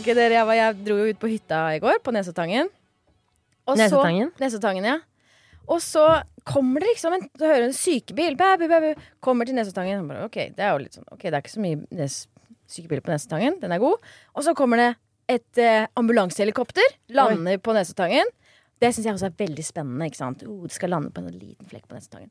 Ok, 0.00 0.08
dere, 0.16 0.32
jeg, 0.38 0.46
var, 0.48 0.56
jeg 0.56 0.78
dro 0.86 0.96
jo 0.96 1.10
ut 1.12 1.18
på 1.20 1.28
hytta 1.30 1.60
i 1.76 1.80
går, 1.82 1.98
på 2.04 2.12
Nesotangen. 2.16 2.70
Og 3.68 3.76
så- 3.76 3.82
Nesotangen? 3.84 4.30
Nesotangen, 4.40 4.84
ja. 4.88 4.98
Og 5.70 5.78
så 5.84 6.04
kommer 6.48 6.80
det 6.82 6.88
liksom 6.94 7.12
en, 7.14 7.28
du 7.38 7.44
hører 7.44 7.66
en 7.68 7.72
sykebil 7.76 8.34
baby, 8.36 8.66
baby, 8.66 8.94
kommer 9.22 9.46
til 9.46 9.54
Nesotangen. 9.54 10.06
Bare, 10.08 10.24
Ok, 10.24 10.38
det 10.56 10.58
er 10.58 10.72
jo 10.72 10.78
litt 10.82 10.96
sånn 10.96 11.04
Ok, 11.12 11.22
det 11.28 11.34
er 11.34 11.42
ikke 11.44 11.52
så 11.54 11.60
mye 11.62 11.84
nes, 11.94 12.16
sykebiler 12.66 13.04
på 13.04 13.12
Nesotangen. 13.12 13.60
Den 13.60 13.70
er 13.76 13.78
god. 13.78 13.98
Og 14.34 14.42
så 14.42 14.54
kommer 14.58 14.76
det 14.80 14.88
et 15.28 15.58
eh, 15.62 15.86
ambulansehelikopter. 16.00 16.82
Lander 17.10 17.58
på 17.62 17.72
Nesotangen. 17.76 18.26
Det 18.80 18.90
syns 18.94 19.04
jeg 19.06 19.14
også 19.14 19.26
er 19.28 19.36
veldig 19.46 19.62
spennende. 19.64 20.06
ikke 20.08 20.16
sant? 20.16 20.42
Oh, 20.48 20.64
det 20.66 20.72
skal 20.74 20.90
lande 20.90 21.12
på 21.12 21.20
en 21.22 21.28
liten 21.38 21.68
flekk 21.70 21.86
på 21.86 21.94
Nesotangen. 22.00 22.30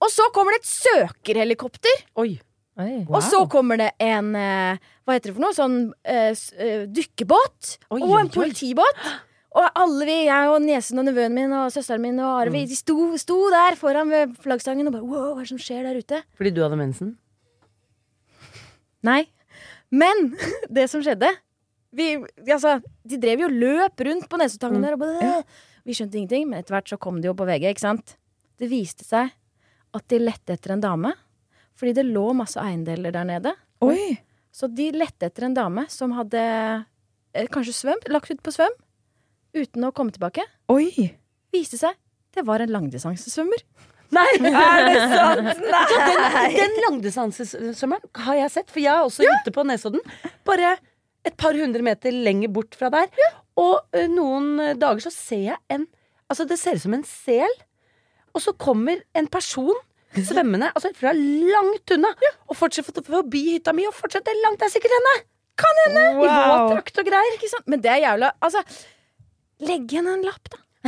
Og 0.00 0.08
så 0.12 0.28
kommer 0.32 0.52
det 0.52 0.60
et 0.62 0.70
søkerhelikopter. 0.70 2.04
Oi. 2.20 2.38
Oi. 2.80 3.00
Og 3.08 3.22
så 3.26 3.42
kommer 3.52 3.76
det 3.80 3.90
en 4.00 4.30
eh, 4.38 4.78
Hva 5.04 5.16
heter 5.16 5.30
det 5.30 5.36
for 5.36 5.44
noe? 5.44 5.56
Sånn 5.56 5.74
uh, 5.92 6.30
s- 6.32 6.52
eh, 6.56 6.86
dykkebåt. 6.88 7.74
Oi, 7.90 8.00
og 8.00 8.14
en 8.20 8.30
politibåt. 8.32 9.02
Og 9.50 9.66
alle 9.82 10.06
vi, 10.06 10.14
jeg 10.28 10.50
og 10.52 10.60
niesen 10.62 11.00
og 11.02 11.08
nevøen 11.08 11.34
min 11.34 11.52
og 11.58 11.72
søsteren 11.74 12.04
min 12.04 12.20
og 12.22 12.36
Arve, 12.44 12.60
de 12.70 12.76
sto, 12.78 12.94
sto 13.18 13.38
der 13.50 13.74
foran 13.80 14.12
ved 14.12 14.36
flaggstangen 14.44 14.86
og 14.86 14.94
bare 14.94 15.02
Wow, 15.10 15.32
hva 15.34 15.42
er 15.42 15.48
det 15.48 15.50
som 15.50 15.58
skjer 15.58 15.88
der 15.88 15.98
ute? 15.98 16.20
Fordi 16.38 16.52
du 16.54 16.60
hadde 16.62 16.78
mensen? 16.78 17.16
Nei. 19.06 19.24
Men 19.90 20.34
det 20.76 20.86
som 20.92 21.02
skjedde 21.02 21.32
vi, 21.90 22.12
altså, 22.46 22.76
De 23.02 23.18
drev 23.18 23.40
jo 23.42 23.48
og 23.50 23.56
løp 23.58 24.04
rundt 24.06 24.28
på 24.30 24.38
Nesotangen 24.38 24.84
der 24.86 24.94
og 24.94 25.00
bare 25.02 25.40
Vi 25.82 25.96
skjønte 25.98 26.20
ingenting, 26.20 26.44
men 26.46 26.60
etter 26.62 26.76
hvert 26.76 26.92
så 26.92 26.98
kom 27.02 27.18
de 27.18 27.26
jo 27.26 27.34
på 27.34 27.46
VG, 27.48 27.64
ikke 27.72 27.82
sant? 27.82 28.14
Det 28.60 28.68
viste 28.70 29.02
seg 29.08 29.32
at 29.96 30.04
de 30.12 30.18
lette 30.22 30.54
etter 30.54 30.76
en 30.76 30.82
dame. 30.84 31.10
Fordi 31.80 31.94
det 31.96 32.04
lå 32.10 32.26
masse 32.36 32.60
eiendeler 32.60 33.14
der 33.14 33.24
nede. 33.28 33.54
Oi! 33.84 34.18
Så 34.52 34.68
de 34.68 34.90
lette 34.92 35.30
etter 35.30 35.46
en 35.46 35.54
dame 35.56 35.86
som 35.88 36.12
hadde 36.16 36.40
eh, 37.32 37.46
kanskje 37.54 37.72
svømt, 37.78 38.08
lagt 38.12 38.32
ut 38.34 38.42
på 38.44 38.52
svøm, 38.52 38.74
uten 39.56 39.86
å 39.88 39.92
komme 39.96 40.12
tilbake. 40.12 40.44
Oi! 40.72 40.90
Viste 41.54 41.80
seg 41.80 41.96
det 42.36 42.44
var 42.46 42.62
en 42.62 42.70
langdistansesvømmer. 42.70 43.62
Nei! 44.14 44.26
Er 44.50 44.84
det 44.86 45.00
sant? 45.10 45.62
Nei! 45.70 46.44
Den 46.54 46.76
langdistansesvømmeren 46.84 48.22
har 48.26 48.38
jeg 48.38 48.52
sett, 48.54 48.70
for 48.70 48.82
jeg 48.82 48.92
er 48.92 49.06
også 49.06 49.26
ute 49.26 49.52
på 49.54 49.64
Nesodden. 49.66 50.02
Bare 50.46 50.76
et 51.26 51.36
par 51.40 51.56
hundre 51.58 51.82
meter 51.84 52.14
lenger 52.14 52.52
bort 52.54 52.76
fra 52.78 52.90
der. 52.92 53.10
Og 53.60 53.80
ø, 53.96 54.04
noen 54.12 54.76
dager 54.80 55.02
så 55.08 55.14
ser 55.14 55.46
jeg 55.52 55.60
en 55.74 55.88
Altså, 56.30 56.44
det 56.46 56.60
ser 56.60 56.76
ut 56.78 56.82
som 56.84 56.92
en 56.94 57.02
sel. 57.02 57.54
Og 58.30 58.42
så 58.44 58.52
kommer 58.54 59.00
en 59.18 59.26
person 59.26 59.74
svømmende 60.16 60.70
altså 60.74 60.90
fra 60.96 61.12
langt 61.14 61.90
unna 61.94 62.10
og 62.48 62.56
fortsetter 62.58 63.04
forbi 63.06 63.42
hytta 63.54 63.72
mi 63.76 63.84
og 63.88 63.94
fortsetter 63.94 64.34
langt. 64.44 64.58
Det 64.62 64.66
er 64.68 64.72
sikkert 64.74 64.94
henne! 64.96 65.14
Kan 65.60 65.76
hende! 65.86 66.04
I 66.10 66.12
våt 66.18 66.30
Wow. 66.30 66.70
drakt 66.74 66.96
og 67.02 67.06
greier. 67.10 67.32
Ikke 67.36 67.50
sant? 67.52 67.66
Men 67.70 67.78
det 67.84 67.90
er 67.92 68.00
jævla 68.06 68.28
Altså, 68.42 68.60
legg 69.68 69.82
igjen 69.92 70.08
en 70.10 70.24
lapp, 70.26 70.44
da. 70.50 70.58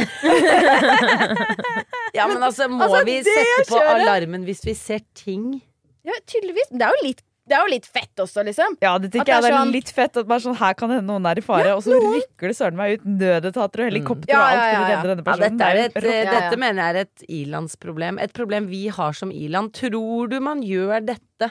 Ja, 2.16 2.26
men 2.28 2.42
altså, 2.42 2.66
må 2.68 2.82
altså, 2.84 3.02
vi 3.08 3.18
sette 3.24 3.64
på 3.68 3.78
alarmen 3.80 4.44
hvis 4.48 4.62
vi 4.66 4.74
ser 4.76 5.00
ting? 5.16 5.60
Ja, 6.04 6.12
tydeligvis. 6.28 6.68
Det 6.72 6.84
er 6.86 6.92
jo 6.96 7.04
litt, 7.06 7.22
det 7.48 7.56
er 7.58 7.64
jo 7.66 7.70
litt 7.72 7.86
fett 7.90 8.20
også, 8.22 8.44
liksom. 8.46 8.76
Ja, 8.80 8.92
det 9.02 9.10
tenker 9.10 9.32
er 9.32 9.40
jeg 9.40 9.42
det 9.42 9.50
er 9.50 9.56
sånn- 9.58 9.72
litt 9.74 9.90
fett 9.92 10.16
at 10.20 10.26
bare 10.30 10.40
sånn, 10.44 10.54
her 10.60 10.74
kan 10.78 10.90
hende 10.94 11.06
noen 11.10 11.26
er 11.26 11.40
i 11.40 11.42
fare, 11.44 11.72
og 11.74 11.82
så 11.82 11.96
rykker 11.98 12.52
det 12.52 12.56
søren 12.56 12.76
meg 12.78 13.00
ut 13.00 13.04
nødetater 13.04 13.82
og 13.82 13.88
helikopter 13.90 14.30
Ja, 14.30 14.38
og 14.38 14.46
alt 14.46 14.60
for 14.60 14.62
å 14.62 14.72
ja, 14.72 14.82
ja. 14.82 14.90
redde 14.92 15.08
denne 15.10 15.24
Ja, 15.24 15.28
personen. 15.32 15.58
dette, 15.58 15.70
er 15.70 15.76
et, 15.82 15.96
Ja, 16.06 16.18
ja. 16.22 16.34
dette 16.40 16.58
mener 16.62 16.82
jeg 16.82 16.94
er 16.94 17.00
et 17.00 17.24
ilandsproblem. 17.28 18.20
Et 18.22 18.32
problem 18.32 18.68
vi 18.70 18.84
har 18.88 19.12
som 19.12 19.32
iland. 19.34 19.72
Tror 19.74 20.30
du 20.30 20.38
man 20.40 20.62
gjør 20.62 21.04
dette 21.04 21.50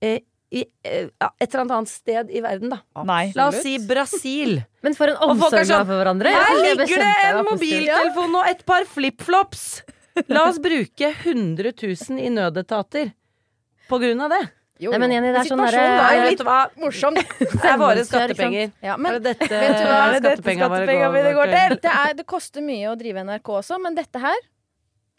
eh, 0.00 0.20
i 0.52 0.64
eh, 0.84 1.08
et 1.40 1.54
eller 1.54 1.64
annet 1.78 1.88
sted 1.88 2.30
i 2.30 2.40
verden, 2.44 2.70
da? 2.70 2.78
Nei. 3.08 3.32
La 3.34 3.48
oss 3.48 3.60
si 3.64 3.78
Brasil. 3.88 4.62
Men 4.84 4.94
for 4.94 5.08
en 5.08 5.16
omsorg 5.16 5.58
har 5.58 5.64
sånn, 5.64 5.86
for 5.88 5.98
hverandre. 5.98 6.30
Her 6.30 6.62
ligger 6.76 7.02
det 7.02 7.12
en 7.26 7.44
mobiltelefon 7.50 8.34
og 8.38 8.46
et 8.54 8.64
par 8.68 8.84
flipflops! 8.84 9.82
La 10.28 10.46
oss 10.50 10.58
bruke 10.60 11.08
100 11.24 11.72
000 11.72 12.18
i 12.20 12.28
nødetater 12.28 13.14
på 13.88 13.98
grunn 13.98 14.20
av 14.20 14.30
det. 14.30 14.42
Jo, 14.82 14.90
Nei, 14.94 14.98
men. 15.04 15.12
Jenny, 15.14 15.28
det 15.34 15.40
er 15.44 15.48
sånn 15.48 15.60
derre- 15.62 15.82
var 15.86 16.00
Nei, 16.02 16.14
vet 16.24 16.32
litt 16.32 16.44
hva? 16.48 16.58
morsom. 16.82 17.18
Det 17.52 17.68
er 17.70 17.76
våre 17.78 18.02
skattepenger. 18.08 18.72
Ja, 18.82 18.96
Er 18.98 19.18
det 19.18 19.22
dette 19.28 19.50
vet 19.50 19.76
du 19.78 19.84
hva? 19.86 19.98
Er 20.08 20.16
det 20.16 20.22
dette 20.26 20.42
skattepengene 20.56 21.10
mine 21.14 21.34
går 21.38 21.52
til? 21.52 21.76
det, 21.84 21.92
er, 22.02 22.16
det 22.18 22.26
koster 22.26 22.64
mye 22.66 22.88
å 22.90 22.96
drive 22.98 23.22
NRK 23.28 23.52
også, 23.60 23.78
men 23.84 23.94
dette 23.98 24.22
her 24.22 24.40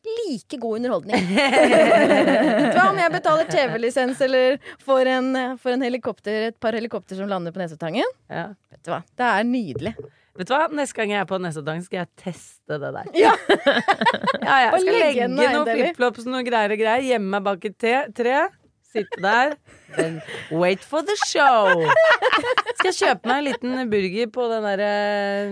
like 0.04 0.58
god 0.60 0.82
underholdning. 0.82 1.28
Vet 1.32 2.74
du 2.74 2.76
hva, 2.76 2.90
Om 2.90 2.98
jeg 3.00 3.12
betaler 3.14 3.48
TV-lisens 3.48 4.20
eller 4.26 4.58
får 4.84 5.10
en, 5.14 5.30
får 5.62 5.78
en 5.78 5.86
helikopter, 5.88 6.50
et 6.50 6.58
par 6.60 6.76
helikopter 6.76 7.16
som 7.16 7.30
lander 7.32 7.56
på 7.56 7.62
Nesoddtangen 7.62 8.04
Ja. 8.28 8.50
Vet 8.74 8.82
du 8.84 8.92
hva, 8.92 9.00
Det 9.16 9.30
er 9.30 9.48
nydelig. 9.48 9.94
Vet 10.36 10.50
du 10.50 10.54
hva? 10.58 10.66
Neste 10.76 10.98
gang 11.00 11.14
jeg 11.14 11.22
er 11.24 11.30
på 11.30 11.40
Nesoddtangen, 11.40 11.86
skal 11.88 12.02
jeg 12.02 12.12
teste 12.20 12.82
det 12.84 12.92
der. 12.98 13.14
Ja. 13.16 13.32
Ja, 14.44 14.58
jeg 14.60 14.82
skal 14.84 14.92
legge 14.92 15.08
legge 15.08 15.28
noen 15.32 15.70
flipflops 15.72 16.26
og 16.26 16.34
noen 16.34 16.44
greier 16.50 16.74
og 16.76 16.80
greier. 16.82 17.04
Gjemme 17.14 17.30
meg 17.38 17.46
bak 17.48 17.64
et 17.70 17.86
tre. 18.18 18.42
Sitte 18.94 19.20
der. 19.24 19.56
Then 19.98 20.20
wait 20.54 20.84
for 20.86 21.02
the 21.06 21.16
show. 21.26 21.82
Skal 22.78 22.92
jeg 22.92 22.98
kjøpe 23.00 23.30
meg 23.30 23.40
en 23.42 23.48
liten 23.48 23.90
burger 23.92 24.30
på 24.36 24.46
den 24.52 24.68
derre 24.68 24.92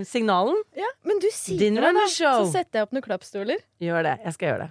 signalen? 0.08 0.58
Ja, 0.78 0.88
Men 1.08 1.18
du 1.22 1.26
sier 1.34 1.58
Dinner 1.60 1.88
det, 1.88 1.92
da. 1.98 2.06
show. 2.12 2.44
Så 2.46 2.52
setter 2.60 2.80
jeg 2.80 2.86
opp 2.88 2.94
noen 2.96 3.04
klappstoler. 3.06 3.60
Gjør 3.82 4.06
det. 4.06 4.16
Jeg 4.28 4.36
skal 4.38 4.50
gjøre 4.52 4.66
det. 4.68 4.70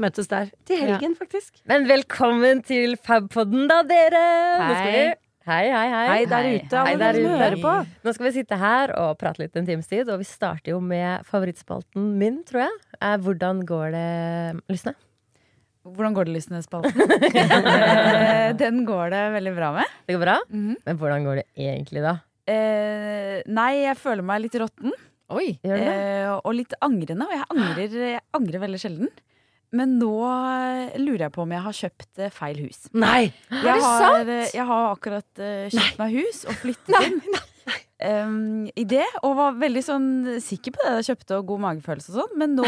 Møtes 0.00 0.30
der. 0.30 0.50
Til 0.68 0.84
helgen, 0.86 1.16
faktisk. 1.18 1.58
Men 1.68 1.86
velkommen 1.90 2.62
til 2.66 2.94
Fabpodden, 3.04 3.66
da, 3.70 3.80
dere! 3.86 4.22
Hei. 4.70 4.94
Hei, 5.50 5.64
hei, 5.72 5.86
hei. 5.90 6.02
Hei 6.10 6.24
der 6.30 6.46
ute, 6.52 6.78
alle 6.78 6.98
der 7.00 7.16
som 7.18 7.40
hører 7.40 7.56
på. 7.62 7.70
Nå 8.06 8.12
skal 8.14 8.26
vi 8.28 8.32
sitte 8.36 8.58
her 8.60 8.92
og 9.00 9.14
prate 9.18 9.40
litt 9.42 9.56
en 9.58 9.66
times 9.66 9.88
tid, 9.90 10.08
og 10.12 10.20
vi 10.20 10.26
starter 10.28 10.74
jo 10.74 10.80
med 10.84 11.24
favorittspalten 11.28 12.10
min, 12.20 12.42
tror 12.46 12.66
jeg. 12.66 12.76
Er 13.02 13.22
hvordan 13.24 13.62
går 13.66 13.94
det, 13.96 14.08
Lysne? 14.70 14.94
Hvordan 15.86 16.12
går 16.16 16.28
det, 16.28 16.34
Lysne-spalten? 16.36 17.14
Eh, 17.40 18.52
Den 18.58 18.82
går 18.88 19.10
det 19.14 19.20
veldig 19.36 19.52
bra 19.56 19.70
med. 19.78 19.94
Det 20.06 20.16
går 20.16 20.24
bra? 20.26 20.36
Mhm. 20.50 20.74
Men 20.86 20.98
hvordan 21.00 21.24
går 21.24 21.40
det 21.40 21.46
egentlig, 21.56 22.02
da? 22.04 22.16
Eh, 22.50 23.40
nei, 23.48 23.70
jeg 23.86 23.96
føler 24.00 24.26
meg 24.26 24.42
litt 24.44 24.56
råtten. 24.60 24.92
Oi. 25.30 25.52
Gjør 25.62 25.78
du? 25.78 25.88
Eh, 25.94 26.30
og 26.42 26.54
litt 26.58 26.74
angrende. 26.82 27.26
Og 27.28 27.34
jeg 27.36 27.46
angrer, 27.54 27.98
jeg 28.16 28.22
angrer 28.36 28.64
veldig 28.66 28.80
sjelden. 28.82 29.10
Men 29.72 29.92
nå 30.00 30.10
lurer 30.98 31.28
jeg 31.28 31.32
på 31.36 31.44
om 31.44 31.52
jeg 31.54 31.62
har 31.62 31.76
kjøpt 31.78 32.22
eh, 32.26 32.32
feil 32.34 32.58
hus. 32.64 32.80
Nei! 32.98 33.28
Jeg 33.52 33.62
det 33.62 33.76
har, 33.84 34.00
sant? 34.02 34.32
eh, 34.34 34.48
jeg 34.56 34.66
har 34.72 34.88
akkurat 34.90 35.28
kjøpt 35.38 35.76
kjøpt 35.78 36.00
meg 36.02 36.16
hus 36.18 36.40
og 36.50 36.58
flyttet 36.64 37.06
inn. 37.06 37.20
Nei. 37.30 37.46
Um, 38.00 38.64
I 38.80 38.84
det, 38.88 39.04
og 39.22 39.34
var 39.36 39.58
veldig 39.60 39.82
sånn 39.84 40.06
sikker 40.42 40.72
på 40.74 40.82
det 40.86 40.94
jeg 41.02 41.10
kjøpte, 41.12 41.36
og 41.38 41.50
god 41.52 41.60
magefølelse 41.68 42.10
og 42.14 42.22
sånn. 42.24 42.38
Men 42.40 42.56
nå 42.58 42.66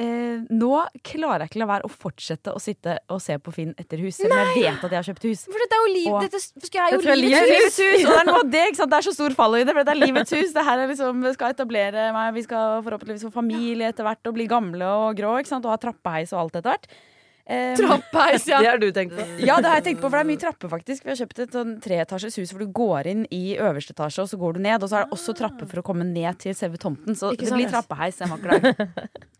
eh, 0.00 0.40
Nå 0.50 0.70
klarer 1.06 1.44
jeg 1.44 1.50
ikke 1.52 1.60
la 1.62 1.66
være 1.70 1.88
å 1.88 1.90
fortsette 1.92 2.54
å 2.56 2.60
sitte 2.62 2.94
og 3.12 3.20
se 3.22 3.36
på 3.38 3.52
Finn 3.54 3.74
etter 3.78 4.00
hus, 4.00 4.16
selv 4.18 4.32
om 4.34 4.40
jeg 4.40 4.62
vet 4.64 4.84
at 4.86 4.94
jeg 4.94 4.98
har 5.02 5.08
kjøpt 5.10 5.26
hus. 5.28 5.44
For 5.50 5.60
dette 5.64 5.76
er 5.78 5.84
jo 5.84 5.92
liv, 5.98 6.08
Og- 6.14 6.24
dette 6.24 6.40
skal 6.40 6.80
jeg 6.80 6.96
jo 6.96 7.02
Dette 7.04 7.18
livets 7.20 7.50
livet. 7.52 7.66
hus. 7.66 7.76
Hus! 7.84 8.06
Det 8.08 8.16
er 8.22 8.26
noe 8.30 8.40
av 8.40 8.50
det, 8.56 8.64
ikke 8.70 8.80
sant? 8.80 8.90
Det 8.94 8.98
er 9.02 9.08
så 9.10 9.14
stor 9.18 9.36
fallhøyde, 9.42 9.68
for 9.74 9.82
dette 9.84 9.94
er 9.96 10.00
livets 10.06 10.34
hus. 10.38 10.56
Det 10.56 10.64
her 10.70 10.78
er 10.86 10.88
liksom, 10.94 11.22
vi 11.28 11.32
skal 11.36 11.54
etablere 11.54 12.08
meg, 12.16 12.34
vi 12.34 12.42
skal 12.48 12.82
forhåpentligvis 12.88 13.28
få 13.28 13.32
familie 13.38 13.92
etter 13.92 14.08
hvert 14.08 14.26
og 14.32 14.34
bli 14.40 14.46
gamle 14.50 14.82
og 15.04 15.16
grå, 15.20 15.36
ikke 15.44 15.52
sant? 15.52 15.64
Og 15.68 15.74
ha 15.76 15.78
trappeheis 15.84 16.32
og 16.32 16.40
alt 16.46 16.56
etter 16.62 16.70
hvert. 16.74 16.90
Um, 17.50 17.74
Trappeheis, 17.74 18.44
ja. 18.46 18.60
Det 18.62 18.68
har 18.70 18.78
du 18.78 18.92
tenkt 18.94 19.16
på. 19.16 19.24
ja, 19.42 19.56
det 19.58 19.66
har 19.66 19.80
jeg 19.80 19.84
tenkt 19.88 20.00
på, 20.04 20.06
for 20.06 20.14
det 20.14 20.22
er 20.22 20.28
mye 20.28 20.38
trapper, 20.38 20.68
faktisk. 20.70 21.02
Vi 21.02 21.10
har 21.10 21.18
kjøpt 21.18 21.40
et 21.42 21.56
sånn 21.56 21.72
treetasjes 21.82 22.36
hus 22.38 22.52
hvor 22.54 22.62
du 22.62 22.68
går 22.70 23.08
inn 23.10 23.24
i 23.34 23.56
øverste 23.58 23.90
etasje, 23.96 24.22
og 24.22 24.28
så 24.30 24.38
går 24.38 24.54
du 24.54 24.60
ned. 24.68 24.78
Og 24.84 24.88
så 24.92 25.00
er 25.00 25.08
det 25.08 25.16
også 25.18 25.34
trapper 25.34 25.66
for 25.66 25.82
å 25.82 25.82
komme 25.82 26.06
ned 26.06 26.38
til 26.38 26.54
selve 26.54 26.78
tomten. 26.78 27.16
Så 27.18 27.32
Ikke 27.34 27.48
det 27.50 27.56
blir 27.58 27.72
trappeheis 27.72 28.20
en 28.22 28.30
vakker 28.36 28.54
dag. 28.54 29.10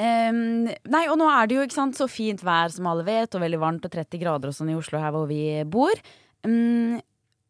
Em, 0.00 0.68
nei, 0.88 1.04
og 1.10 1.18
nå 1.20 1.26
er 1.28 1.48
det 1.48 1.56
jo 1.56 1.64
ikke 1.66 1.76
sant, 1.76 1.98
så 1.98 2.06
fint 2.08 2.42
vær 2.46 2.72
som 2.72 2.88
alle 2.90 3.04
vet, 3.06 3.34
og 3.34 3.42
veldig 3.42 3.60
varmt 3.60 3.86
og 3.86 3.92
30 3.92 4.22
grader 4.22 4.52
og 4.52 4.56
sånn 4.56 4.72
i 4.72 4.76
Oslo 4.78 5.00
her 5.02 5.14
hvor 5.14 5.26
vi 5.30 5.42
bor. 5.68 5.98
Um, 6.46 7.00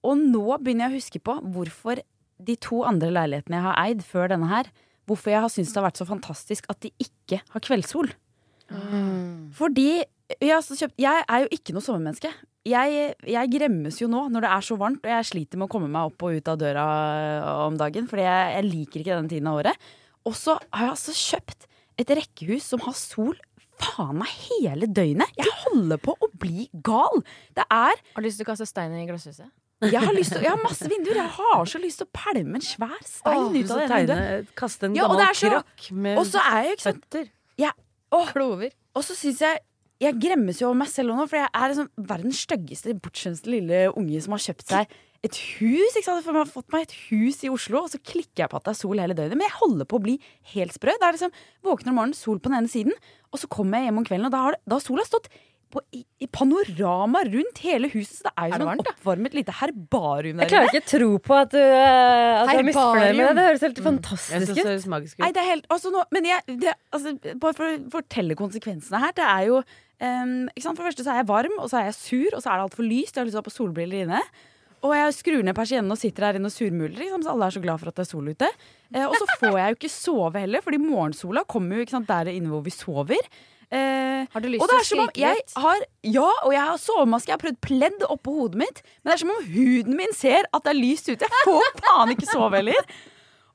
og 0.07 0.17
nå 0.19 0.47
begynner 0.59 0.89
jeg 0.89 0.91
å 0.91 0.99
huske 0.99 1.23
på 1.23 1.37
hvorfor 1.55 2.01
de 2.41 2.57
to 2.57 2.81
andre 2.89 3.11
leilighetene 3.13 3.59
jeg 3.59 3.67
har 3.67 3.81
eid 3.85 4.05
før 4.07 4.33
denne 4.33 4.49
her, 4.51 4.71
hvorfor 5.09 5.35
jeg 5.35 5.45
har 5.45 5.53
syntes 5.53 5.75
det 5.75 5.81
har 5.83 5.89
vært 5.91 6.01
så 6.01 6.09
fantastisk 6.09 6.71
at 6.73 6.81
de 6.85 6.93
ikke 7.03 7.43
har 7.53 7.65
kveldssol. 7.67 8.11
Fordi 9.59 9.89
jeg, 10.39 10.53
har 10.55 10.63
kjøpt, 10.63 10.95
jeg 11.01 11.25
er 11.27 11.45
jo 11.45 11.51
ikke 11.55 11.75
noe 11.75 11.85
sommermenneske. 11.85 12.31
jeg, 12.69 13.15
jeg 13.27 13.51
gremmes 13.51 13.99
jo 14.01 14.09
nå 14.11 14.27
når 14.31 14.47
det 14.47 14.53
er 14.55 14.67
så 14.67 14.77
varmt, 14.81 15.03
og 15.05 15.11
jeg 15.11 15.29
sliter 15.31 15.59
med 15.59 15.67
å 15.67 15.73
komme 15.73 15.91
meg 15.91 16.13
opp 16.13 16.23
og 16.27 16.39
ut 16.39 16.51
av 16.53 16.61
døra 16.61 16.85
øh, 16.85 17.49
om 17.67 17.81
dagen. 17.81 18.07
Fordi 18.11 18.27
jeg, 18.27 18.53
jeg 18.55 18.69
liker 18.69 19.03
ikke 19.03 19.17
denne 19.17 19.33
tiden 19.33 19.51
av 19.51 19.61
året. 19.63 19.91
Og 20.29 20.37
så 20.39 20.57
har 20.71 20.87
jeg 20.87 20.95
altså 20.95 21.17
kjøpt 21.17 21.67
et 21.99 22.11
rekkehus 22.21 22.63
som 22.73 22.81
har 22.87 22.95
sol 22.99 23.37
faen 23.81 24.19
meg 24.21 24.29
hele 24.29 24.87
døgnet. 24.87 25.31
Jeg 25.41 25.49
holder 25.65 25.97
på 26.03 26.13
å 26.21 26.29
bli 26.41 26.69
gal. 26.85 27.23
Det 27.57 27.65
er 27.65 27.97
Har 27.97 28.21
du 28.21 28.27
lyst 28.27 28.39
til 28.41 28.47
å 28.47 28.51
kaste 28.51 28.67
stein 28.69 28.93
i 28.93 29.07
glasshuset? 29.09 29.49
Jeg 29.81 29.97
har, 29.97 30.13
til, 30.13 30.43
jeg 30.45 30.51
har 30.53 30.61
masse 30.61 30.85
vinduer. 30.93 31.17
Jeg 31.17 31.33
har 31.39 31.65
så 31.65 31.79
lyst 31.81 32.03
til 32.03 32.07
å 32.07 32.13
pælme 32.13 32.59
en 32.61 32.65
svær 32.67 32.99
stein 33.01 33.47
Åh, 33.47 33.55
ut 33.57 33.71
av 33.73 33.79
det 33.81 33.87
vinduet. 33.95 34.51
kaste 34.55 34.85
en 34.91 34.95
Ja, 34.95 35.07
gammel 35.09 35.23
så- 35.35 35.49
krakk 35.55 35.91
med 35.93 36.19
er 36.45 36.77
føtter. 36.77 37.31
Klover. 38.35 38.71
Og 38.95 39.03
så 39.07 39.15
syns 39.15 39.39
jeg 39.41 39.61
Jeg 40.01 40.15
gremmes 40.19 40.59
jo 40.59 40.67
over 40.69 40.77
meg 40.81 40.89
selv 40.89 41.13
nå, 41.15 41.29
for 41.29 41.37
jeg 41.37 41.49
er 41.53 41.69
liksom 41.69 41.89
verdens 42.09 42.39
styggeste, 42.47 42.95
bortskjemte 43.01 43.47
lille 43.53 43.93
unge 43.95 44.23
som 44.23 44.33
har 44.33 44.39
kjøpt 44.39 44.65
seg 44.67 44.87
et 45.27 45.37
hus. 45.59 45.97
Ikke 45.97 46.07
sant? 46.07 46.25
For 46.25 46.33
jeg 46.33 46.41
har 46.41 46.51
fått 46.51 46.73
meg 46.73 46.87
et 46.87 46.97
hus 47.11 47.43
i 47.45 47.53
Oslo, 47.53 47.85
og 47.85 47.93
så 47.93 48.01
klikker 48.01 48.45
jeg 48.45 48.53
på 48.53 48.61
at 48.61 48.67
det 48.69 48.75
er 48.75 48.81
sol 48.81 49.03
hele 49.03 49.17
døgnet. 49.17 49.37
Men 49.37 49.49
jeg 49.49 49.59
holder 49.59 49.89
på 49.91 50.01
å 50.01 50.05
bli 50.07 50.17
helt 50.55 50.77
sprø. 50.77 50.97
Det 50.97 51.09
er 51.09 51.19
liksom 51.19 51.37
Våkner 51.67 51.93
om 51.93 52.01
morgenen, 52.01 52.17
sol 52.17 52.41
på 52.41 52.53
den 52.53 52.63
ene 52.63 52.73
siden, 52.73 52.97
og 53.31 53.43
så 53.43 53.51
kommer 53.53 53.81
jeg 53.81 53.91
hjem 53.91 54.01
om 54.01 54.09
kvelden, 54.09 54.29
og 54.31 54.35
da 54.35 54.43
har, 54.47 54.57
det, 54.57 54.65
da 54.65 54.79
har 54.79 54.85
sola 54.85 55.05
stått 55.07 55.29
på, 55.71 55.83
i, 55.95 56.01
i 56.25 56.27
panorama 56.33 57.23
rundt 57.29 57.61
hele 57.63 57.91
huset. 57.93 58.17
Så 58.19 58.27
det 58.27 58.33
er 58.33 58.49
jo 58.49 58.57
det 58.57 58.65
som 58.65 58.73
et 58.73 58.89
da? 58.89 58.95
oppvarmet 58.95 59.37
lite 59.39 59.55
herbarium 59.61 60.43
Jeg 60.43 60.51
klarer 60.51 60.73
ikke 60.73 60.83
å 60.83 60.89
tro 60.91 61.11
på 61.29 61.37
at 61.37 61.53
du, 61.55 61.61
eh, 61.61 62.41
at 62.41 62.51
du 62.51 62.55
er 62.57 62.67
misfornøyd 62.67 63.13
med 63.13 63.23
det. 63.23 63.37
Det 63.37 63.47
høres 63.47 63.67
helt 63.67 63.79
Jeg 63.79 63.87
fantastisk 63.87 64.55
synes 64.57 64.89
ut. 64.89 65.21
Nei, 65.23 65.31
det 65.37 65.45
er 65.45 65.49
helt 65.53 65.71
altså 65.71 65.93
nå, 65.95 66.03
Men 66.17 66.27
jeg 66.27 66.59
det, 66.65 66.75
altså, 66.97 67.15
Bare 67.45 67.59
for 67.61 67.69
å 67.69 67.77
fortelle 67.95 68.39
konsekvensene 68.39 69.03
her. 69.05 69.15
Det 69.21 69.27
er 69.27 69.47
jo 69.51 69.61
um, 69.61 70.39
ikke 70.55 70.67
sant? 70.67 70.81
For 70.81 70.83
det 70.83 70.91
første 70.91 71.07
så 71.07 71.15
er 71.15 71.23
jeg 71.23 71.31
varm, 71.31 71.59
og 71.61 71.71
så 71.71 71.83
er 71.83 71.91
jeg 71.91 71.99
sur, 72.01 72.31
og 72.33 72.43
så 72.43 72.51
er 72.51 72.59
det 72.59 72.67
altfor 72.67 72.89
lyst. 72.89 73.15
Jeg 73.15 73.23
har 73.23 73.31
lyst 73.31 73.37
til 73.37 73.43
å 73.43 73.45
ha 73.45 73.51
på 73.51 73.59
solbriller 73.61 74.09
inne. 74.09 74.25
Og 74.87 74.95
jeg 74.97 75.13
skrur 75.19 75.43
ned 75.45 75.55
persiennen 75.57 75.93
og 75.93 75.99
sitter 76.01 76.25
her 76.31 76.39
inne 76.39 76.49
og 76.49 76.55
surmuler. 76.55 76.97
liksom. 76.97 77.23
Så 77.27 77.33
alle 77.35 77.47
er 77.51 77.57
så 77.59 77.63
glad 77.63 77.81
for 77.83 77.91
at 77.93 77.99
det 78.01 78.05
er 78.07 78.11
sol 78.11 78.29
ute. 78.33 78.49
Eh, 78.95 79.05
og 79.07 79.15
så 79.21 79.27
får 79.41 79.59
jeg 79.59 79.75
jo 79.75 79.77
ikke 79.79 79.93
sove 79.93 80.41
heller, 80.41 80.63
fordi 80.65 80.79
morgensola 80.81 81.45
kommer 81.45 81.77
jo 81.77 81.85
ikke 81.85 81.97
sant, 81.99 82.09
der 82.09 82.31
inne 82.33 82.49
hvor 82.49 82.63
vi 82.65 82.73
sover. 82.73 83.21
Eh, 83.71 84.25
Har 84.33 84.43
du 84.43 84.49
lyst 84.51 84.65
til 84.67 84.81
å 84.81 85.07
skrike 85.07 85.35
litt? 85.37 85.53
har 85.63 85.85
Ja, 86.03 86.27
og 86.43 86.53
jeg 86.57 86.65
har 86.73 86.81
sovemaske. 86.81 87.29
Jeg 87.31 87.37
har 87.37 87.45
prøvd 87.45 87.61
pledd 87.63 88.07
oppå 88.09 88.33
hodet 88.41 88.59
mitt. 88.65 88.81
Men 89.05 89.13
det 89.13 89.15
er 89.19 89.23
som 89.23 89.31
om 89.37 89.45
huden 89.53 89.97
min 90.01 90.17
ser 90.17 90.49
at 90.51 90.65
det 90.65 90.73
er 90.73 90.81
lyst 90.81 91.07
ute. 91.13 91.29
Jeg 91.29 91.45
får 91.47 91.77
faen 91.85 92.15
ikke 92.17 92.31
sove 92.33 92.57
heller. 92.59 92.91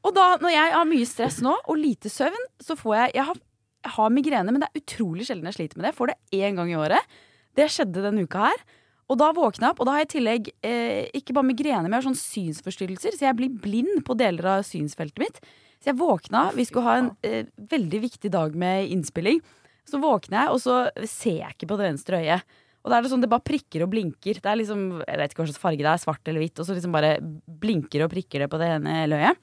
Og 0.06 0.14
da, 0.16 0.30
når 0.38 0.54
jeg 0.54 0.72
har 0.78 0.86
mye 0.88 1.10
stress 1.10 1.42
nå 1.42 1.56
og 1.66 1.78
lite 1.82 2.12
søvn, 2.14 2.48
så 2.62 2.78
får 2.78 2.96
jeg 3.00 3.16
Jeg 3.18 3.26
har, 3.32 3.42
jeg 3.84 3.92
har 3.98 4.10
migrene, 4.14 4.52
men 4.54 4.62
det 4.62 4.70
er 4.70 4.82
utrolig 4.86 5.26
sjelden 5.28 5.50
jeg 5.50 5.58
sliter 5.58 5.78
med 5.82 5.88
det. 5.88 5.92
Jeg 5.96 6.00
får 6.00 6.14
det 6.14 6.18
én 6.46 6.56
gang 6.62 6.70
i 6.72 6.78
året. 6.80 7.18
Det 7.58 7.66
skjedde 7.74 8.06
denne 8.06 8.24
uka 8.24 8.46
her. 8.52 8.64
Og 9.12 9.20
da 9.22 9.30
våkna 9.38 9.68
jeg 9.68 9.76
opp, 9.76 9.82
og 9.84 9.88
da 9.88 9.94
har 9.94 10.02
jeg 10.02 10.08
i 10.08 10.14
tillegg 10.16 10.48
eh, 10.66 11.04
ikke 11.14 11.36
bare 11.38 11.50
migrene, 11.52 11.86
men 11.86 11.94
jeg 11.94 12.02
har 12.02 12.08
sånn 12.08 12.24
synsforstyrrelser, 12.24 13.14
så 13.14 13.28
jeg 13.28 13.38
blir 13.38 13.60
blind 13.62 14.02
på 14.08 14.16
deler 14.18 14.48
av 14.56 14.66
synsfeltet 14.66 15.22
mitt. 15.22 15.38
Så 15.78 15.92
jeg 15.92 16.00
våkna, 16.00 16.48
vi 16.58 16.66
skulle 16.66 16.88
ha 16.88 16.96
en 17.04 17.12
eh, 17.28 17.52
veldig 17.70 18.02
viktig 18.08 18.32
dag 18.34 18.56
med 18.58 18.90
innspilling. 18.96 19.44
Så 19.86 20.02
våkner 20.02 20.40
jeg, 20.40 20.56
og 20.56 20.62
så 20.64 21.06
ser 21.06 21.44
jeg 21.44 21.54
ikke 21.54 21.70
på 21.70 21.78
det 21.78 21.92
venstre 21.92 22.24
øyet. 22.24 22.56
Og 22.86 22.90
da 22.90 22.98
er 22.98 23.06
det 23.06 23.12
sånn, 23.12 23.22
det 23.22 23.30
bare 23.30 23.46
prikker 23.46 23.86
og 23.86 23.92
blinker. 23.94 24.40
Det 24.42 24.50
er 24.50 24.58
liksom, 24.60 24.82
Jeg 25.02 25.22
vet 25.22 25.32
ikke 25.34 25.42
hva 25.42 25.48
slags 25.50 25.62
farge 25.62 25.82
det 25.82 25.92
er, 25.92 26.02
svart 26.02 26.30
eller 26.30 26.42
hvitt. 26.42 26.60
Og 26.62 26.68
så 26.68 26.78
liksom 26.78 26.94
bare 26.94 27.16
blinker 27.22 28.06
og 28.06 28.12
prikker 28.14 28.46
det 28.46 28.50
på 28.50 28.60
det 28.62 28.72
ene 28.78 28.98
øyet. 29.06 29.42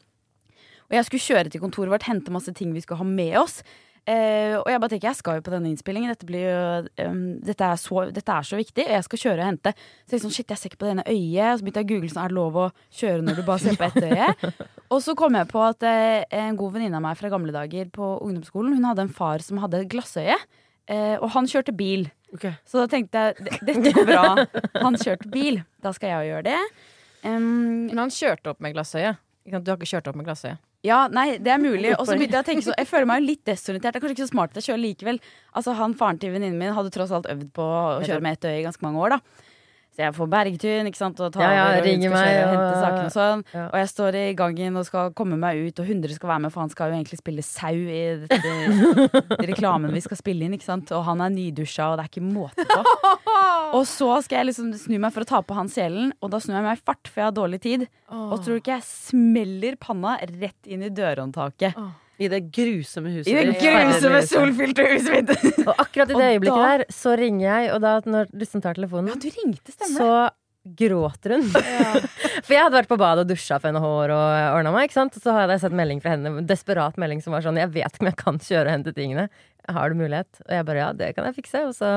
Og 0.90 0.94
jeg 0.98 1.06
skulle 1.08 1.26
kjøre 1.26 1.50
til 1.50 1.62
kontoret 1.62 1.90
vårt, 1.90 2.06
hente 2.06 2.34
masse 2.34 2.52
ting 2.54 2.74
vi 2.74 2.82
skulle 2.84 3.02
ha 3.02 3.06
med 3.06 3.38
oss. 3.40 3.62
Eh, 4.02 4.56
og 4.58 4.66
jeg 4.66 4.80
bare 4.82 4.90
tenker, 4.90 5.08
jeg 5.12 5.18
skal 5.20 5.36
jo 5.38 5.44
på 5.46 5.52
denne 5.52 5.70
innspillingen. 5.70 6.10
Dette, 6.10 6.26
blir 6.26 6.42
jo, 6.42 6.62
um, 7.06 7.20
dette, 7.44 7.66
er 7.66 7.78
så, 7.78 8.06
dette 8.10 8.34
er 8.34 8.46
så 8.48 8.58
viktig, 8.58 8.86
og 8.88 8.94
jeg 8.96 9.06
skal 9.06 9.20
kjøre 9.24 9.44
og 9.44 9.46
hente. 9.46 9.72
Så 10.02 10.16
jeg 10.16 10.24
sånn, 10.24 10.34
shit, 10.34 10.48
jeg 10.50 10.58
ser 10.58 10.72
ikke 10.72 10.80
på 10.80 10.88
det 10.88 10.94
ene 10.96 11.04
øyet. 11.06 11.52
Og 11.52 11.60
så 11.60 11.66
begynte 11.66 11.84
jeg 11.84 11.88
å 11.88 11.92
google 11.92 12.10
sånn, 12.10 12.22
er 12.24 12.32
det 12.32 12.38
lov 12.38 12.58
å 12.58 12.64
kjøre 13.00 13.26
når 13.26 13.38
du 13.38 13.44
bare 13.46 13.62
ser 13.62 13.78
på 13.78 13.86
ett 13.86 14.08
øye. 14.08 14.54
Og 14.92 14.98
så 15.04 15.14
kom 15.16 15.38
jeg 15.38 15.48
på 15.48 15.60
at 15.64 15.86
uh, 15.86 16.24
en 16.42 16.58
god 16.58 16.74
venninne 16.74 16.98
av 16.98 17.04
meg 17.06 17.20
fra 17.20 17.30
gamle 17.32 17.54
dager 17.54 17.92
på 17.94 18.08
ungdomsskolen, 18.26 18.74
hun 18.76 18.90
hadde 18.90 19.06
en 19.06 19.14
far 19.20 19.44
som 19.44 19.62
hadde 19.62 19.84
et 19.84 19.92
glassøye. 19.94 20.36
uh, 20.90 21.16
og 21.22 21.28
han 21.36 21.48
kjørte 21.48 21.72
bil. 21.72 22.08
Okay. 22.34 22.56
Så 22.68 22.82
da 22.82 22.88
tenkte 22.90 23.22
jeg 23.28 23.60
dette 23.62 23.92
går 23.92 24.08
bra. 24.08 24.24
Han 24.82 24.98
kjørte 24.98 25.30
bil. 25.32 25.62
Da 25.84 25.92
skal 25.94 26.10
jeg 26.10 26.26
jo 26.26 26.34
gjøre 26.34 26.48
det. 26.50 26.58
Um, 27.22 27.86
Men 27.86 28.00
han 28.00 28.10
kjørte 28.10 28.50
opp 28.50 28.58
med 28.58 28.72
glassøye. 28.74 29.12
Du 29.44 29.70
har 29.72 29.76
ikke 29.76 29.90
kjørt 29.90 30.08
opp 30.10 30.16
med 30.18 30.26
glassøye. 30.28 30.56
ja, 30.86 31.08
nei, 31.10 31.38
det 31.38 31.50
er 31.50 31.58
mulig. 31.62 31.94
Og 31.98 32.06
så 32.06 32.14
begynte 32.18 32.38
jeg 32.38 32.44
å 32.44 32.46
tenke 32.46 32.66
så 32.66 32.74
Jeg 32.78 32.88
føler 32.90 33.06
meg 33.10 33.22
jo 33.22 33.28
litt 33.30 33.44
desorientert. 33.46 33.94
Det 33.94 33.98
er 33.98 34.04
kanskje 34.04 34.16
ikke 34.18 34.26
så 34.28 34.34
smart 34.34 34.52
at 34.52 34.60
jeg 34.60 34.68
kjører 34.70 34.82
likevel. 34.82 35.22
Altså, 35.54 35.74
han 35.78 35.94
Faren 35.98 36.20
til 36.22 36.34
venninnen 36.34 36.58
min 36.58 36.74
hadde 36.76 36.92
tross 36.94 37.14
alt 37.14 37.26
øvd 37.30 37.48
på 37.54 37.62
å 37.62 38.02
kjøre 38.04 38.22
med 38.22 38.38
ett 38.38 38.46
øye 38.50 38.60
i 38.60 38.66
ganske 38.66 38.86
mange 38.86 39.02
år. 39.02 39.16
da 39.16 39.50
Så 39.92 40.00
jeg 40.06 40.14
får 40.16 40.28
bergtun 40.32 40.88
ikke 40.88 40.96
sant, 40.96 41.18
og 41.20 41.34
tar 41.34 41.42
Ja, 41.44 41.48
ja, 41.52 41.64
over, 41.68 41.74
og 41.76 41.84
skal 41.84 41.98
kjøre 42.00 42.08
og 42.08 42.14
meg, 42.16 42.36
hente 42.48 42.76
sakene 42.80 43.08
og 43.10 43.12
sånn. 43.12 43.42
Ja. 43.52 43.64
Og 43.66 43.76
jeg 43.82 43.88
står 43.90 44.16
i 44.16 44.22
gangen 44.38 44.78
og 44.80 44.86
skal 44.88 45.10
komme 45.18 45.36
meg 45.36 45.60
ut, 45.60 45.82
og 45.82 45.90
100 45.90 46.16
skal 46.16 46.30
være 46.32 46.42
med, 46.46 46.52
for 46.54 46.64
han 46.64 46.72
skal 46.72 46.88
jo 46.88 46.96
egentlig 46.96 47.18
spille 47.20 47.44
sau 47.44 47.76
i 47.76 48.00
dette 48.22 48.52
reklamen 49.52 49.92
vi 49.92 50.00
skal 50.00 50.16
spille 50.16 50.46
inn. 50.48 50.56
ikke 50.56 50.68
sant 50.70 50.92
Og 50.96 51.04
han 51.04 51.20
er 51.20 51.34
nydusja, 51.34 51.90
og 51.92 52.00
det 52.00 52.06
er 52.06 52.12
ikke 52.14 52.24
måte 52.24 52.64
på. 52.68 52.80
Og 53.76 53.86
så 53.88 54.08
skal 54.24 54.42
jeg 54.42 54.50
liksom 54.50 54.72
snu 54.76 54.98
meg 55.00 55.12
for 55.14 55.24
å 55.24 55.28
ta 55.28 55.38
på 55.44 55.56
han 55.56 55.68
selen, 55.72 56.10
og 56.20 56.28
da 56.32 56.40
snur 56.42 56.58
jeg 56.58 56.64
meg 56.66 56.76
i 56.76 56.82
fart, 56.84 57.08
for 57.08 57.22
jeg 57.22 57.28
har 57.30 57.36
dårlig 57.36 57.60
tid. 57.64 57.84
Og 58.12 58.34
tror 58.42 58.58
du 58.58 58.60
ikke 58.60 58.74
jeg 58.74 58.84
smeller 58.84 59.78
panna 59.80 60.18
rett 60.20 60.68
inn 60.68 60.84
i 60.84 60.90
dørhåndtaket. 60.92 61.78
I 62.20 62.28
det 62.28 62.42
grusomme 62.52 63.14
huset. 63.14 63.30
I 63.32 63.38
det 63.38 63.56
grusomme 63.62 64.20
solfylte 64.28 64.84
huset 64.92 65.14
mitt. 65.32 65.48
Og 65.68 65.72
akkurat 65.80 66.12
i 66.12 66.18
det 66.18 66.28
øyeblikket 66.34 66.68
der, 66.68 66.84
så 66.92 67.16
ringer 67.18 67.46
jeg, 67.48 67.72
og 67.72 67.82
da 67.84 67.96
når 68.04 68.30
Lussen 68.36 68.62
tar 68.64 68.76
telefonen, 68.78 69.12
Ja, 69.12 69.18
du 69.18 69.28
ringte, 69.32 69.72
stemmer 69.74 69.98
så 69.98 70.12
gråter 70.78 71.34
hun. 71.34 71.48
For 72.46 72.54
jeg 72.54 72.62
hadde 72.62 72.76
vært 72.76 72.90
på 72.90 72.98
badet 73.00 73.24
og 73.24 73.30
dusja 73.32 73.56
for 73.58 73.70
henne 73.72 73.80
hår 73.82 74.12
og 74.14 74.58
ordna 74.58 74.70
meg. 74.74 74.86
ikke 74.86 74.98
sant? 75.00 75.16
Og 75.18 75.24
så 75.24 75.34
hadde 75.34 75.56
jeg 75.56 75.64
sett 75.64 75.74
melding 75.74 76.02
fra 76.04 76.12
henne, 76.14 76.30
en 76.38 76.46
desperat 76.46 77.00
melding 77.02 77.22
som 77.24 77.34
var 77.34 77.42
sånn 77.42 77.58
Jeg 77.58 77.72
vet 77.74 77.90
ikke 77.90 78.04
om 78.04 78.10
jeg 78.12 78.18
kan 78.20 78.38
kjøre 78.38 78.66
og 78.68 78.74
hente 78.76 78.92
tingene. 78.94 79.24
Har 79.74 79.90
du 79.90 79.98
mulighet? 79.98 80.30
Og 80.46 80.52
jeg 80.54 80.68
bare 80.68 80.84
ja, 80.84 80.92
det 80.94 81.10
kan 81.16 81.26
jeg 81.26 81.38
fikse. 81.40 81.64
Og 81.66 81.74
så 81.74 81.90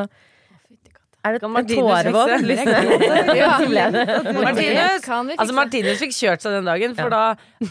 er 1.25 1.35
det 1.35 1.41
Kan 1.41 1.51
en. 1.51 3.35
Ja. 3.41 3.51
Fikse? 4.55 5.35
Altså 5.35 5.53
Martinus 5.57 6.01
fikk 6.03 6.15
kjørt 6.15 6.45
seg 6.45 6.57
den 6.59 6.69
dagen, 6.69 6.95
for 6.97 7.09
da 7.13 7.23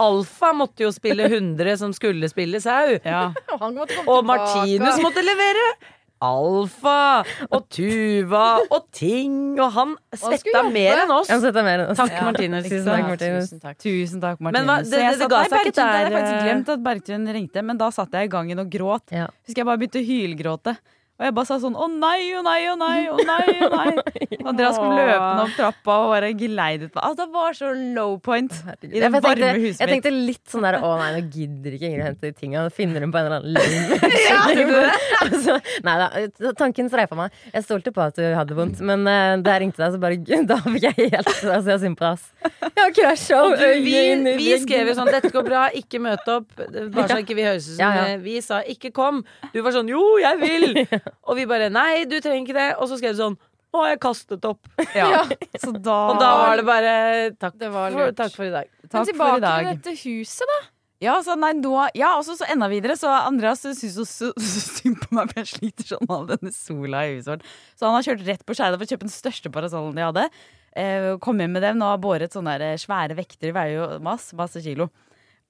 Alfa 0.03 0.53
måtte 0.57 0.85
jo 0.87 0.93
spille 0.95 1.29
100 1.31 1.77
som 1.81 1.95
skulle 1.97 2.29
spille 2.33 2.61
sau. 2.65 2.99
Ja. 3.15 3.29
Han 3.61 3.77
måtte 3.79 3.97
komme 4.03 4.19
Og. 4.19 4.25
Martinus 4.29 4.99
måtte 5.05 5.23
levere 5.25 5.69
Alfa 6.25 7.25
og 7.53 7.67
Tuva 7.75 8.45
og 8.73 8.87
ting, 8.97 9.59
og 9.61 9.73
han 9.75 9.95
svetta 10.17 10.63
mer 10.73 11.03
enn 11.03 11.13
oss. 11.13 11.29
Jeg 11.29 11.43
mer 11.67 11.83
enn 11.83 11.91
oss. 11.93 11.99
Takk, 12.01 12.15
Martinus. 12.25 12.69
Tusen 12.71 12.87
takk, 12.89 13.09
Martinus. 13.11 13.51
Tusen 13.51 13.61
takk. 13.65 13.79
Tusen 13.83 14.23
takk, 14.23 14.41
Martinus. 14.41 14.57
Men 14.57 14.71
hva- 14.71 14.79
det- 14.83 14.91
det- 14.91 15.19
det 15.21 15.29
ga 15.35 15.43
seg 15.45 15.67
ikke 15.67 15.75
der. 15.75 15.85
Har 15.85 15.99
jeg 15.99 16.07
hadde 16.07 16.17
faktisk 16.17 16.35
eh. 16.39 16.47
glemt 16.49 16.69
at 16.75 16.85
Bergtun 16.87 17.29
ringte, 17.35 17.63
men 17.65 17.77
da 17.77 17.91
satt 17.91 18.13
jeg 18.13 18.25
i 18.25 18.33
gangen 18.33 18.59
og 18.59 18.71
gråt. 18.71 19.07
Ja. 19.13 19.27
Husker 19.45 19.61
jeg 19.63 19.67
bare 19.67 19.79
begynte 19.83 20.01
å 20.01 20.07
hylgråte. 20.09 20.77
Og 21.15 21.23
jeg 21.29 21.35
bare 21.37 21.47
sa 21.47 21.57
sånn 21.63 21.77
å 21.79 21.87
nei, 21.87 22.33
å 22.35 22.41
nei, 22.43 22.65
å 22.67 22.75
nei, 22.75 23.05
å 23.07 23.19
nei. 23.23 23.53
å 23.63 23.69
nei 23.71 23.91
Og 24.45 24.49
Andreas 24.51 24.79
kom 24.81 24.91
løpende 24.97 25.45
opp 25.45 25.53
trappa 25.55 25.99
og 26.03 26.09
bare 26.11 26.31
geleidet 26.35 26.89
meg. 26.91 26.99
Altså, 27.07 27.23
det 27.23 27.27
var 27.37 27.55
så 27.55 27.69
low 27.95 28.17
point 28.19 28.51
i 28.83 28.89
det 28.91 29.11
varme 29.15 29.21
tenkte, 29.23 29.51
huset 29.63 29.85
jeg 29.85 29.93
tenkte 29.93 30.11
litt 30.11 30.43
sånn 30.51 30.67
der 30.67 30.81
Å 30.83 30.91
nei, 30.99 31.07
nå 31.15 31.21
gidder 31.31 31.77
ikke 31.77 31.87
Ingrid 31.89 32.03
å 32.03 32.09
hente 32.09 32.27
de 32.27 32.33
tinga. 32.35 32.65
Finner 32.75 33.07
hun 33.07 33.15
på 33.15 33.21
en 33.21 33.29
eller 33.29 33.39
annen 33.39 33.55
løgn. 33.55 33.95
altså, 35.25 35.57
nei 35.87 35.95
da, 36.03 36.51
tanken 36.59 36.91
streifa 36.91 37.19
meg. 37.19 37.39
Jeg 37.55 37.67
stolte 37.69 37.95
på 37.95 38.03
at 38.05 38.19
du 38.19 38.27
hadde 38.35 38.59
vondt, 38.59 38.83
men 38.85 39.07
uh, 39.07 39.37
da 39.39 39.55
jeg 39.55 39.65
ringte 39.65 39.85
deg, 39.85 39.95
så 39.95 40.03
bare 40.03 40.19
Da 40.51 40.59
fikk 40.67 40.89
jeg 40.89 40.99
helt 41.15 41.31
altså, 41.31 41.77
jeg 41.77 41.83
synd 41.87 42.01
på 42.01 42.09
deg, 42.09 42.19
ass. 42.19 42.27
Jeg 42.75 42.83
har 42.83 42.95
krasja 42.99 43.41
du, 43.55 43.65
vi, 43.87 43.97
vi 44.41 44.51
skrev 44.65 44.91
jo 44.91 44.99
sånn 44.99 45.13
'Dette 45.13 45.31
går 45.35 45.47
bra, 45.47 45.63
ikke 45.79 46.03
møt 46.03 46.27
opp'. 46.35 46.51
Bare 46.59 47.07
så 47.07 47.23
ikke 47.23 47.39
vi 47.39 47.47
høres 47.47 47.71
ut 47.71 47.77
som 47.77 47.85
Ja, 47.85 47.91
ja. 48.01 48.05
eh, 48.17 48.21
Vi 48.25 48.41
sa 48.43 48.61
'ikke 48.67 48.91
kom'. 48.97 49.23
Du 49.55 49.63
var 49.63 49.77
sånn 49.77 49.89
'jo, 49.95 50.03
jeg 50.25 50.43
vil'. 50.43 51.04
Og 51.29 51.37
vi 51.39 51.47
bare 51.51 51.71
'nei, 51.73 52.05
du 52.11 52.19
trenger 52.21 52.45
ikke 52.47 52.59
det'. 52.59 52.77
Og 52.79 52.89
så 52.91 52.99
skrev 53.01 53.17
du 53.17 53.23
sånn 53.23 53.39
'nå 53.39 53.81
har 53.83 53.89
jeg 53.95 54.01
kastet 54.05 54.45
opp'. 54.47 54.69
Ja. 54.95 55.25
Så 55.59 55.73
da, 55.89 55.99
Og 56.13 56.21
da 56.23 56.31
var 56.43 56.57
det 56.61 56.67
bare 56.69 56.95
'takk, 57.35 57.59
Det 57.59 57.73
var 57.73 57.91
for, 57.97 58.13
takk 58.13 58.33
for 58.37 58.45
i 58.47 58.55
dag'. 58.55 58.71
Takk 58.89 59.01
Men 59.01 59.11
tilbake 59.13 59.37
i 59.37 59.45
dag. 59.49 59.59
til 59.59 59.75
dette 59.75 59.95
huset, 60.05 60.47
da. 60.55 60.61
Ja, 61.03 61.19
så 61.21 61.35
nei, 61.37 61.51
nå, 61.59 61.73
ja, 61.99 62.15
og 62.17 62.23
så 62.25 62.37
så 62.39 62.47
enda 62.49 62.69
videre. 62.71 62.95
Så 62.97 63.11
Andreas 63.11 63.61
syns 63.67 63.83
så, 63.83 64.05
så, 64.09 64.31
så 64.41 64.61
synd 64.79 65.01
på 65.03 65.11
meg, 65.19 65.33
for 65.33 65.43
jeg 65.43 65.51
sliter 65.51 65.89
sånn 65.91 66.07
med 66.07 66.15
all 66.17 66.29
denne 66.31 66.53
sola 66.55 67.03
i 67.05 67.17
huset 67.19 67.33
vårt. 67.35 67.49
Så 67.77 67.85
han 67.89 67.97
har 67.99 68.07
kjørt 68.07 68.23
rett 68.29 68.45
på 68.47 68.55
Skeida 68.57 68.79
for 68.79 68.87
å 68.87 68.93
kjøpe 68.95 69.05
den 69.05 69.13
største 69.13 69.51
parasollen 69.53 69.99
de 69.99 70.07
hadde. 70.07 70.25
Eh, 70.81 71.11
kom 71.23 71.43
hjem 71.43 71.53
med 71.59 71.63
dem 71.67 71.83
og 71.83 71.91
har 71.93 72.01
båret 72.03 72.33
sånne 72.33 72.57
der 72.63 72.81
svære 72.81 73.19
vekter. 73.19 73.51
De 73.51 73.53
veier 73.59 73.75
jo 73.77 73.99
masse, 74.07 74.33
masse 74.39 74.63
kilo. 74.65 74.89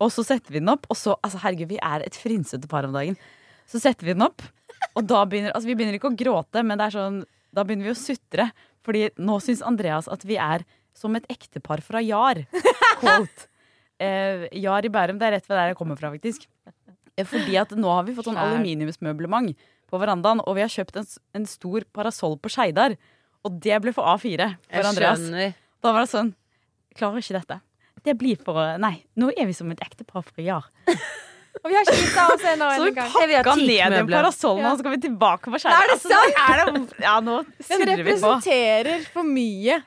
Og 0.03 0.11
så 0.11 0.25
setter 0.27 0.57
vi 0.57 0.59
den 0.65 0.73
opp, 0.73 0.89
og 0.91 0.99
så 0.99 1.15
Altså, 1.23 1.39
herregud, 1.45 1.71
vi 1.77 1.79
er 1.79 2.03
et 2.03 2.19
frynsete 2.19 2.67
par 2.69 2.89
om 2.89 2.97
dagen. 2.97 3.17
Så 3.71 3.79
setter 3.85 4.09
vi 4.09 4.17
den 4.17 4.27
opp, 4.27 4.43
og 4.95 5.07
da 5.11 5.25
begynner 5.27 5.55
Altså, 5.55 5.69
vi 5.71 5.75
begynner 5.79 5.99
ikke 5.99 6.11
å 6.13 6.17
gråte, 6.19 6.63
men 6.63 6.79
det 6.79 6.87
er 6.89 6.95
sånn 6.95 7.17
Da 7.55 7.65
begynner 7.67 7.89
vi 7.89 7.95
å 7.95 7.99
sutre. 7.99 8.49
Fordi 8.85 9.09
nå 9.19 9.39
syns 9.43 9.63
Andreas 9.65 10.09
at 10.13 10.25
vi 10.29 10.37
er 10.41 10.65
som 10.95 11.15
et 11.19 11.27
ektepar 11.33 11.81
fra 11.83 12.03
Jar. 12.05 12.45
Quote. 13.01 13.49
Eh, 13.99 14.45
Jar 14.63 14.85
i 14.87 14.91
Bærum, 14.93 15.19
det 15.19 15.27
er 15.29 15.37
rett 15.39 15.49
ved 15.49 15.57
der 15.59 15.71
jeg 15.73 15.79
kommer 15.79 15.99
fra, 15.99 16.11
faktisk. 16.15 16.47
Eh, 17.17 17.25
Fordi 17.27 17.57
at 17.59 17.73
nå 17.79 17.91
har 17.91 18.05
vi 18.07 18.15
fått 18.15 18.29
sånn 18.29 18.39
aluminiumsmøblement 18.39 19.55
på 19.91 20.01
verandaen, 20.03 20.43
og 20.45 20.57
vi 20.59 20.65
har 20.65 20.71
kjøpt 20.73 20.99
en, 21.01 21.07
en 21.39 21.47
stor 21.49 21.87
parasoll 21.95 22.37
på 22.43 22.51
Skeidar. 22.53 22.97
Og 23.47 23.59
det 23.63 23.79
ble 23.85 23.93
for 23.95 24.07
A4 24.15 24.51
for 24.71 24.91
Andreas. 24.91 25.21
skjønner. 25.23 25.55
Da 25.85 25.93
var 25.95 26.07
det 26.07 26.13
sånn 26.15 26.35
Klarer 26.95 27.19
ikke 27.25 27.35
dette. 27.41 27.57
Det 28.07 28.13
blir 28.21 28.39
for 28.39 28.59
Nei, 28.79 29.01
nå 29.19 29.33
er 29.35 29.49
vi 29.49 29.55
som 29.57 29.71
et 29.75 29.81
ektepar 29.83 30.23
fra 30.27 30.43
Jar. 30.47 30.69
Og 31.65 31.71
vi 31.73 31.79
har 31.79 31.85
gifta 31.89 32.27
oss 32.35 32.45
en 32.45 32.59
Så 32.77 32.87
en 32.91 32.95
gang. 32.95 33.09
Så 33.15 33.25
vil 33.27 33.39
pakka 33.41 33.57
ned 33.57 33.97
den 33.97 34.11
parasollen, 34.13 34.67
og 34.69 34.77
så 34.77 34.85
skal 34.85 34.93
vi 34.99 35.01
tilbake 35.09 35.51
på 35.55 35.63
skjermen. 35.63 35.81
Er 35.81 35.95
det 35.95 35.99
sant? 36.05 36.45
er 36.45 36.61
det, 36.61 37.03
ja, 37.07 37.17
nå 37.25 37.41
surrer 37.65 37.97
vi 38.05 38.05
på. 38.05 38.21
representerer 38.21 39.11
for 39.15 39.25
mye 39.25 39.81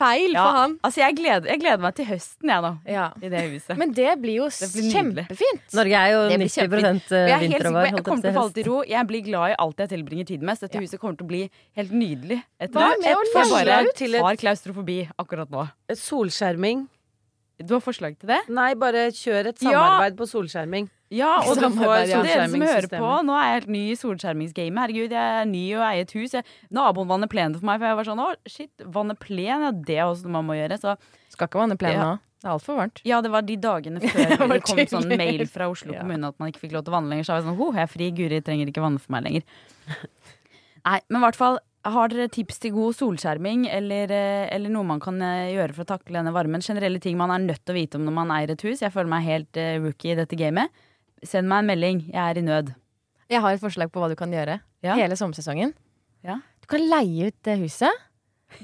feil 0.00 0.32
Ja, 0.32 0.42
for 0.46 0.56
han. 0.56 0.74
altså, 0.80 1.00
jeg 1.02 1.16
gleder, 1.18 1.48
jeg 1.50 1.60
gleder 1.60 1.80
meg 1.84 1.94
til 1.98 2.06
høsten, 2.08 2.48
jeg, 2.48 2.62
nå. 2.64 2.70
Ja. 2.88 3.06
I 3.20 3.28
det 3.32 3.40
huset. 3.52 3.74
Men 3.76 3.90
det 3.92 4.14
blir 4.22 4.38
jo 4.38 4.46
Det 4.48 4.68
blir 4.72 4.86
kjempefint. 4.94 5.66
Norge 5.76 5.98
er 6.00 6.12
jo 6.14 6.20
90 6.30 6.54
kjempefint. 6.54 7.10
Og 7.12 7.18
jeg 7.28 7.34
er 7.36 7.42
vinter 7.44 7.68
og 7.68 7.74
vår. 7.76 7.88
Jeg 7.90 8.04
kommer 8.06 8.22
til 8.24 8.30
å 8.30 8.36
falle 8.38 8.54
til 8.56 8.64
ro. 8.70 8.78
Jeg 8.88 9.08
blir 9.10 9.24
glad 9.26 9.52
i 9.52 9.58
alt 9.66 9.82
jeg 9.84 9.92
tilbringer 9.92 10.30
tid 10.30 10.46
med. 10.48 10.56
Så 10.56 10.68
dette 10.68 10.80
huset 10.80 11.00
kommer 11.02 11.18
til 11.20 11.28
å 11.28 11.32
bli 11.34 11.42
helt 11.76 11.92
nydelig 11.92 12.40
etter 12.60 12.80
Hva 12.80 12.88
det. 12.94 13.02
med 13.04 13.12
å 13.12 13.26
Jeg 13.28 13.50
bare 13.52 13.66
leie 13.68 13.90
ut 13.90 13.96
til 14.00 14.14
et- 14.14 14.24
har 14.24 14.40
klaustrofobi 14.40 14.98
akkurat 15.20 15.52
nå. 15.52 15.66
Solskjerming. 15.92 16.88
Du 17.60 17.74
har 17.76 17.82
forslag 17.84 18.16
til 18.20 18.30
det? 18.32 18.38
Nei, 18.48 18.70
bare 18.74 19.08
kjør 19.12 19.50
et 19.52 19.60
Ja. 19.62 19.70
samarbeid 19.70 20.16
på 20.16 20.26
solskjerming. 20.30 20.88
Ja, 21.10 21.40
og, 21.42 21.58
får 21.58 22.06
ja. 22.06 22.22
dere 22.22 22.48
som 22.48 22.62
hører 22.62 22.86
på, 22.88 23.08
nå 23.26 23.34
er 23.34 23.46
jeg 23.48 23.54
helt 23.58 23.70
ny 23.74 23.80
i 23.90 23.96
solskjermingsgamet. 23.98 24.78
Herregud, 24.84 25.10
jeg 25.10 25.40
er 25.42 25.44
ny 25.50 25.64
og 25.74 25.82
eier 25.82 26.04
et 26.06 26.12
hus. 26.14 26.32
Jeg, 26.38 26.44
naboen 26.70 27.08
vanner 27.10 27.26
plenen 27.26 27.56
for 27.58 27.66
meg, 27.66 27.80
for 27.82 27.90
jeg 27.90 27.98
var 27.98 28.08
sånn 28.08 28.22
å 28.22 28.28
shit, 28.46 28.70
vanne 28.86 29.16
plen, 29.18 29.64
ja, 29.66 29.70
det 29.74 29.96
er 29.98 30.06
også 30.06 30.28
noe 30.28 30.36
man 30.38 30.46
må 30.52 30.54
gjøre. 30.60 30.78
Så 30.78 30.94
Skal 31.34 31.48
ikke 31.50 31.58
vanne 31.64 31.76
plenen 31.76 31.98
Ja. 31.98 32.10
nå. 32.14 32.18
Det 32.40 32.48
er 32.48 32.52
altfor 32.54 32.76
varmt. 32.78 33.00
ja, 33.04 33.20
det 33.20 33.30
var 33.30 33.42
de 33.42 33.56
dagene 33.60 34.00
før 34.00 34.30
Det 34.38 34.48
det 34.48 34.62
kom 34.64 34.78
sånn 34.88 35.10
mail 35.18 35.42
fra 35.46 35.66
Oslo 35.68 35.92
kommune 35.92 36.24
at 36.30 36.38
man 36.40 36.48
ikke 36.48 36.62
fikk 36.62 36.72
lov 36.72 36.84
til 36.86 36.94
å 36.94 36.96
vanne 36.96 37.10
lenger. 37.12 37.26
Så 37.26 37.34
var 37.34 37.42
jeg 37.42 37.48
sånn, 37.50 37.58
ho, 37.58 37.72
jeg 37.74 37.82
er 37.82 37.90
fri, 37.90 38.10
Guri 38.16 38.40
trenger 38.40 38.70
ikke 38.70 38.80
vanne 38.80 39.02
for 39.02 39.12
meg 39.12 39.26
lenger. 39.26 39.42
Nei, 40.86 41.00
men 41.10 41.18
i 41.20 41.24
hvert 41.26 41.36
fall, 41.36 41.58
har 41.84 42.08
dere 42.12 42.28
tips 42.28 42.58
til 42.60 42.72
god 42.74 42.94
solskjerming, 42.98 43.62
eller, 43.72 44.10
eh, 44.12 44.48
eller 44.54 44.68
noe 44.72 44.84
man 44.84 45.00
kan 45.00 45.20
eh, 45.22 45.52
gjøre 45.54 45.74
for 45.74 45.84
å 45.86 45.90
takle 45.96 46.18
denne 46.18 46.32
varmen? 46.34 46.60
Generelle 46.60 47.00
ting 47.00 47.16
man 47.16 47.30
er 47.32 47.38
nødt 47.44 47.64
til 47.64 47.72
å 47.74 47.78
vite 47.78 47.96
om 47.96 48.04
når 48.04 48.12
man 48.18 48.30
eier 48.36 48.50
et 48.52 48.62
hus. 48.66 48.82
Jeg 48.82 48.92
føler 48.92 49.08
meg 49.08 49.24
helt 49.24 49.56
eh, 49.56 49.78
rookie 49.80 50.12
i 50.12 50.18
dette 50.18 50.36
gamet. 50.36 50.68
Send 51.24 51.48
meg 51.48 51.62
en 51.64 51.70
melding, 51.70 52.02
jeg 52.12 52.20
er 52.20 52.38
i 52.40 52.44
nød. 52.44 52.74
Jeg 53.30 53.40
har 53.44 53.54
et 53.56 53.62
forslag 53.62 53.90
på 53.92 54.00
hva 54.02 54.08
du 54.10 54.16
kan 54.18 54.30
gjøre 54.32 54.58
Ja. 54.82 54.94
hele 54.96 55.16
sommersesongen. 55.16 55.72
Ja. 56.24 56.40
Du 56.60 56.66
kan 56.66 56.80
leie 56.84 57.28
ut 57.30 57.36
det 57.44 57.58
huset. 57.60 57.92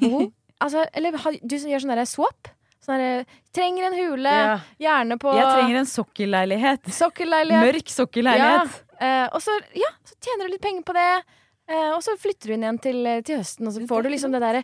Bo. 0.01 0.27
altså, 0.65 0.85
eller 0.93 1.13
du 1.45 1.57
som 1.59 1.71
gjør 1.71 1.85
sånn 1.85 1.95
derre 1.95 2.07
swap. 2.11 2.49
Sånn 2.85 2.99
derre 3.01 3.27
Trenger 3.57 3.87
en 3.89 3.95
hule, 3.97 4.29
Ja. 4.29 4.59
gjerne 4.79 5.17
på 5.19 5.33
Jeg 5.33 5.47
trenger 5.57 5.79
en 5.81 5.89
sokkelleilighet. 5.89 6.85
sokkelleilighet. 6.93 7.65
Mørk 7.65 7.89
sokkelleilighet. 7.89 8.77
Ja, 9.01 9.07
eh, 9.25 9.29
og 9.33 9.41
så, 9.41 9.57
ja, 9.75 9.89
så 10.05 10.15
tjener 10.21 10.45
du 10.45 10.53
litt 10.53 10.61
penger 10.67 10.85
på 10.85 10.93
det. 10.93 11.25
Eh, 11.67 11.89
og 11.93 12.03
så 12.05 12.15
flytter 12.21 12.51
du 12.51 12.57
inn 12.57 12.67
igjen 12.67 12.83
til, 12.83 13.01
eh, 13.11 13.23
til 13.27 13.41
høsten, 13.41 13.67
og 13.67 13.75
så 13.75 13.87
får 13.91 14.07
du 14.07 14.11
liksom 14.13 14.37
det 14.37 14.43
derre 14.45 14.63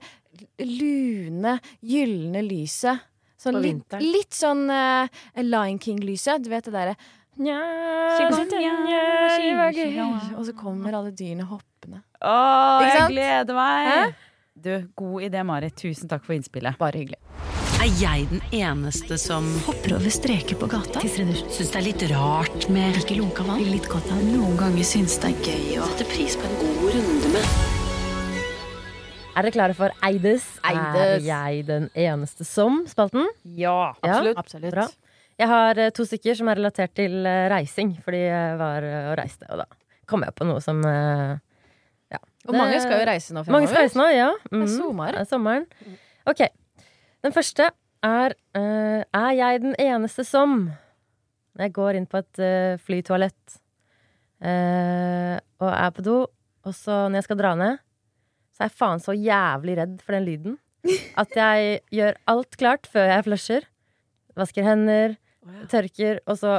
lune, 0.63 1.57
gylne 1.83 2.45
lyset. 2.47 3.09
Sånn 3.43 3.59
litt, 3.59 3.97
litt 3.99 4.37
sånn 4.39 4.69
uh, 4.71 5.09
Lion 5.43 5.81
King-lyset. 5.83 6.45
Du 6.45 6.53
vet 6.53 6.69
det 6.69 6.77
derre 6.77 6.95
Og 10.37 10.47
så 10.47 10.55
kommer 10.55 10.95
alle 11.01 11.11
dyrene 11.11 11.49
hoppende. 11.51 12.05
Å, 12.23 12.37
jeg 12.87 13.09
gleder 13.17 13.59
meg! 13.59 13.89
Hæ? 13.91 14.05
Du, 14.63 14.73
god 14.95 15.27
idé, 15.27 15.43
Mari. 15.49 15.73
Tusen 15.75 16.13
takk 16.13 16.23
for 16.29 16.37
innspillet. 16.37 16.79
Bare 16.79 17.03
hyggelig. 17.03 17.19
Er 17.83 17.91
jeg 17.99 18.29
den 18.31 18.43
eneste 18.55 19.17
som 19.19 19.47
hopper 19.67 19.97
over 19.97 20.13
streker 20.13 20.55
på 20.61 20.69
gata? 20.71 21.01
Syns 21.03 21.73
det 21.73 21.79
er 21.81 21.85
litt 21.89 22.03
rart 22.13 22.69
med 22.73 22.99
ikke 23.01 23.17
lunka 23.19 23.43
vann? 23.47 23.63
Litt 23.67 23.89
godt 23.91 24.07
av 24.15 24.21
Noen 24.23 24.55
ganger 24.61 24.87
syns 24.87 25.17
det 25.23 25.33
er 25.33 25.49
gøy 25.49 25.81
å 25.83 25.89
sette 25.91 26.07
pris 26.13 26.37
på 26.39 26.47
en 26.47 26.55
god 26.61 26.95
runde 26.95 27.33
med 27.35 27.45
Er 29.33 29.47
dere 29.49 29.55
klare 29.57 29.75
for 29.79 29.95
Eides? 30.07 30.47
Er 30.69 31.19
jeg 31.27 31.65
den 31.67 31.89
eneste 31.99 32.47
som? 32.47 32.85
Spalten? 32.91 33.27
Ja, 33.59 33.95
Ja. 34.05 34.21
Absolutt. 34.37 34.71
Bra. 34.77 34.87
Jeg 35.41 35.49
har 35.51 35.79
eh, 35.81 35.91
to 35.97 36.05
stykker 36.07 36.37
som 36.39 36.49
er 36.53 36.61
relatert 36.61 36.93
til 36.95 37.25
eh, 37.27 37.49
reising, 37.51 37.97
fordi 38.05 38.21
jeg 38.29 38.59
var 38.61 38.85
eh, 38.87 39.07
og 39.11 39.17
reiste. 39.19 39.49
Og 39.51 39.59
da 39.65 39.67
kom 40.07 40.23
jeg 40.23 40.35
på 40.39 40.47
noe 40.47 40.61
som 40.63 40.79
ja. 40.85 42.21
Og 42.47 42.55
mange 42.55 42.79
skal 42.85 43.01
jo 43.01 43.07
reise 43.09 43.33
nå 43.35 43.43
Mange 43.51 43.67
skal 43.73 43.87
reise 43.89 43.99
nå, 43.99 44.07
ja. 44.13 44.31
Det 44.45 44.53
er 44.53 44.67
Mhm. 44.67 44.75
sommer. 44.77 45.17
Det 45.17 45.21
er 45.25 45.31
sommeren. 45.33 45.67
Ok. 46.29 46.43
Den 47.23 47.35
første 47.35 47.69
er 48.03 48.35
uh, 48.59 49.01
Er 49.07 49.31
jeg 49.39 49.63
den 49.63 49.77
eneste 49.81 50.25
som 50.27 50.67
Når 51.55 51.67
jeg 51.67 51.75
går 51.77 51.99
inn 51.99 52.09
på 52.11 52.23
et 52.23 52.43
uh, 52.43 52.81
flytoalett 52.83 53.59
uh, 54.43 55.39
og 55.63 55.69
er 55.71 55.91
på 55.95 56.03
do, 56.03 56.17
og 56.67 56.75
så 56.75 57.05
når 57.07 57.21
jeg 57.21 57.27
skal 57.29 57.39
dra 57.39 57.53
ned, 57.55 57.77
så 58.51 58.65
er 58.65 58.71
jeg 58.71 58.79
faen 58.81 59.03
så 59.03 59.15
jævlig 59.15 59.77
redd 59.79 60.01
for 60.03 60.17
den 60.17 60.27
lyden 60.27 60.57
at 61.23 61.37
jeg 61.39 61.77
gjør 61.95 62.19
alt 62.33 62.57
klart 62.59 62.89
før 62.91 63.07
jeg 63.07 63.27
flusher. 63.29 63.69
Vasker 64.35 64.67
hender, 64.67 65.15
tørker, 65.71 66.19
og 66.27 66.41
så 66.41 66.57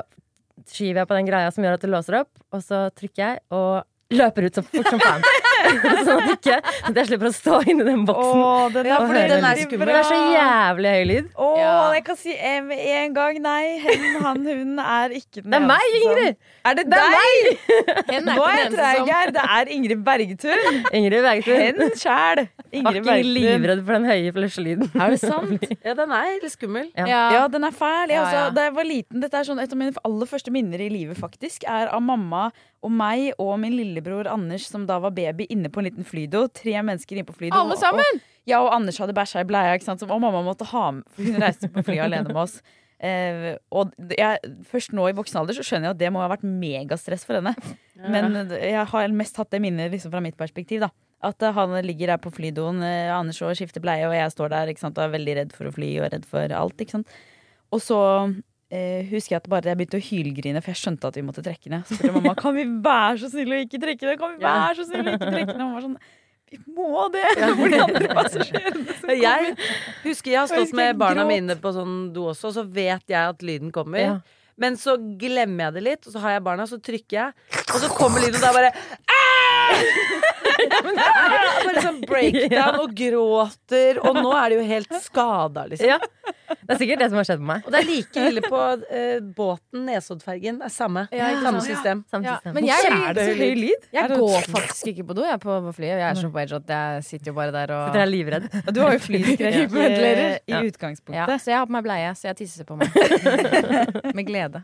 skyver 0.69 1.01
jeg 1.01 1.09
på 1.09 1.17
den 1.17 1.27
greia 1.27 1.51
som 1.51 1.65
gjør 1.65 1.75
at 1.75 1.83
det 1.83 1.91
låser 1.91 2.21
opp, 2.21 2.31
og 2.55 2.63
så 2.63 2.85
trykker 2.95 3.25
jeg 3.25 3.43
og 3.51 4.15
løper 4.15 4.47
ut 4.47 4.61
så 4.61 4.63
fort 4.69 4.93
som 4.93 5.03
faen. 5.03 5.27
sånn 6.07 6.21
at 6.23 6.31
ikke 6.35 6.57
at 6.63 6.97
jeg 6.99 7.07
slipper 7.09 7.29
å 7.29 7.33
stå 7.35 7.59
inni 7.71 7.85
den 7.87 8.03
boksen. 8.07 8.73
den 8.75 8.89
Ja, 8.91 8.97
Og 9.01 9.07
høre 9.11 9.27
den 9.31 9.45
er 9.47 9.61
skummel. 9.61 9.87
Det 9.89 9.95
er 9.99 10.07
så 10.09 10.19
jævlig 10.33 10.93
høy 10.97 11.03
lyd. 11.11 11.29
Å, 11.35 11.49
Ja. 11.59 11.73
jeg 11.97 12.03
kan 12.07 12.19
si 12.19 12.33
eh, 12.35 12.59
med 12.65 12.79
en 12.97 13.13
gang 13.15 13.39
nei. 13.43 13.63
Hen, 13.83 14.03
han, 14.23 14.41
hun 14.47 14.79
er 14.83 15.15
ikke 15.19 15.41
den 15.43 15.51
Det 15.53 15.59
er 15.61 15.67
meg, 15.69 15.95
Ingrid! 16.01 16.35
som-! 16.35 16.69
Er 16.71 16.77
det 16.79 16.85
deg? 16.93 17.63
Hen 18.09 18.27
Nå 18.29 18.35
er 18.47 18.57
jeg 18.61 18.71
treig 18.73 19.09
her. 19.13 19.31
Det 19.35 19.45
er 19.57 19.71
Ingrid 19.77 20.03
Bergtun. 20.07 20.79
Ingrid 20.99 21.25
Bergtun. 21.27 21.61
Hen 21.63 21.95
sjæl. 21.99 22.43
Ingrid 22.73 23.03
Bergtun. 23.07 23.31
livredd 23.37 23.83
for 23.85 23.97
den 23.97 24.07
høye 24.09 24.33
flusjelyden. 24.35 24.91
Er 24.95 25.15
det 25.15 25.21
sant? 25.23 25.67
Ja, 25.87 25.93
den 25.97 26.11
er 26.15 26.29
litt 26.39 26.53
skummel. 26.53 26.87
Ja. 26.95 27.05
Ja. 27.09 27.21
Ja, 27.37 27.41
den 27.51 27.65
er 27.67 27.73
fæl. 27.75 28.07
Jeg 28.13 28.19
Ja, 28.19 28.27
ja. 28.33 28.43
Da 28.55 28.67
jeg 28.69 28.75
var 28.77 28.87
liten, 28.87 29.19
dette 29.23 29.39
er 29.39 29.47
sånn 29.47 29.59
Et 29.63 29.71
av 29.73 29.77
mine 29.79 29.91
aller 30.07 30.29
første 30.29 30.51
minner 30.53 30.79
i 30.83 30.87
livet 30.91 31.17
faktisk 31.19 31.65
er 31.69 31.89
av 31.93 32.01
mamma 32.03 32.47
og 32.83 32.91
meg 32.91 33.29
og 33.39 33.53
min 33.61 33.75
lillebror 33.77 34.27
Anders, 34.31 34.65
som 34.67 34.83
da 34.87 34.97
var 34.99 35.13
baby, 35.15 35.45
inne 35.53 35.71
på 35.73 35.81
en 35.81 35.87
liten 35.89 36.07
flydo. 36.07 36.45
Tre 36.53 36.75
mennesker 36.85 37.17
inne 37.17 37.27
på 37.29 37.35
flydo. 37.37 37.55
Alle 37.57 37.77
sammen? 37.79 38.19
Og, 38.19 38.29
ja, 38.49 38.59
og 38.65 38.73
Anders 38.75 38.99
hadde 39.01 39.15
bæsja 39.17 39.43
i 39.43 39.47
bleia, 39.49 39.73
ikke 39.77 39.87
sant? 39.87 40.01
som- 40.03 40.11
og 40.11 40.21
mamma 40.23 40.41
måtte 40.45 40.67
ha 40.73 40.85
med 40.91 41.03
for 41.15 41.23
Hun 41.29 41.41
reiste 41.41 41.69
på 41.71 41.83
flyet 41.85 42.03
alene 42.07 42.27
med 42.33 42.41
oss. 42.43 42.59
Uh, 43.03 43.57
og 43.75 43.91
jeg, 44.15 44.39
først 44.71 44.93
nå 44.95 45.09
i 45.09 45.15
voksen 45.17 45.41
alder 45.41 45.57
så 45.57 45.63
skjønner 45.67 45.89
jeg 45.89 45.95
at 45.97 45.99
det 45.99 46.11
må 46.15 46.21
ha 46.23 46.29
vært 46.31 46.45
megastress 46.47 47.25
for 47.27 47.35
henne. 47.35 47.51
Men 47.99 48.37
jeg 48.55 48.85
har 48.93 49.11
mest 49.11 49.35
hatt 49.41 49.51
det 49.51 49.59
minnet 49.63 49.91
liksom, 49.91 50.13
fra 50.13 50.21
mitt 50.23 50.37
perspektiv. 50.39 50.85
da 50.85 50.89
At 51.23 51.43
eh, 51.43 51.51
han 51.51 51.75
ligger 51.83 52.13
der 52.13 52.21
på 52.23 52.31
flydoen, 52.31 52.79
eh, 52.83 53.11
Anders 53.11 53.41
og 53.43 53.51
skifter 53.59 53.83
bleie, 53.83 54.07
og 54.07 54.15
jeg 54.15 54.31
står 54.31 54.53
der 54.55 54.71
ikke 54.71 54.85
sant, 54.85 54.97
og 54.97 55.03
er 55.03 55.17
veldig 55.17 55.35
redd 55.41 55.51
for 55.57 55.67
å 55.67 55.73
fly 55.75 55.91
og 55.99 56.13
redd 56.13 56.25
for 56.29 56.55
alt. 56.55 56.79
Ikke 56.79 56.95
sant? 56.95 57.11
Og 57.75 57.83
så 57.83 57.99
eh, 58.73 59.05
husker 59.11 59.35
jeg 59.35 59.43
at 59.43 59.47
bare 59.51 59.71
jeg 59.71 59.79
begynte 59.79 59.99
å 60.01 60.03
hylgrine, 60.07 60.63
for 60.63 60.73
jeg 60.73 60.81
skjønte 60.81 61.11
at 61.11 61.19
vi 61.19 61.23
måtte 61.27 61.45
trekke 61.45 61.71
ned. 61.73 61.85
Så 61.87 61.99
spurte 61.99 62.17
mamma 62.17 62.33
kan 62.39 62.57
vi 62.57 62.65
være 62.83 63.21
så 63.21 63.29
snille 63.31 63.59
å 63.59 63.63
ikke 63.67 63.81
trekke 63.85 64.09
ned. 64.09 64.19
Kan 64.21 64.35
vi 64.35 64.45
være 64.47 64.75
så 64.79 64.89
snille 64.89 65.13
å 65.13 65.17
ikke 65.19 65.31
trekke 65.37 65.55
ned? 65.55 65.65
Og 65.67 65.77
var 65.77 65.87
sånn 65.87 65.97
vi 66.53 66.59
må 66.69 67.07
det! 67.09 67.25
For 67.57 67.71
de 67.73 67.79
andre 67.81 68.09
passasjerene 68.13 68.95
som 68.99 69.11
Jeg 69.17 69.55
husker 70.03 70.35
jeg 70.35 70.37
har 70.37 70.51
stått 70.51 70.69
jeg 70.69 70.77
med 70.77 70.99
barna 71.01 71.23
gråt. 71.23 71.31
mine 71.31 71.57
på 71.57 71.71
sånn 71.73 71.95
do 72.13 72.27
også, 72.29 72.51
og 72.51 72.57
så 72.59 72.63
vet 72.75 73.09
jeg 73.09 73.33
at 73.33 73.45
lyden 73.45 73.73
kommer. 73.73 74.03
Ja. 74.03 74.15
Men 74.61 74.77
så 74.77 74.99
glemmer 75.17 75.71
jeg 75.71 75.79
det 75.79 75.83
litt, 75.87 76.05
og 76.05 76.13
så 76.13 76.21
har 76.21 76.35
jeg 76.35 76.43
barna, 76.45 76.67
så 76.69 76.77
trykker 76.77 77.15
jeg, 77.17 77.33
og 77.63 77.79
så 77.81 77.89
kommer 77.97 78.21
lyden, 78.21 78.43
og 78.45 78.53
det 80.53 80.77
er 80.77 80.83
bare! 80.85 81.51
Bare 81.63 81.81
sånn 81.83 82.01
breakdown 82.07 82.77
og 82.83 82.93
gråter, 82.97 83.99
og 84.03 84.17
nå 84.19 84.31
er 84.37 84.53
det 84.53 84.57
jo 84.59 84.65
helt 84.69 84.95
skada, 85.03 85.65
liksom. 85.71 85.89
Ja. 85.93 85.99
Det 86.53 86.75
er 86.75 86.79
sikkert 86.79 87.01
det 87.01 87.07
som 87.09 87.17
har 87.19 87.25
skjedd 87.27 87.39
på 87.41 87.47
meg. 87.49 87.63
Og 87.65 87.73
det 87.73 87.79
er 87.79 87.87
like 87.87 88.23
ille 88.29 88.41
på 88.45 88.59
eh, 88.93 89.17
båten, 89.35 89.85
Nesoddfergen. 89.87 90.59
Det 90.61 90.67
er 90.69 90.73
samme. 90.73 91.05
Ja, 91.11 91.31
samme 91.43 91.63
system. 91.65 92.03
Samme 92.11 92.27
Ja, 92.29 92.35
men 92.55 92.67
jeg, 92.67 92.91
Er 92.93 93.17
det 93.17 93.25
så 93.25 93.33
høy 93.39 93.55
lyd? 93.57 93.87
jeg 93.95 94.03
Er 94.03 94.13
går 94.21 94.47
faktisk 94.53 94.91
ikke 94.93 95.05
på 95.09 95.17
do 95.17 95.25
jeg 95.25 95.41
på 95.43 95.57
på 95.65 95.73
flyet. 95.79 95.97
Jeg 95.97 96.05
er 96.11 96.19
så 96.21 96.29
på 96.35 96.41
edge 96.43 96.59
at 96.61 96.73
jeg 96.75 97.03
sitter 97.09 97.31
jo 97.31 97.35
bare 97.39 97.55
der 97.55 97.73
og 97.75 97.87
Sitter 97.89 98.03
her 98.05 98.11
livredd. 98.11 98.47
Og 98.61 98.71
Du 98.77 98.81
har 98.85 98.95
jo 98.95 99.01
flyskrekk 99.07 99.59
i, 99.63 100.53
i 100.53 100.61
utgangspunktet. 100.69 101.19
ja, 101.19 101.39
Så 101.41 101.51
jeg 101.55 101.59
har 101.59 101.67
på 101.67 101.75
meg 101.79 101.87
bleie, 101.89 102.13
så 102.19 102.29
jeg 102.31 102.39
tisser 102.43 102.69
på 102.69 102.77
meg. 102.79 102.93
Med 104.17 104.25
glede. 104.29 104.63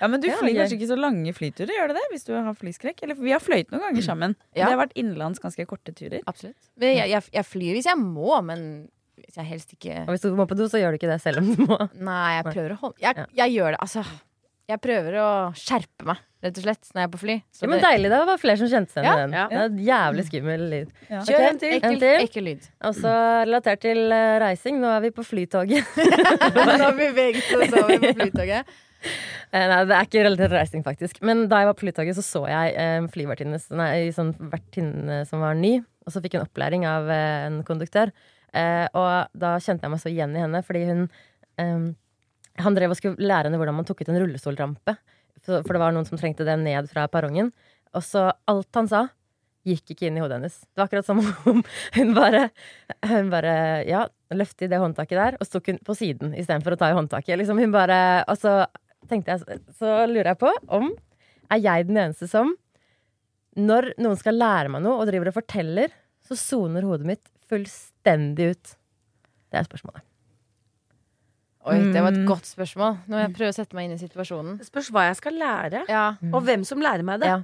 Ja, 0.00 0.08
Men 0.08 0.20
du 0.20 0.28
Ja, 0.28 0.36
flyr 0.40 0.54
kanskje 0.58 0.76
ikke 0.78 0.88
så 0.90 0.98
lange 1.00 1.32
flyturer, 1.36 1.72
gjør 1.76 1.88
du 1.88 1.94
det? 1.98 2.04
Hvis 2.12 2.26
du 2.28 2.32
har 2.36 2.54
flyskrekk? 2.58 3.02
Eller 3.06 3.14
vi 3.20 3.32
har 3.32 3.40
fløyet 3.40 3.70
noen 3.72 3.80
ganger 3.88 4.02
sammen. 4.06 4.36
Ja. 4.54 4.66
Det 4.66 4.74
har 4.74 4.82
vært 4.86 4.96
innenlands 5.00 5.40
ganske 5.40 5.66
korte 5.70 5.94
turer. 5.96 6.20
Absolutt. 6.26 6.58
Men 6.76 6.96
jeg, 6.98 7.08
jeg, 7.14 7.22
jeg 7.38 7.44
flyr 7.48 7.72
hvis 7.78 7.88
jeg 7.90 7.98
må, 8.02 8.34
men 8.44 8.68
hvis 9.24 9.38
jeg 9.40 9.46
helst 9.48 9.72
ikke 9.76 10.02
Og 10.04 10.12
hvis 10.12 10.22
du 10.26 10.34
må 10.36 10.44
på 10.50 10.56
do, 10.58 10.66
så 10.68 10.80
gjør 10.82 10.92
du 10.94 11.00
ikke 11.00 11.08
det 11.14 11.20
selv 11.24 11.40
om 11.40 11.50
du 11.54 11.64
må. 11.68 11.78
Nei, 11.96 12.36
jeg 12.40 12.44
prøver 12.52 12.76
å 12.76 12.78
holde 12.84 13.00
Jeg, 13.04 13.26
jeg 13.40 13.54
gjør 13.56 13.76
det, 13.76 13.80
altså. 13.86 14.04
Jeg 14.64 14.80
prøver 14.80 15.16
å 15.20 15.28
skjerpe 15.60 16.06
meg, 16.08 16.20
rett 16.40 16.56
og 16.56 16.64
slett, 16.64 16.86
når 16.94 17.02
jeg 17.02 17.04
er 17.06 17.10
på 17.12 17.18
fly. 17.20 17.34
Så 17.52 17.66
Ja, 17.66 17.68
men 17.68 17.80
det- 17.82 17.84
deilig, 17.84 18.08
det 18.14 18.20
var 18.30 18.38
flere 18.40 18.56
som 18.62 18.68
kjente 18.72 18.94
seg 18.96 19.04
Ja, 19.04 19.12
igjen. 19.18 19.34
ja. 19.36 19.42
Det 19.50 19.58
er 19.58 19.66
en 19.68 19.80
jævlig 19.88 20.24
skummel 20.24 20.62
lyd. 20.72 20.94
Ja. 21.10 21.18
Ok, 21.20 21.26
Kjør 21.28 21.44
en 21.50 21.58
til. 21.60 21.68
En 21.68 21.76
ekkel, 21.82 21.98
til. 22.00 22.24
ekkel 22.24 22.46
lyd. 22.48 22.68
Også 22.90 23.12
relatert 23.44 23.80
til 23.84 24.00
eh, 24.16 24.38
reising. 24.40 24.80
Nå 24.80 24.88
er 24.96 25.00
vi 25.04 25.10
på 25.18 25.24
flytoget. 25.28 25.84
Nå 26.56 26.64
har 26.80 26.96
vi 26.96 27.10
beveget 27.12 27.44
oss 27.44 27.76
over 27.76 27.98
på 28.06 28.14
flytoget. 28.22 28.72
Eh, 29.54 29.66
Nei, 29.70 29.80
det 29.86 29.94
er 29.94 30.06
ikke 30.08 30.22
relatert 30.24 30.50
til 30.50 30.58
reising, 30.58 30.82
faktisk. 30.86 31.20
Men 31.22 31.44
da 31.50 31.60
jeg 31.62 31.68
var 31.68 31.76
på 31.78 31.84
flytoget, 31.84 32.16
så 32.18 32.24
så 32.26 32.40
jeg 32.50 32.72
en 32.80 33.06
flyvertinne, 33.12 33.60
sånn 33.62 34.32
som 35.28 35.44
var 35.44 35.54
ny. 35.54 35.76
og 36.04 36.12
så 36.12 36.20
fikk 36.20 36.34
hun 36.36 36.44
opplæring 36.44 36.86
av 36.88 37.08
eh, 37.08 37.46
en 37.46 37.60
konduktør. 37.64 38.10
Eh, 38.54 38.86
og 38.94 39.30
da 39.34 39.56
kjente 39.62 39.86
jeg 39.86 39.94
meg 39.94 40.02
så 40.02 40.10
igjen 40.12 40.34
i 40.36 40.42
henne, 40.42 40.62
fordi 40.62 40.84
hun 40.90 41.04
eh, 41.58 41.92
Han 42.62 42.74
drev 42.76 42.92
og 42.94 42.98
skulle 42.98 43.18
lære 43.18 43.48
henne 43.48 43.58
hvordan 43.58 43.74
man 43.74 43.86
tok 43.86 44.02
ut 44.02 44.10
en 44.12 44.20
rullestolrampe. 44.22 44.96
For, 45.44 45.62
det 45.74 45.80
var 45.82 45.92
noen 45.92 46.06
som 46.06 46.18
trengte 46.18 46.46
det 46.46 46.54
ned 46.60 46.86
fra 46.90 47.08
perrongen. 47.10 47.50
Og 47.94 48.04
så 48.06 48.28
alt 48.50 48.78
han 48.78 48.88
sa, 48.90 49.08
gikk 49.66 49.94
ikke 49.94 50.06
inn 50.08 50.18
i 50.18 50.22
hodet 50.22 50.38
hennes. 50.38 50.60
Det 50.70 50.78
var 50.78 50.86
akkurat 50.88 51.08
som 51.08 51.20
om 51.20 51.64
hun 51.96 52.14
bare, 52.16 52.48
hun 53.10 53.32
bare 53.32 53.56
Ja, 53.88 54.04
løftet 54.34 54.68
i 54.68 54.70
det 54.72 54.80
håndtaket 54.82 55.18
der, 55.18 55.36
og 55.40 55.66
hun 55.66 55.80
på 55.84 55.96
siden 55.98 56.34
istedenfor 56.34 56.76
å 56.76 56.80
ta 56.80 56.90
i 56.92 56.96
håndtaket. 56.96 57.38
Liksom 57.40 57.58
hun 57.58 57.74
bare 57.74 57.98
Og 58.28 58.38
så 58.38 58.64
tenkte 59.10 59.34
jeg 59.36 59.60
Så 59.78 60.06
lurer 60.10 60.32
jeg 60.32 60.38
på 60.40 60.50
om 60.68 60.90
er 61.50 61.60
jeg 61.60 61.86
den 61.88 61.96
eneste 61.96 62.28
som 62.30 62.54
når 63.56 63.92
noen 64.02 64.16
skal 64.18 64.34
lære 64.34 64.68
meg 64.72 64.82
noe 64.82 64.98
og 64.98 65.06
driver 65.06 65.28
og 65.30 65.36
forteller, 65.36 65.92
så 66.26 66.34
soner 66.34 66.82
hodet 66.82 67.06
mitt 67.06 67.28
fullstendig 67.46 68.48
ut. 68.50 68.72
Det 69.52 69.60
er 69.60 69.68
spørsmålet. 69.68 70.02
Oi, 71.64 71.78
det 71.94 72.02
var 72.02 72.10
et 72.12 72.18
Mm. 72.18 72.26
godt 72.28 72.44
spørsmål. 72.44 72.98
Nå 73.08 73.14
må 73.14 73.20
jeg 73.22 73.34
prøve 73.36 73.48
å 73.48 73.54
sette 73.56 73.72
meg 73.74 73.84
inn 73.86 73.94
i 73.94 74.00
situasjonen. 74.02 74.58
Spørs 74.66 74.90
hva 74.90 75.06
jeg 75.08 75.16
skal 75.16 75.32
lære, 75.32 75.84
Ja, 75.88 76.16
og 76.32 76.42
hvem 76.44 76.64
som 76.64 76.80
lærer 76.80 77.02
meg 77.04 77.20
det. 77.20 77.26
Ja. 77.28 77.42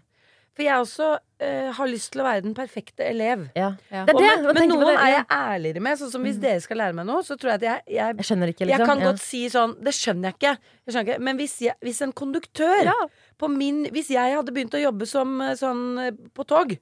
For 0.60 0.66
jeg 0.66 0.82
også 0.84 1.06
eh, 1.40 1.70
har 1.72 1.88
lyst 1.88 2.10
til 2.12 2.20
å 2.20 2.24
være 2.26 2.42
den 2.44 2.52
perfekte 2.54 3.06
elev. 3.08 3.46
Ja. 3.56 3.70
ja. 3.88 4.02
Det 4.04 4.12
er 4.12 4.18
det! 4.20 4.32
men, 4.44 4.54
men 4.58 4.68
noen 4.74 4.82
det, 4.90 4.96
er 5.00 5.12
jeg 5.14 5.24
ærligere 5.32 5.82
med. 5.86 5.96
Sånn 6.02 6.10
som 6.12 6.26
Hvis 6.28 6.36
dere 6.42 6.60
skal 6.60 6.76
lære 6.82 6.96
meg 6.98 7.06
noe, 7.08 7.22
så 7.24 7.36
tror 7.40 7.54
jeg 7.54 7.62
at 7.62 7.64
jeg, 7.64 7.84
jeg, 7.96 8.16
Jeg 8.20 8.28
skjønner 8.28 8.52
ikke, 8.52 8.66
jeg 8.66 8.70
liksom. 8.74 8.90
kan 8.92 9.00
Ja. 9.00 9.08
godt 9.08 9.22
si 9.24 9.40
sånn 9.48 9.72
Det 9.80 9.94
skjønner 9.96 10.28
jeg 10.28 10.36
ikke. 10.36 10.52
Jeg 10.84 10.92
skjønner 10.94 11.08
ikke. 11.08 11.24
Men 11.30 11.40
hvis, 11.40 11.54
jeg, 11.64 11.74
hvis 11.88 12.00
en 12.04 12.12
konduktør 12.20 12.92
på 13.40 13.48
min 13.56 13.86
Hvis 13.94 14.10
jeg 14.12 14.36
hadde 14.36 14.52
begynt 14.52 14.76
å 14.76 14.82
jobbe 14.84 15.08
som 15.08 15.32
eh, 15.40 15.54
sånn 15.56 15.84
eh, 16.04 16.10
på 16.36 16.44
tog, 16.52 16.76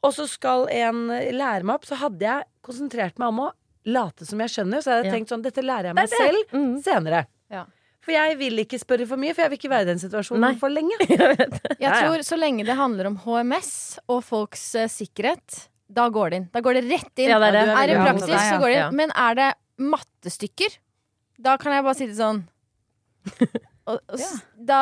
og 0.00 0.14
så 0.16 0.24
skal 0.32 0.64
en 0.72 1.10
eh, 1.12 1.28
lære 1.36 1.66
meg 1.68 1.76
opp, 1.76 1.84
så 1.90 1.98
hadde 2.00 2.24
jeg 2.24 2.48
konsentrert 2.64 3.20
meg 3.20 3.28
om 3.34 3.42
å 3.44 3.50
late 3.84 4.24
som 4.28 4.40
jeg 4.40 4.48
skjønner. 4.54 4.80
Så 4.80 4.94
hadde 4.94 5.04
jeg 5.04 5.12
Ja. 5.12 5.18
tenkt 5.18 5.28
sånn 5.34 5.44
Dette 5.44 5.60
lærer 5.60 5.90
jeg 5.92 5.98
meg 6.00 6.08
selv 6.08 6.56
Mm. 6.56 6.72
senere. 6.88 7.26
Ja. 7.52 7.66
For 8.00 8.14
jeg 8.14 8.36
vil 8.40 8.62
ikke 8.62 8.78
spørre 8.80 9.04
for 9.08 9.20
mye, 9.20 9.34
for 9.36 9.44
jeg 9.44 9.52
vil 9.52 9.60
ikke 9.60 9.72
være 9.72 9.84
i 9.84 9.90
den 9.90 10.00
situasjonen 10.00 10.46
Nei. 10.46 10.54
for 10.60 10.72
lenge. 10.72 10.96
Jeg 11.84 11.90
tror 11.90 12.22
så 12.24 12.38
lenge 12.38 12.64
det 12.64 12.76
handler 12.78 13.10
om 13.10 13.18
HMS 13.26 13.72
og 14.08 14.22
folks 14.24 14.62
uh, 14.80 14.86
sikkerhet, 14.88 15.66
da 15.90 16.06
går 16.12 16.32
det 16.32 16.38
inn. 16.40 16.46
Da 16.54 16.62
går 16.64 16.78
det 16.78 16.84
rett 16.86 17.20
inn. 17.20 17.28
Ja, 17.28 17.40
det 17.42 17.50
er 17.50 17.58
det. 17.58 17.74
Er 17.76 17.90
det 17.90 17.98
praksis, 18.00 18.36
så 18.46 18.60
går 18.62 18.72
det 18.72 18.78
inn. 18.78 18.96
Men 19.02 19.12
er 19.12 19.36
det 19.36 19.50
mattestykker, 19.80 20.78
da 21.40 21.58
kan 21.60 21.76
jeg 21.76 21.84
bare 21.84 21.98
si 21.98 22.08
det 22.08 22.16
sånn 22.16 22.42
og, 23.90 23.98
og, 24.14 24.20
ja. 24.22 24.28
da, 24.70 24.78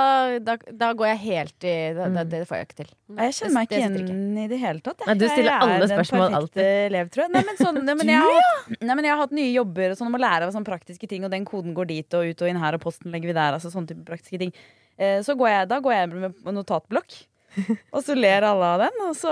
da, 0.47 0.55
da 0.83 0.89
går 0.99 1.09
jeg 1.11 1.19
helt 1.25 1.67
i 1.69 1.75
da, 1.97 2.09
da, 2.15 2.25
Det 2.29 2.41
får 2.49 2.59
jeg 2.61 2.67
ikke 2.69 2.77
til. 2.81 2.91
Nei, 3.17 3.27
Jeg 3.29 3.37
kjenner 3.39 3.55
meg 3.57 3.69
ikke 3.69 3.79
igjen 3.81 4.39
i 4.43 4.47
det 4.53 4.59
hele 4.63 4.83
tatt. 4.85 5.05
Nei, 5.09 5.15
du 5.21 5.25
stiller 5.29 5.51
Jeg 5.53 5.67
alle 5.69 5.89
spørsmål 5.93 6.37
alltid. 6.41 6.63
elev, 6.89 7.11
tror 7.15 7.25
jeg. 7.27 7.33
Nei, 7.37 7.43
men, 7.49 7.59
sånn, 7.63 7.81
nei, 7.89 7.97
men 8.01 8.11
jeg 8.15 8.23
har, 8.25 8.39
hatt- 8.39 8.83
nei, 8.83 8.95
men 9.01 9.09
jeg 9.09 9.15
har 9.15 9.23
hatt 9.25 9.35
nye 9.41 9.53
jobber 9.55 9.95
og 9.95 10.01
sånn 10.01 10.11
om 10.13 10.19
å 10.19 10.23
lære 10.25 10.49
av 10.49 10.55
sånne 10.57 10.71
praktiske 10.71 11.09
ting, 11.11 11.25
og 11.27 11.33
den 11.35 11.49
koden 11.49 11.75
går 11.79 11.91
dit 11.93 12.19
og 12.21 12.29
ut 12.33 12.45
og 12.47 12.53
inn 12.53 12.61
her, 12.63 12.79
og 12.79 12.85
posten 12.85 13.11
legger 13.15 13.33
vi 13.33 13.39
der, 13.41 13.57
altså 13.59 13.73
sånne 13.75 13.93
type 13.95 14.07
praktiske 14.09 14.41
ting. 14.45 14.55
Eh, 14.99 15.19
Så 15.27 15.35
går 15.39 15.53
jeg, 15.57 15.69
da 15.75 15.81
går 15.85 15.95
jeg 15.99 16.13
med 16.15 16.57
notatblokk, 16.59 17.21
og 17.95 18.03
så 18.05 18.15
ler 18.19 18.45
alle 18.45 18.73
av 18.75 18.83
den. 18.87 18.99
Og 19.09 19.15
så, 19.19 19.31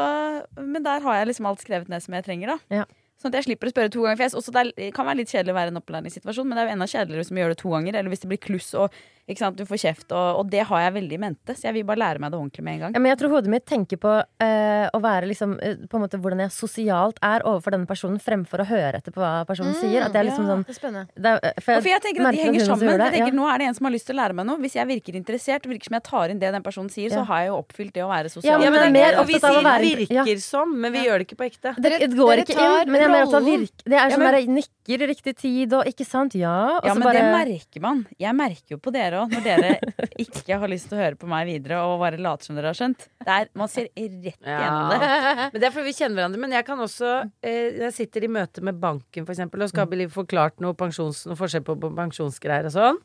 men 0.58 0.82
der 0.82 1.02
har 1.04 1.20
jeg 1.20 1.32
liksom 1.34 1.50
alt 1.50 1.60
skrevet 1.64 1.90
ned 1.92 2.02
som 2.04 2.14
jeg 2.16 2.24
trenger, 2.26 2.54
da. 2.56 2.80
Ja. 2.82 2.86
Sånn 3.16 3.30
at 3.32 3.38
jeg 3.38 3.46
slipper 3.46 3.70
å 3.70 3.72
spørre 3.72 3.88
to 3.88 4.02
ganger. 4.04 4.16
For 4.18 4.24
jeg, 4.26 4.32
også 4.36 4.52
det 4.52 4.62
er- 4.76 4.90
kan 4.92 5.06
være 5.08 5.16
litt 5.22 5.30
kjedelig 5.32 5.54
å 5.54 5.56
være 5.56 5.70
i 5.70 5.72
en 5.72 5.78
opplæringssituasjon, 5.80 6.44
men 6.50 6.52
det 6.58 6.62
er 6.62 6.66
jo 6.68 6.72
enda 6.74 6.88
kjedeligere 6.90 7.22
hvis 7.22 7.30
vi 7.32 7.40
gjør 7.40 7.52
det 7.54 7.58
to 7.62 7.70
ganger, 7.72 7.96
eller 7.96 8.12
hvis 8.12 8.20
det 8.24 8.28
blir 8.28 8.40
kluss 8.44 8.66
og 8.76 8.98
du 9.26 9.64
får 9.66 9.78
kjeft, 9.82 10.12
og, 10.14 10.38
og 10.40 10.50
det 10.50 10.62
har 10.68 10.80
jeg 10.86 10.92
veldig 10.94 11.16
i 11.16 11.18
mente. 11.18 11.54
Så 11.56 11.66
jeg 11.66 11.74
vil 11.74 11.84
bare 11.84 11.98
lære 11.98 12.20
meg 12.22 12.30
det 12.30 12.38
ordentlig 12.38 12.62
med 12.62 12.74
en 12.74 12.80
gang. 12.86 12.92
Ja, 12.94 13.00
men 13.02 13.10
jeg 13.10 13.18
tror 13.18 13.30
hodet 13.34 13.50
mitt 13.50 13.64
tenker 13.66 13.98
på 13.98 14.12
eh, 14.40 14.86
å 14.94 15.00
være 15.02 15.26
liksom 15.26 15.56
eh, 15.60 15.74
På 15.90 15.98
en 15.98 16.04
måte 16.04 16.20
hvordan 16.22 16.38
jeg 16.44 16.52
sosialt 16.54 17.18
er 17.26 17.42
overfor 17.42 17.74
denne 17.74 17.86
personen, 17.90 18.20
fremfor 18.22 18.62
å 18.62 18.66
høre 18.70 19.00
etter 19.00 19.10
på 19.10 19.20
hva 19.20 19.44
personen 19.48 19.74
sier. 19.74 20.06
At 20.06 20.14
jeg 20.14 20.28
liksom 20.30 20.46
ja. 20.46 20.54
sånn 20.54 20.62
Det 20.66 20.74
er 20.74 20.78
spennende. 20.78 21.08
det 21.16 21.32
er, 21.34 21.58
for 21.60 21.72
jeg, 21.74 21.82
for 21.82 21.90
jeg 21.90 22.02
tenker 22.06 22.26
at 22.30 22.36
de 22.38 22.44
henger 22.46 22.64
sammen. 22.70 22.88
Jeg 22.94 23.12
tenker, 23.16 23.32
Ja. 23.32 23.36
Nå 23.36 23.48
er 23.50 23.58
det 23.58 23.66
en 23.66 23.74
som 23.74 23.88
har 23.88 23.92
lyst 23.96 24.06
til 24.06 24.14
å 24.16 24.20
lære 24.22 24.36
meg 24.38 24.46
noe. 24.46 24.58
Hvis 24.62 24.76
jeg 24.78 24.86
virker 24.86 25.18
interessert, 25.18 25.66
virker 25.66 25.90
som 25.90 25.96
jeg 25.98 26.04
tar 26.06 26.30
inn 26.32 26.38
det 26.38 26.52
den 26.54 26.62
personen 26.62 26.90
sier, 26.92 27.10
Ja. 27.10 27.18
så 27.18 27.26
har 27.26 27.42
jeg 27.42 27.48
jo 27.50 27.56
oppfylt 27.58 27.92
det 27.98 28.02
å 28.06 28.08
være 28.08 28.30
Ja, 28.30 28.34
sosial. 28.36 28.58
men 28.60 28.64
Ja, 28.66 28.70
men 28.70 28.80
det 28.80 28.86
er 28.86 28.94
mer 28.94 29.10
er, 29.12 29.18
og 29.20 29.26
vi 29.26 29.34
opptatt 29.34 29.50
av 29.50 29.56
å 29.56 29.58
sier 29.58 29.66
være- 29.66 30.06
ja. 30.16 30.22
'virker 30.24 30.38
som', 30.46 30.74
men 30.80 30.92
vi 30.92 30.98
gjør 31.06 31.18
det 31.18 31.26
ikke 31.26 31.38
på 31.42 31.46
ekte. 31.50 31.74
Dere- 31.82 31.98
Det 31.98 32.16
går 32.16 32.30
dere 32.36 32.44
ikke 32.46 32.62
inn, 32.62 32.90
men 32.92 33.00
jeg 33.00 33.08
er 33.10 33.12
mer 33.16 33.24
opptatt 33.26 33.42
av 33.42 33.50
virke. 33.50 33.82
Det 33.84 33.92
er 33.92 33.96
Ja, 33.96 34.16
sånn 34.16 34.18
men- 34.22 34.32
der, 34.32 34.52
nikker 34.56 35.02
i 35.02 35.06
riktig 35.10 35.36
tid 35.36 35.72
og 35.72 35.84
ikke 35.86 36.06
sant? 36.06 36.34
Ja. 36.34 36.78
Og 36.78 36.84
Ja, 36.86 36.94
men 36.94 37.02
bare 37.02 37.18
det 37.18 37.34
merker 37.34 37.80
man. 37.82 38.06
Jeg 38.18 38.34
merker 38.34 38.70
jo 38.70 38.78
på 38.78 38.92
dere 38.92 39.15
òg, 39.20 39.34
når 39.34 39.44
dere 39.46 39.70
ikke 40.22 40.58
har 40.62 40.72
lyst 40.72 40.90
til 40.90 40.98
å 40.98 41.02
høre 41.02 41.18
på 41.20 41.28
meg 41.30 41.46
videre 41.48 41.80
og 41.84 42.00
bare 42.02 42.20
later 42.20 42.48
som 42.48 42.58
dere 42.58 42.72
har 42.72 42.78
skjønt. 42.78 43.06
Er, 43.26 43.50
man 43.58 43.70
ser 43.72 43.88
rett 43.90 43.98
igjennom 44.00 44.92
det. 44.92 45.10
Men 45.52 45.58
det 45.60 45.68
er 45.68 45.74
fordi 45.74 45.88
vi 45.90 45.96
kjenner 45.98 46.20
hverandre. 46.20 46.42
Men 46.46 46.56
jeg 46.56 46.66
kan 46.68 46.82
også 46.84 47.12
eh, 47.42 47.80
Jeg 47.82 47.94
sitter 47.96 48.26
i 48.26 48.32
møte 48.38 48.64
med 48.64 48.78
banken 48.82 49.26
for 49.26 49.34
eksempel, 49.34 49.64
og 49.66 49.72
skal 49.72 49.88
bli 49.90 50.08
forklart 50.12 50.62
noe, 50.64 50.76
pensjons, 50.78 51.24
noe 51.30 51.38
forskjell 51.38 51.64
på, 51.66 51.78
pensjonsgreier 51.86 52.70
og 52.70 52.76
sånn. 52.76 53.02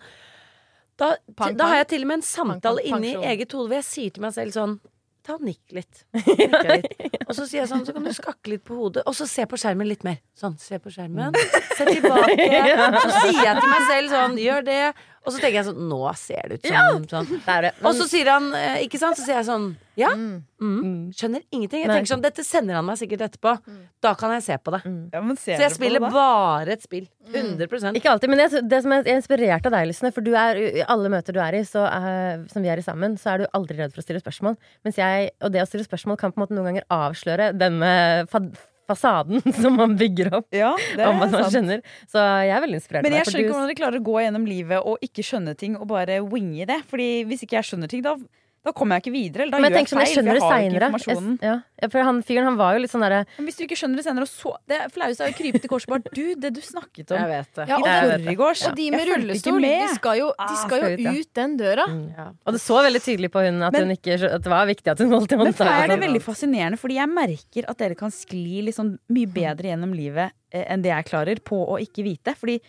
Da, 1.02 1.16
Pang, 1.38 1.56
da 1.58 1.72
har 1.72 1.82
jeg 1.82 1.94
til 1.96 2.06
og 2.06 2.12
med 2.12 2.20
en 2.20 2.26
samtale 2.28 2.84
inni 2.86 3.16
eget 3.18 3.54
hode 3.56 3.72
hvor 3.72 3.80
jeg 3.80 3.88
sier 3.88 4.14
til 4.14 4.26
meg 4.28 4.36
selv 4.36 4.54
sånn 4.54 4.82
Ta 5.22 5.36
og 5.38 5.44
nikk 5.46 5.76
litt. 5.78 6.00
Litt. 6.18 7.18
Og 7.28 7.36
så 7.38 7.46
sier 7.46 7.62
jeg 7.62 7.70
sånn, 7.70 7.84
så 7.86 7.94
kan 7.94 8.06
du 8.08 8.10
skakke 8.16 8.50
litt 8.56 8.64
på 8.66 8.74
hodet. 8.74 9.04
Og 9.06 9.14
så 9.14 9.28
se 9.30 9.46
på 9.46 9.60
skjermen 9.62 9.86
litt 9.86 10.02
mer. 10.04 10.18
Sånn, 10.34 10.56
se 10.58 10.80
på 10.82 10.90
skjermen. 10.90 11.38
Se 11.78 11.86
tilbake. 11.86 12.48
Så 13.04 13.12
sier 13.22 13.44
jeg 13.46 13.60
til 13.60 13.70
meg 13.70 13.86
selv 13.92 14.16
sånn, 14.16 14.40
gjør 14.42 14.66
det. 14.66 14.80
Og 15.22 15.30
så 15.36 15.38
tenker 15.38 15.60
jeg 15.60 15.68
sånn, 15.68 15.82
nå 15.86 16.00
ser 16.18 16.48
det 16.50 16.58
ut 16.58 16.64
som 16.66 17.04
sånn. 17.12 17.28
Det 17.46 17.54
er 17.54 17.66
det. 17.68 17.72
Og 17.86 17.94
så 17.94 18.08
sier 18.10 18.30
han, 18.32 18.48
eh, 18.58 18.80
ikke 18.88 18.98
sant, 19.02 19.20
så 19.20 19.26
sier 19.28 19.38
jeg 19.38 19.46
sånn 19.46 19.68
Ja, 20.00 20.10
mm, 20.16 21.12
skjønner 21.14 21.44
ingenting. 21.54 21.84
Jeg 21.84 21.92
Nei. 21.92 21.98
tenker 22.00 22.10
sånn, 22.14 22.24
Dette 22.24 22.46
sender 22.48 22.80
han 22.80 22.88
meg 22.88 22.98
sikkert 22.98 23.28
etterpå. 23.28 23.54
Da 24.02 24.16
kan 24.18 24.34
jeg 24.34 24.46
se 24.48 24.58
på 24.58 24.74
det. 24.74 24.82
Ja, 25.14 25.22
men 25.22 25.38
ser 25.38 25.60
Så 25.60 25.62
dere 25.62 25.68
jeg 25.68 25.76
på 25.76 25.78
spiller 25.78 26.02
det 26.02 26.10
da? 26.10 26.16
bare 26.16 26.74
et 26.74 26.88
spill. 26.88 27.06
100% 27.36 28.00
Ikke 28.00 28.10
alltid, 28.16 28.34
men 28.34 28.42
jeg, 28.42 28.64
det 28.72 28.82
som 28.82 28.96
er 28.96 29.04
jeg 29.04 29.14
er 29.14 29.22
inspirert 29.22 29.70
av 29.70 29.76
deg, 29.78 29.92
Lysne, 29.92 30.14
for 30.16 30.26
du 30.26 30.34
er, 30.34 30.58
i 30.82 30.86
alle 30.90 31.14
møter 31.14 31.38
du 31.38 31.42
er 31.44 31.60
i, 31.60 31.62
så, 31.68 31.86
eh, 31.86 32.42
som 32.52 32.66
vi 32.66 32.74
er 32.74 32.82
i 32.82 32.88
sammen, 32.88 33.14
så 33.22 33.36
er 33.36 33.44
du 33.44 33.54
aldri 33.54 33.78
redd 33.78 33.94
for 33.94 34.02
å 34.02 34.08
stille 34.08 34.24
spørsmål. 34.24 34.58
Mens 34.88 34.98
jeg, 34.98 35.32
og 35.44 35.54
det 35.54 35.62
å 35.62 35.70
stille 35.70 35.86
spørsmål 35.86 36.18
kan 36.18 36.34
på 36.34 36.42
en 36.42 36.48
måte 36.48 36.58
noen 36.58 36.72
ganger 36.72 36.90
avsløre 36.90 37.52
denne 37.62 38.26
fa 38.32 38.42
fasaden 38.92 39.42
som 39.62 39.80
man 39.80 39.96
bygger 40.00 40.34
opp. 40.42 40.50
Ja, 40.56 40.76
det 40.98 41.08
om 41.08 41.18
at 41.24 41.32
man 41.32 41.48
sant. 41.48 41.56
skjønner. 41.56 41.82
Så 42.12 42.22
jeg 42.46 42.54
er 42.56 42.66
veldig 42.68 42.80
inspirert 42.82 43.08
Men 43.08 43.18
jeg 43.18 43.30
skjønner 43.30 43.46
ikke 43.46 43.56
hvordan 43.56 43.72
dere 43.72 43.80
klarer 43.82 44.04
å 44.04 44.08
gå 44.12 44.20
gjennom 44.26 44.48
livet 44.50 44.92
og 44.92 45.08
ikke 45.10 45.26
skjønne 45.26 45.58
ting 45.60 45.80
og 45.80 45.90
bare 45.92 46.22
winge 46.28 46.68
det. 46.70 46.82
Fordi 46.92 47.10
hvis 47.30 47.46
ikke 47.48 47.60
jeg 47.60 47.72
skjønner 47.72 47.92
ting, 47.92 48.06
da, 48.06 48.18
da 48.62 48.72
kommer 48.78 49.00
jeg 49.00 49.02
ikke 49.08 49.14
videre. 49.16 49.42
Eller 49.48 49.52
da 49.52 49.58
Men 49.58 49.74
jeg 49.74 49.74
gjør 49.74 49.82
jeg 49.82 49.90
sånn, 49.90 50.00
jeg 50.02 50.08
feil, 50.08 50.16
skjønner 50.16 50.32
det 50.32 50.42
jeg 50.42 50.50
har 50.52 51.02
ikke 51.02 51.16
seinere. 51.18 51.38
Ja, 51.42 51.54
Ja, 51.82 51.88
for 51.90 52.04
han 52.06 52.18
fyren 52.22 52.44
han 52.46 52.58
var 52.60 52.76
jo 52.76 52.82
litt 52.84 52.92
sånn 52.94 53.02
derre 53.02 53.22
Men 53.40 53.46
hvis 53.48 53.56
du 53.58 53.64
ikke 53.66 53.78
skjønner 53.80 53.98
det 53.98 54.04
senere, 54.06 54.22
og 54.22 54.30
så 54.30 54.52
Det 54.70 54.78
flaueste 54.94 55.26
er 55.26 55.32
å 55.32 55.38
krype 55.40 55.62
til 55.64 55.70
korset 55.72 55.90
bare 55.90 56.04
Du, 56.14 56.36
det 56.38 56.52
du 56.54 56.60
snakket 56.62 57.10
om 57.10 57.18
Jeg 57.18 57.30
vet 57.32 57.50
det. 57.58 57.66
Ja, 57.72 57.76
og, 57.80 57.88
Jeg 57.90 58.04
vet 58.12 58.26
det. 58.28 58.36
og 58.70 58.76
de 58.78 58.86
med 58.92 59.00
Jeg 59.02 59.10
rullestol, 59.16 59.58
med. 59.62 59.82
de 59.82 59.96
skal 59.96 60.20
jo, 60.22 60.28
de 60.30 60.46
Ah, 60.46 60.54
skal 60.62 60.68
skal 60.68 60.86
jo 60.86 60.92
ut, 60.94 61.00
ja. 61.08 61.12
ut 61.18 61.34
den 61.42 61.58
døra. 61.58 61.86
Ja. 62.18 62.28
Og 62.46 62.54
det 62.54 62.62
så 62.62 62.78
veldig 62.86 63.02
tydelig 63.02 63.32
på 63.34 63.46
hun 63.48 63.62
at, 63.64 63.74
Men- 63.74 63.82
hun 63.82 63.96
ikke, 63.98 64.14
at 64.30 64.42
det 64.46 64.54
var 64.54 64.66
viktig 64.70 64.92
at 64.94 65.00
hun 65.00 65.10
holdt 65.10 65.32
i 65.34 65.38
Men 65.42 65.54
for 65.58 65.66
er 65.66 65.88
det 65.88 66.00
veldig 66.06 66.22
fascinerende, 66.22 66.78
fordi 66.78 66.96
jeg 67.02 67.10
merker 67.10 67.66
at 67.68 67.78
dere 67.82 67.96
kan 67.96 68.12
skli 68.14 68.62
liksom 68.70 69.00
mye 69.10 69.26
bedre 69.28 69.74
gjennom 69.74 69.92
livet 69.98 70.32
eh, 70.54 70.66
enn 70.70 70.84
det 70.86 70.94
jeg 70.94 71.06
klarer 71.10 71.42
på 71.42 71.58
å 71.66 71.82
ikke 71.82 72.04
vite. 72.06 72.36
Fordi 72.38 72.62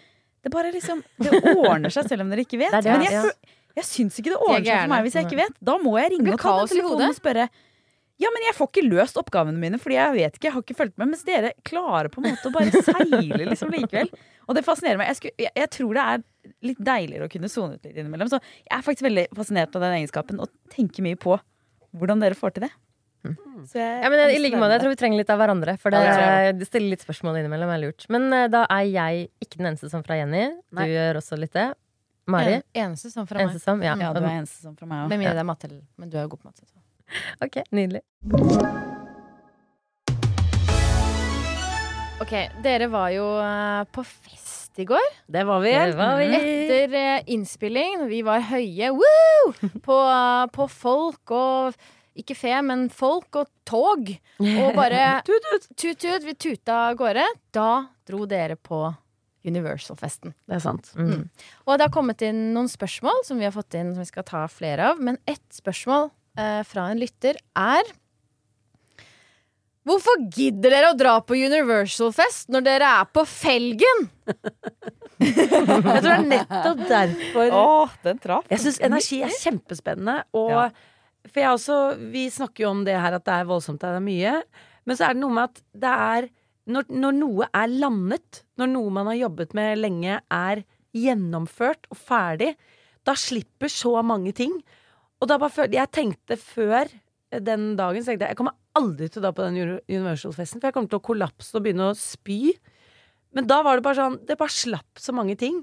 det 0.43 0.51
bare 0.51 0.73
liksom 0.73 1.05
Det 1.21 1.37
ordner 1.69 1.91
seg 1.93 2.09
selv 2.09 2.23
om 2.25 2.31
dere 2.33 2.47
ikke 2.49 2.59
vet. 2.59 2.73
Det 2.73 2.81
er 2.81 2.83
det, 2.83 2.93
Men 2.97 3.03
jeg, 3.05 3.13
ja. 3.13 3.59
Jeg 3.77 3.85
syns 3.89 4.19
ikke 4.21 4.33
det 4.35 4.41
ordner 4.41 4.65
seg 4.67 4.81
for 4.85 4.93
meg 4.95 5.05
hvis 5.07 5.15
jeg 5.19 5.27
ikke 5.29 5.41
vet. 5.43 5.55
Da 5.61 5.77
må 5.83 5.95
jeg 6.01 6.11
ringe 6.17 6.33
og 6.35 6.41
ta 6.43 6.57
den 6.61 6.73
telefonen 6.75 7.09
og 7.13 7.17
spørre. 7.19 7.47
Ja, 8.23 8.29
men 8.31 8.45
jeg 8.47 8.55
får 8.55 8.69
ikke 8.71 8.85
løst 8.87 9.17
oppgavene 9.19 9.59
mine, 9.59 9.79
fordi 9.83 9.97
jeg 9.97 10.13
vet 10.15 10.37
ikke, 10.37 10.47
jeg 10.47 10.53
har 10.55 10.63
ikke 10.63 10.77
fulgt 10.79 10.99
med. 11.01 11.09
Mens 11.11 11.25
dere 11.27 11.49
klarer 11.67 12.09
på 12.13 12.21
en 12.23 12.29
måte 12.31 12.51
å 12.51 12.53
bare 12.55 12.83
seile 12.87 13.49
liksom 13.51 13.73
likevel. 13.75 14.13
Og 14.47 14.55
det 14.55 14.63
fascinerer 14.67 15.01
meg. 15.01 15.09
Jeg, 15.11 15.17
skulle, 15.19 15.35
jeg, 15.43 15.53
jeg 15.59 15.71
tror 15.75 15.97
det 15.99 16.05
er 16.13 16.23
litt 16.69 16.79
deiligere 16.87 17.27
å 17.27 17.33
kunne 17.33 17.51
sone 17.51 17.79
ut 17.81 17.89
litt 17.89 17.97
innimellom. 17.99 18.31
Så 18.31 18.39
jeg 18.39 18.77
er 18.77 18.85
faktisk 18.87 19.09
veldig 19.09 19.25
fascinert 19.35 19.75
av 19.79 19.83
den 19.87 19.97
egenskapen 19.99 20.39
og 20.45 20.53
tenker 20.71 21.03
mye 21.07 21.19
på 21.19 21.39
hvordan 21.99 22.23
dere 22.23 22.39
får 22.39 22.55
til 22.59 22.69
det. 22.69 22.73
Så 23.71 23.79
jeg- 23.79 24.03
Ja, 24.03 24.09
men 24.11 24.19
I 24.31 24.39
like 24.39 24.59
måte. 24.59 24.75
Jeg 24.77 24.81
tror 24.83 24.91
vi 24.95 25.01
trenger 25.03 25.19
litt 25.23 25.31
av 25.31 25.39
hverandre. 25.39 25.79
For 25.79 25.91
det, 25.91 26.03
Ja, 26.05 26.53
det 26.53 26.59
det 26.61 26.67
stiller 26.67 26.91
litt 26.91 27.03
spørsmål 27.05 27.39
innimellom 27.43 27.71
er 27.75 27.79
lurt. 27.87 28.07
Men 28.11 28.33
uh, 28.33 28.47
da 28.51 28.67
er 28.71 28.87
jeg 28.91 29.29
ikke 29.43 29.59
den 29.59 29.67
eneste 29.73 29.91
som 29.91 30.03
fra 30.03 30.17
Jenny. 30.19 30.49
Du 30.71 30.79
Nei. 30.79 30.89
gjør 30.91 31.19
også 31.23 31.39
litt 31.39 31.53
det. 31.55 31.73
Mari. 32.31 32.55
En, 32.55 32.63
eneste 32.85 33.11
som 33.11 33.27
fra 33.27 33.43
meg. 33.43 33.59
Som, 33.61 33.83
ja. 33.83 33.97
Ja, 33.99 34.13
du 34.15 34.23
er 34.23 34.31
eneste 34.37 34.63
som 34.63 34.77
fra 34.79 34.87
meg 34.87 35.09
Med 35.09 35.17
òg. 35.17 35.19
mindre 35.19 35.35
det 35.35 35.43
er 35.43 35.49
matte, 35.49 35.71
men 35.99 36.11
du 36.13 36.19
er 36.19 36.27
jo 36.27 36.35
god 36.37 36.45
på 36.45 36.51
matte. 36.53 36.67
Så. 36.69 36.79
Ok, 37.43 37.63
nydelig. 37.75 38.03
Ok, 42.23 42.35
dere 42.63 42.87
var 42.93 43.11
jo 43.11 43.25
eh, 43.43 43.83
på 43.91 44.05
fest 44.07 44.79
i 44.79 44.87
går. 44.87 45.09
Det 45.27 45.43
var 45.49 45.61
vi. 45.65 45.73
Det 45.75 45.97
var 45.99 46.21
vi. 46.21 46.29
Etter 46.39 46.95
eh, 47.01 47.25
innspilling, 47.35 48.07
vi 48.09 48.23
var 48.23 48.45
høye 48.53 48.93
woo! 48.95 49.51
På, 49.87 49.99
eh, 50.07 50.47
på 50.55 50.69
folk 50.71 51.35
og 51.35 51.83
Ikke 52.15 52.37
fe, 52.37 52.53
men 52.63 52.87
folk 52.93 53.41
og 53.41 53.49
tog. 53.65 54.11
Og 54.39 54.75
bare 54.77 55.23
tut-tut, 55.27 56.23
vi 56.29 56.35
tuta 56.37 56.91
av 56.91 56.99
gårde. 57.01 57.25
Da 57.51 57.71
dro 58.07 58.27
dere 58.29 58.59
på 58.61 58.85
Universal-festen. 59.47 60.35
Det 60.47 60.59
er 60.59 60.63
sant. 60.63 60.93
Mm. 60.95 61.27
Og 61.67 61.79
det 61.79 61.89
har 61.89 61.95
kommet 61.95 62.23
inn 62.27 62.53
noen 62.55 62.71
spørsmål 62.71 63.25
som 63.27 63.41
vi 63.41 63.47
har 63.49 63.55
fått 63.55 63.75
inn 63.79 63.95
som 63.95 64.05
vi 64.05 64.11
skal 64.11 64.27
ta 64.29 64.45
flere 64.51 64.93
av. 64.93 65.03
Men 65.03 65.19
ett 65.27 65.45
spørsmål 65.55 66.11
eh, 66.39 66.63
fra 66.69 66.91
en 66.93 67.03
lytter 67.03 67.41
er 67.59 67.93
Hvorfor 69.83 70.29
gidder 70.31 70.71
dere 70.71 70.91
å 70.93 70.95
dra 70.95 71.17
på 71.27 71.35
Universal-fest 71.35 72.53
når 72.55 72.67
dere 72.69 72.91
er 73.01 73.09
på 73.11 73.25
felgen? 73.27 74.05
Jeg 75.23 75.49
tror 75.49 76.03
det 76.03 76.13
er 76.13 76.25
nettopp 76.27 76.81
derfor 76.89 77.57
Åh, 77.59 77.97
den 78.07 78.21
traff. 78.23 78.47
Jeg 78.51 78.63
syns 78.63 78.79
energi 78.83 79.21
er 79.23 79.35
kjempespennende. 79.35 80.17
Og 80.35 80.79
For 81.29 81.39
jeg 81.39 81.55
også 81.55 81.77
Vi 82.11 82.25
snakker 82.35 82.65
jo 82.65 82.73
om 82.73 82.81
det 82.87 82.97
her 82.99 83.15
at 83.15 83.27
det 83.27 83.37
er 83.37 83.47
voldsomt, 83.47 83.83
det 83.83 83.91
er 84.01 84.03
mye. 84.03 84.33
Men 84.83 84.99
så 84.99 85.07
er 85.07 85.15
det 85.15 85.23
noe 85.23 85.37
med 85.37 85.51
at 85.51 85.63
det 85.85 85.93
er 86.07 86.29
når, 86.71 86.87
når 86.95 87.17
noe 87.19 87.49
er 87.51 87.73
landet, 87.73 88.43
når 88.61 88.71
noe 88.71 88.93
man 88.95 89.09
har 89.11 89.19
jobbet 89.25 89.55
med 89.59 89.81
lenge, 89.81 90.21
er 90.31 90.63
gjennomført 90.95 91.89
og 91.91 91.99
ferdig, 91.99 92.53
da 93.07 93.15
slipper 93.19 93.71
så 93.73 93.97
mange 94.07 94.35
ting. 94.37 94.55
Og 95.23 95.31
da 95.31 95.39
bare 95.41 95.55
følte 95.55 95.79
Jeg 95.79 95.91
tenkte 95.95 96.37
før 96.39 96.91
den 97.33 97.73
dagen 97.79 98.05
tenkte 98.05 98.27
jeg 98.27 98.35
jeg 98.35 98.39
kommer 98.39 98.59
aldri 98.77 99.09
til 99.09 99.23
å 99.23 99.25
dra 99.25 99.33
på 99.35 99.45
den 99.47 99.57
Uni- 99.63 99.81
Universal-festen, 99.89 100.61
for 100.61 100.69
jeg 100.69 100.75
kommer 100.77 100.93
til 100.93 101.01
å 101.01 101.07
kollapse 101.07 101.55
og 101.57 101.65
begynne 101.65 101.91
å 101.91 101.97
spy. 101.99 102.53
Men 103.33 103.49
da 103.49 103.63
var 103.65 103.79
det 103.79 103.85
bare 103.87 103.97
sånn 103.97 104.19
Det 104.29 104.37
bare 104.39 104.53
slapp 104.53 105.01
så 105.01 105.15
mange 105.17 105.37
ting. 105.41 105.63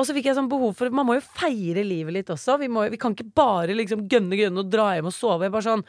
Og 0.00 0.06
så 0.08 0.14
fikk 0.16 0.30
jeg 0.30 0.38
sånn 0.38 0.48
behov 0.48 0.72
for 0.78 0.90
Man 0.90 1.06
må 1.06 1.18
jo 1.18 1.26
feire 1.36 1.84
livet 1.84 2.16
litt 2.16 2.30
også. 2.32 2.56
Vi, 2.58 2.68
må, 2.72 2.86
vi 2.90 2.96
kan 3.00 3.12
ikke 3.12 3.28
bare 3.36 3.76
liksom 3.76 4.06
gønne 4.08 4.38
gønne 4.40 4.64
og 4.64 4.70
dra 4.72 4.94
hjem 4.96 5.10
og 5.10 5.14
sove. 5.14 5.50
Bare 5.52 5.66
sånn 5.68 5.84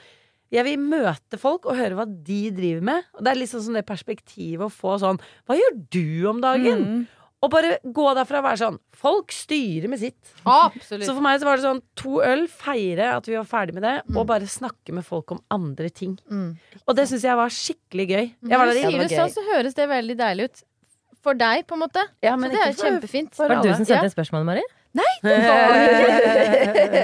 jeg 0.54 0.66
vil 0.68 0.78
møte 0.82 1.40
folk 1.42 1.66
og 1.66 1.78
høre 1.80 1.98
hva 1.98 2.06
de 2.06 2.40
driver 2.54 2.86
med. 2.94 3.10
Og 3.18 3.26
det 3.26 3.32
er 3.34 3.40
liksom 3.42 3.64
sånn 3.66 3.80
det 3.80 3.86
perspektivet 3.90 4.68
å 4.68 4.72
få 4.74 5.00
sånn 5.02 5.18
Hva 5.50 5.58
gjør 5.58 5.78
du 5.96 6.06
om 6.30 6.42
dagen? 6.44 6.84
Og 7.44 7.50
bare 7.52 7.74
gå 7.84 8.04
derfra 8.16 8.40
og 8.40 8.46
være 8.46 8.60
sånn 8.62 8.78
Folk 8.96 9.34
styrer 9.36 9.90
med 9.92 10.00
sitt. 10.00 10.20
Absolutt. 10.48 11.08
Så 11.10 11.16
for 11.16 11.24
meg 11.26 11.42
så 11.42 11.48
var 11.50 11.58
det 11.60 11.66
sånn 11.66 11.82
to 12.00 12.22
øl, 12.24 12.46
feire 12.48 13.10
at 13.18 13.28
vi 13.28 13.36
var 13.36 13.48
ferdig 13.50 13.76
med 13.76 13.84
det, 13.84 13.96
og 14.14 14.28
bare 14.30 14.48
snakke 14.48 14.94
med 14.96 15.04
folk 15.04 15.34
om 15.36 15.42
andre 15.52 15.90
ting. 15.92 16.14
Mm. 16.32 16.54
Og 16.86 16.96
det 16.96 17.10
syns 17.10 17.26
jeg 17.28 17.36
var 17.36 17.52
skikkelig 17.52 18.06
gøy. 18.14 18.30
Jeg 18.48 18.62
var 18.62 18.70
Når 18.70 18.78
du 18.78 18.80
sier 18.86 19.04
det 19.04 19.10
sånn, 19.18 19.34
så 19.34 19.44
høres 19.50 19.76
det 19.76 19.90
veldig 19.92 20.16
deilig 20.22 20.48
ut. 20.48 20.64
For 21.24 21.40
deg, 21.40 21.66
på 21.68 21.76
en 21.76 21.84
måte. 21.84 22.06
Ja, 22.24 22.38
så 22.38 22.48
det 22.52 22.62
er 22.62 22.72
for- 22.78 22.86
kjempefint. 22.88 23.34
for 23.36 23.48
Var 23.48 23.56
det 23.56 23.64
du 23.64 23.76
som 23.76 23.86
sendte 23.88 24.08
ja. 24.08 24.16
spørsmålet, 24.16 24.48
Mari? 24.54 24.64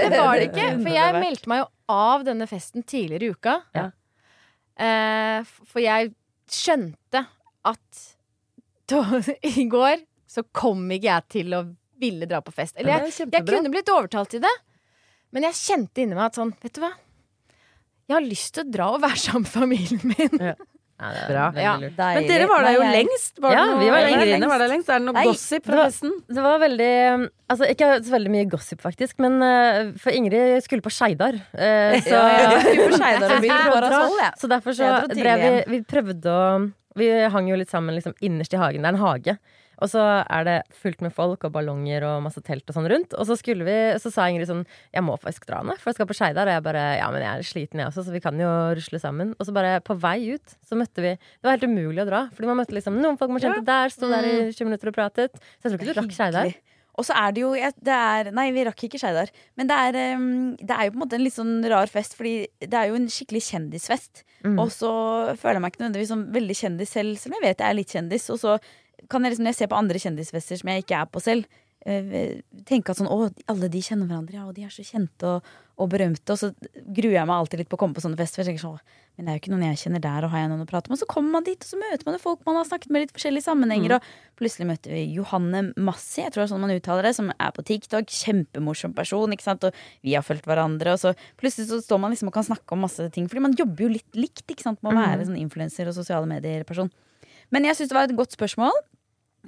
Det 0.09 0.17
var 0.17 0.37
det 0.37 0.49
ikke. 0.49 0.67
For 0.83 0.91
jeg 0.93 1.15
meldte 1.17 1.49
meg 1.51 1.63
jo 1.63 1.67
av 1.89 2.25
denne 2.27 2.47
festen 2.49 2.85
tidligere 2.85 3.25
i 3.25 3.33
uka. 3.33 3.55
Ja. 3.75 3.85
Eh, 4.79 5.39
for 5.67 5.81
jeg 5.83 6.13
skjønte 6.49 7.25
at 7.67 8.03
da, 8.91 9.01
i 9.43 9.65
går 9.69 10.05
så 10.29 10.45
kom 10.55 10.85
ikke 10.93 11.09
jeg 11.09 11.27
til 11.35 11.57
å 11.57 11.63
ville 11.99 12.29
dra 12.29 12.39
på 12.45 12.53
fest. 12.55 12.77
Eller 12.79 13.09
jeg, 13.09 13.27
jeg 13.27 13.45
kunne 13.47 13.71
blitt 13.73 13.89
overtalt 13.91 14.31
til 14.35 14.43
det, 14.45 14.55
men 15.35 15.45
jeg 15.49 15.57
kjente 15.59 16.03
inni 16.03 16.15
meg 16.15 16.29
at 16.29 16.39
sånn, 16.39 16.53
vet 16.61 16.77
du 16.77 16.83
hva? 16.85 16.93
Jeg 18.09 18.15
har 18.15 18.25
lyst 18.25 18.55
til 18.55 18.63
å 18.65 18.71
dra 18.73 18.87
og 18.95 19.03
være 19.03 19.19
sammen 19.21 19.45
med 19.45 19.51
familien 19.53 20.05
min. 20.13 20.39
Ja, 20.41 20.55
Bra. 20.99 21.45
Ja. 21.55 21.73
Men 21.79 22.25
dere 22.27 22.47
var 22.49 22.65
der 22.67 22.73
jo 22.75 22.81
Nei, 22.83 22.89
jeg- 22.91 23.05
lengst. 23.07 23.39
Var 23.39 23.53
Ja, 23.55 23.63
vi 23.79 23.89
var 23.89 24.07
Ingrid 24.09 24.27
lengst. 24.33 24.49
var 24.51 24.59
der 24.59 24.67
lengst. 24.73 24.89
Er 24.89 24.99
det 24.99 25.05
noe 25.05 25.13
Nei, 25.15 25.23
gossip 25.29 25.63
fra 25.65 25.71
det 25.71 25.77
var- 25.79 25.89
festen? 25.93 26.11
Det 26.27 26.43
var 26.43 26.59
veldig 26.59 27.29
Altså, 27.49 27.65
ikke 27.71 27.87
så 28.05 28.11
veldig 28.13 28.29
mye 28.35 28.45
gossip, 28.51 28.81
faktisk, 28.81 29.15
men 29.19 29.41
uh, 29.41 29.91
for 29.97 30.11
Ingrid 30.11 30.61
skulle 30.61 30.83
på 30.85 30.91
Skeidar. 30.91 31.33
Uh, 31.55 31.95
så, 32.03 32.19
Ja, 32.19 32.59
på 32.89 32.91
Scheidar, 32.99 33.31
og 33.31 33.41
begynne 33.41 33.63
på 33.65 33.71
prøvde 33.71 33.79
å- 33.79 33.89
Parasol, 33.89 34.19
jeg. 34.21 34.33
så 34.37 34.49
derfor 34.51 34.71
så 34.77 34.89
drev 35.15 35.39
vi. 35.39 35.63
Vi 35.77 35.81
prøvde 35.83 36.25
å 36.29 36.73
Vi 36.99 37.07
hang 37.31 37.47
jo 37.47 37.55
litt 37.55 37.69
sammen 37.71 37.95
liksom 37.95 38.13
innerst 38.21 38.53
i 38.53 38.57
hagen. 38.57 38.81
Det 38.83 38.89
er 38.91 38.97
en 38.97 39.01
hage. 39.05 39.37
Og 39.79 39.91
så 39.91 40.03
er 40.21 40.45
det 40.47 40.55
fullt 40.81 41.03
med 41.05 41.13
folk 41.15 41.45
og 41.47 41.53
ballonger 41.55 42.03
og 42.07 42.23
masse 42.25 42.41
telt 42.45 42.67
og 42.67 42.75
sånn 42.75 42.89
rundt. 42.91 43.15
Og 43.15 43.27
så 43.29 43.37
skulle 43.39 43.67
vi 43.67 43.77
Så 44.01 44.11
sa 44.13 44.27
Ingrid 44.29 44.49
sånn 44.49 44.65
Jeg 44.93 45.05
må 45.05 45.15
faktisk 45.19 45.47
dra 45.49 45.61
nå, 45.65 45.75
for 45.79 45.91
jeg 45.91 45.99
skal 45.99 46.09
på 46.09 46.17
Skeidar. 46.17 46.49
Og 46.49 46.57
jeg 46.57 46.65
bare 46.65 46.85
Ja, 46.99 47.09
men 47.13 47.23
jeg 47.23 47.31
er 47.31 47.47
sliten, 47.47 47.83
jeg 47.83 47.91
også, 47.91 48.05
så 48.07 48.15
vi 48.15 48.23
kan 48.23 48.39
jo 48.39 48.49
rusle 48.77 49.01
sammen. 49.01 49.35
Og 49.39 49.47
så 49.47 49.55
bare 49.55 49.79
på 49.85 49.97
vei 49.99 50.35
ut 50.35 50.57
så 50.65 50.79
møtte 50.79 51.05
vi 51.05 51.13
Det 51.15 51.47
var 51.47 51.57
helt 51.57 51.69
umulig 51.69 52.03
å 52.03 52.09
dra. 52.09 52.25
Fordi 52.35 52.51
man 52.51 52.59
møtte 52.61 52.75
liksom 52.75 52.99
noen 52.99 53.19
folk 53.19 53.31
man 53.33 53.43
kjente 53.43 53.67
der, 53.67 53.93
sto 53.93 54.09
der 54.11 54.27
i 54.27 54.35
20 54.51 54.67
minutter 54.67 54.91
og 54.91 54.97
pratet. 54.97 55.39
Så 55.59 55.69
jeg 55.69 55.73
tror 55.73 55.79
ikke 55.79 55.93
du 55.93 56.01
rakk 56.01 56.17
Skeidar. 56.17 56.51
Og 56.99 57.05
så 57.07 57.15
er 57.15 57.31
det 57.31 57.43
jo 57.45 57.53
det 57.55 57.95
er, 57.95 58.29
Nei, 58.35 58.49
vi 58.55 58.65
rakk 58.67 58.83
ikke 58.89 58.99
Skeidar. 58.99 59.31
Men 59.55 59.69
det 59.69 59.77
er, 59.77 59.99
det 60.59 60.75
er 60.75 60.89
jo 60.89 60.95
på 60.95 60.99
en 60.99 61.03
måte 61.05 61.15
en 61.15 61.23
litt 61.23 61.37
sånn 61.37 61.55
rar 61.71 61.91
fest, 61.91 62.17
fordi 62.19 62.49
det 62.59 62.75
er 62.75 62.91
jo 62.91 62.99
en 62.99 63.07
skikkelig 63.13 63.45
kjendisfest. 63.47 64.25
Mm. 64.43 64.59
Og 64.59 64.71
så 64.73 64.91
føler 65.39 65.59
jeg 65.59 65.63
meg 65.63 65.73
ikke 65.73 65.83
nødvendigvis 65.85 66.11
som 66.11 66.27
veldig 66.35 66.57
kjendis 66.59 66.93
selv, 66.95 67.15
selv 67.21 67.35
om 67.35 67.39
jeg 67.39 67.47
vet 67.47 67.63
jeg 67.63 67.71
er 67.71 67.79
litt 67.79 67.95
kjendis. 67.95 68.27
Og 68.35 68.41
så 68.43 68.57
kan 69.09 69.23
jeg 69.23 69.33
liksom, 69.33 69.47
når 69.47 69.53
jeg 69.53 69.61
ser 69.61 69.71
på 69.71 69.79
andre 69.79 70.03
kjendisfester 70.03 70.61
som 70.61 70.71
jeg 70.71 70.83
ikke 70.83 71.01
er 71.01 71.09
på 71.09 71.23
selv, 71.23 71.59
eh, 71.85 72.39
tenke 72.67 72.91
at 72.91 72.99
sånn 72.99 73.09
Å, 73.11 73.29
alle 73.51 73.69
de 73.71 73.81
kjenner 73.83 74.09
hverandre, 74.09 74.35
ja, 74.35 74.47
og 74.47 74.55
de 74.57 74.65
er 74.67 74.73
så 74.73 74.85
kjente 74.85 75.35
og, 75.37 75.51
og 75.79 75.91
berømte. 75.91 76.35
Og 76.35 76.39
så 76.41 76.51
gruer 76.75 77.15
jeg 77.15 77.29
meg 77.29 77.35
alltid 77.35 77.63
litt 77.63 77.71
på 77.71 77.79
å 77.79 77.83
komme 77.83 77.95
på 77.95 78.03
sånne 78.03 78.19
fester. 78.19 78.47
Så 78.47 78.57
sånn, 78.59 78.81
men 79.19 79.27
det 79.27 79.31
er 79.31 79.35
jo 79.35 79.41
ikke 79.41 79.51
noen 79.51 79.65
jeg 79.67 79.79
kjenner 79.81 79.99
der, 79.99 80.23
og 80.23 80.31
har 80.31 80.45
jeg 80.45 80.49
noen 80.53 80.63
å 80.63 80.69
prate 80.69 80.87
med? 80.87 80.95
Og 80.95 81.01
så 81.01 81.07
kommer 81.11 81.33
man 81.35 81.43
dit, 81.43 81.59
og 81.59 81.67
så 81.67 81.79
møter 81.79 82.07
man 82.07 82.21
folk 82.23 82.45
man 82.47 82.55
har 82.55 82.67
snakket 82.69 82.93
med 82.93 83.01
i 83.01 83.03
litt 83.03 83.15
forskjellige 83.17 83.43
sammenhenger. 83.49 83.97
Og 83.97 84.37
plutselig 84.39 84.67
møtte 84.69 84.93
vi 84.93 85.01
Johanne 85.11 85.63
Massi, 85.75 86.21
jeg 86.21 86.31
tror 86.31 86.43
det 86.43 86.45
er 86.45 86.51
sånn 86.53 86.63
man 86.63 86.71
uttaler 86.71 87.09
det, 87.09 87.11
som 87.17 87.33
er 87.35 87.51
på 87.51 87.65
TikTok. 87.67 88.15
Kjempemorsom 88.15 88.95
person, 88.95 89.35
ikke 89.35 89.43
sant. 89.43 89.67
Og 89.67 89.83
vi 90.07 90.15
har 90.15 90.23
fulgt 90.23 90.47
hverandre. 90.47 90.95
Og 90.95 91.03
så 91.03 91.11
plutselig 91.39 91.67
så 91.67 91.81
står 91.83 91.99
man 91.99 92.15
liksom 92.15 92.31
og 92.31 92.37
kan 92.39 92.47
snakke 92.47 92.77
om 92.77 92.87
masse 92.87 93.09
ting. 93.11 93.27
Fordi 93.27 93.43
man 93.43 93.57
jobber 93.59 93.89
jo 93.89 93.91
litt 93.97 94.19
likt, 94.23 94.45
ikke 94.47 94.69
sant, 94.69 94.79
med 94.79 94.95
å 94.95 95.03
være 95.03 95.27
sånn 95.27 95.41
influenser 95.43 95.91
og 95.91 95.99
sosiale 95.99 96.29
medier-person. 96.31 96.91
Men 97.51 97.65
jeg 97.65 97.79
syns 97.79 97.89
det 97.91 97.97
var 97.97 98.07
et 98.09 98.17
godt 98.17 98.35
spørsmål 98.37 98.75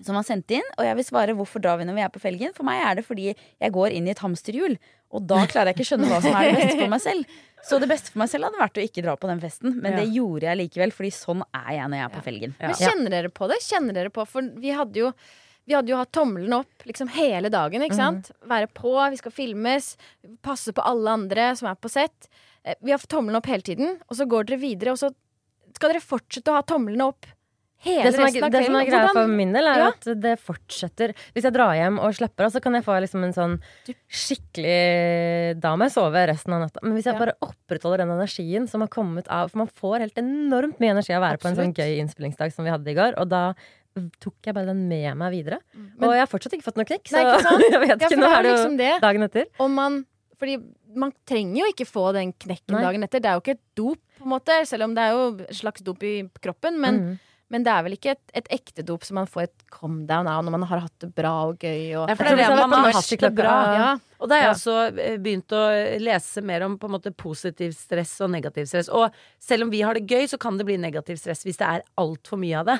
som 0.01 0.15
han 0.15 0.23
sendt 0.23 0.49
inn, 0.55 0.63
og 0.79 0.85
jeg 0.87 0.95
vil 0.97 1.03
svare 1.05 1.33
hvorfor 1.35 1.59
drar 1.61 1.75
vi 1.77 1.83
når 1.85 1.97
vi 1.97 2.03
er 2.05 2.11
på 2.13 2.21
felgen. 2.23 2.53
For 2.55 2.63
meg 2.65 2.79
er 2.87 2.95
det 2.97 3.03
fordi 3.05 3.25
jeg 3.35 3.73
går 3.75 3.91
inn 3.97 4.07
i 4.07 4.13
et 4.13 4.21
hamsterhjul, 4.23 4.77
og 5.11 5.25
da 5.27 5.41
klarer 5.51 5.73
jeg 5.73 5.75
ikke 5.81 5.87
skjønne 5.89 6.07
hva 6.07 6.21
som 6.23 6.37
er 6.39 6.47
det 6.47 6.53
beste 6.61 6.77
for 6.79 6.93
meg 6.93 7.01
selv. 7.03 7.33
Så 7.67 7.79
det 7.83 7.89
beste 7.91 8.13
for 8.13 8.21
meg 8.23 8.29
selv 8.31 8.47
hadde 8.47 8.61
vært 8.61 8.79
å 8.79 8.85
ikke 8.87 9.03
dra 9.03 9.17
på 9.19 9.27
den 9.29 9.41
festen, 9.43 9.75
men 9.83 9.97
det 9.99 10.05
gjorde 10.15 10.47
jeg 10.47 10.59
likevel, 10.61 10.93
fordi 10.95 11.11
sånn 11.13 11.43
er 11.51 11.67
jeg 11.75 11.91
når 11.91 11.99
jeg 11.99 12.05
er 12.07 12.13
på 12.15 12.23
felgen. 12.29 12.55
Men 12.61 12.71
kjenner 12.79 13.13
dere 13.17 13.33
på 13.41 13.49
det? 13.51 13.57
Kjenner 13.67 13.97
dere 13.99 14.13
på 14.15 14.25
For 14.31 14.47
vi 14.63 14.71
hadde 14.79 15.03
jo 15.03 15.11
vi 15.69 15.75
hadde 15.77 15.91
jo 15.91 15.99
hatt 15.99 16.09
tommelen 16.15 16.55
opp 16.57 16.87
liksom 16.89 17.11
hele 17.13 17.51
dagen. 17.53 17.83
ikke 17.85 17.95
sant? 17.99 18.31
Være 18.49 18.67
på, 18.73 18.95
vi 19.13 19.19
skal 19.19 19.31
filmes, 19.35 19.91
passe 20.41 20.73
på 20.73 20.81
alle 20.89 21.11
andre 21.19 21.51
som 21.59 21.67
er 21.69 21.75
på 21.77 21.91
sett. 21.91 22.31
Eh, 22.65 22.73
Vi 22.81 22.89
har 22.91 22.97
hatt 22.97 23.07
tommelen 23.11 23.37
opp 23.37 23.45
hele 23.45 23.61
tiden, 23.61 23.99
og 24.09 24.17
så 24.17 24.25
går 24.25 24.47
dere 24.49 24.57
videre, 24.63 24.95
og 24.95 24.97
så 25.03 25.11
skal 25.75 25.93
dere 25.93 26.01
fortsette 26.01 26.49
å 26.49 26.57
ha 26.57 26.63
tomlene 26.65 27.05
opp 27.11 27.29
hele 27.85 28.03
Det 28.05 28.13
som, 28.13 28.21
er, 28.21 28.27
resten 28.29 28.43
av 28.47 28.51
det 28.53 28.65
som 28.65 28.75
er 28.79 28.85
greia 28.85 29.09
for 29.13 29.27
min 29.27 29.53
del, 29.53 29.67
er 29.67 29.77
Ja. 29.81 29.87
at 29.89 30.07
det 30.21 30.35
fortsetter. 30.39 31.13
Hvis 31.33 31.43
jeg 31.47 31.53
drar 31.53 31.73
hjem 31.75 31.99
og 31.99 32.13
slapper 32.13 32.45
av, 32.45 32.51
så 32.53 32.61
kan 32.61 32.73
jeg 32.77 32.83
få 32.85 32.99
liksom 33.01 33.23
en 33.25 33.33
sånn 33.33 33.55
skikkelig 34.09 35.59
Da 35.61 35.73
må 35.77 35.87
jeg 35.87 35.95
sove 35.95 36.23
resten 36.29 36.53
av 36.55 36.61
natta. 36.65 36.79
Men 36.83 36.93
hvis 36.97 37.05
jeg 37.09 37.15
Ja. 37.15 37.19
bare 37.19 37.35
opprettholder 37.41 37.97
den 38.05 38.09
energien 38.15 38.67
som 38.69 38.81
har 38.81 38.87
kommet 38.87 39.27
av 39.29 39.51
For 39.51 39.57
man 39.59 39.67
får 39.67 39.99
helt 39.99 40.15
enormt 40.17 40.79
mye 40.79 40.91
energi 40.91 41.13
av 41.13 41.21
å 41.21 41.27
være 41.29 41.39
på 41.39 41.47
en 41.49 41.55
sånn 41.55 41.73
gøy 41.73 41.99
innspillingsdag 41.99 42.53
som 42.53 42.65
vi 42.65 42.71
hadde 42.71 42.87
i 42.87 42.93
går. 42.95 43.13
Og 43.19 43.29
da 43.29 43.53
tok 44.21 44.35
jeg 44.45 44.53
bare 44.55 44.65
den 44.67 44.87
med 44.87 45.17
meg 45.17 45.31
videre. 45.33 45.59
og 45.99 46.11
jeg 46.13 46.19
har 46.19 46.27
fortsatt 46.27 46.53
ikke 46.53 46.63
fått 46.63 46.77
noe 46.77 46.85
knekk, 46.85 47.03
så 47.09 47.17
Mm. 47.17 47.25
Nei, 47.25 47.35
ikke 47.35 47.43
sant? 47.43 47.61
jeg 47.71 47.79
vet 47.81 47.99
ikke. 47.99 48.17
Nå 48.19 48.29
er 48.31 48.41
det 48.43 48.49
jo 48.51 48.55
liksom 48.55 48.77
det. 48.77 49.01
dagen 49.01 49.23
etter. 49.23 49.45
Og 49.59 49.69
man 49.69 50.05
Fordi 50.41 50.57
man 50.95 51.11
trenger 51.27 51.55
jo 51.57 51.65
ikke 51.71 51.85
få 51.85 52.13
den 52.13 52.33
knekken 52.33 52.71
Nei. 52.73 52.81
dagen 52.81 53.03
etter. 53.03 53.19
Det 53.21 53.25
er 53.29 53.33
jo 53.37 53.41
ikke 53.41 53.51
et 53.51 53.75
dop, 53.75 53.99
på 54.17 54.23
en 54.25 54.31
måte, 54.39 54.65
selv 54.65 54.83
om 54.85 54.95
det 54.95 55.03
er 55.03 55.11
jo 55.11 55.37
et 55.37 55.49
slags 55.53 55.81
dop 55.83 56.01
i 56.01 56.23
kroppen. 56.41 56.79
Men, 56.79 56.95
Mm. 56.99 57.19
Men 57.51 57.65
det 57.65 57.71
er 57.73 57.83
vel 57.83 57.95
ikke 57.97 58.13
et, 58.15 58.23
et 58.39 58.47
ekte 58.55 58.85
dop 58.87 59.03
som 59.03 59.17
man 59.19 59.27
får 59.29 59.43
et 59.43 59.65
come 59.73 60.05
down 60.07 60.29
av 60.31 60.45
når 60.45 60.55
man 60.55 60.63
har 60.69 60.85
hatt 60.85 61.03
det 61.03 61.09
bra 61.17 61.33
og 61.49 61.59
gøy. 61.59 61.91
Og, 61.99 62.07
Nei, 62.07 62.15
for 62.15 62.29
det 62.29 62.31
er 62.31 62.39
det 62.39 62.47
hadde 62.47 62.67
man 62.71 62.85
har 62.87 62.95
hatt 62.95 63.25
det 63.25 63.31
bra. 63.35 63.57
ja. 63.75 63.91
Og 64.21 64.29
da 64.29 64.37
har 64.37 64.43
jeg 64.45 64.53
også 64.53 64.75
eh, 65.01 65.15
begynt 65.21 65.55
å 65.57 65.61
lese 65.99 66.43
mer 66.45 66.63
om 66.67 66.77
på 66.79 66.87
en 66.87 66.95
måte 66.95 67.11
positiv 67.17 67.73
stress 67.75 68.13
og 68.21 68.31
negativ 68.31 68.69
stress. 68.69 68.91
Og 68.93 69.09
selv 69.41 69.65
om 69.65 69.73
vi 69.73 69.81
har 69.83 69.97
det 69.97 70.05
gøy, 70.05 70.27
så 70.29 70.39
kan 70.41 70.59
det 70.59 70.67
bli 70.69 70.77
negativ 70.79 71.19
stress 71.19 71.43
hvis 71.47 71.59
det 71.59 71.67
er 71.67 71.85
altfor 71.99 72.39
mye 72.39 72.61
av 72.61 72.69
det. 72.69 72.77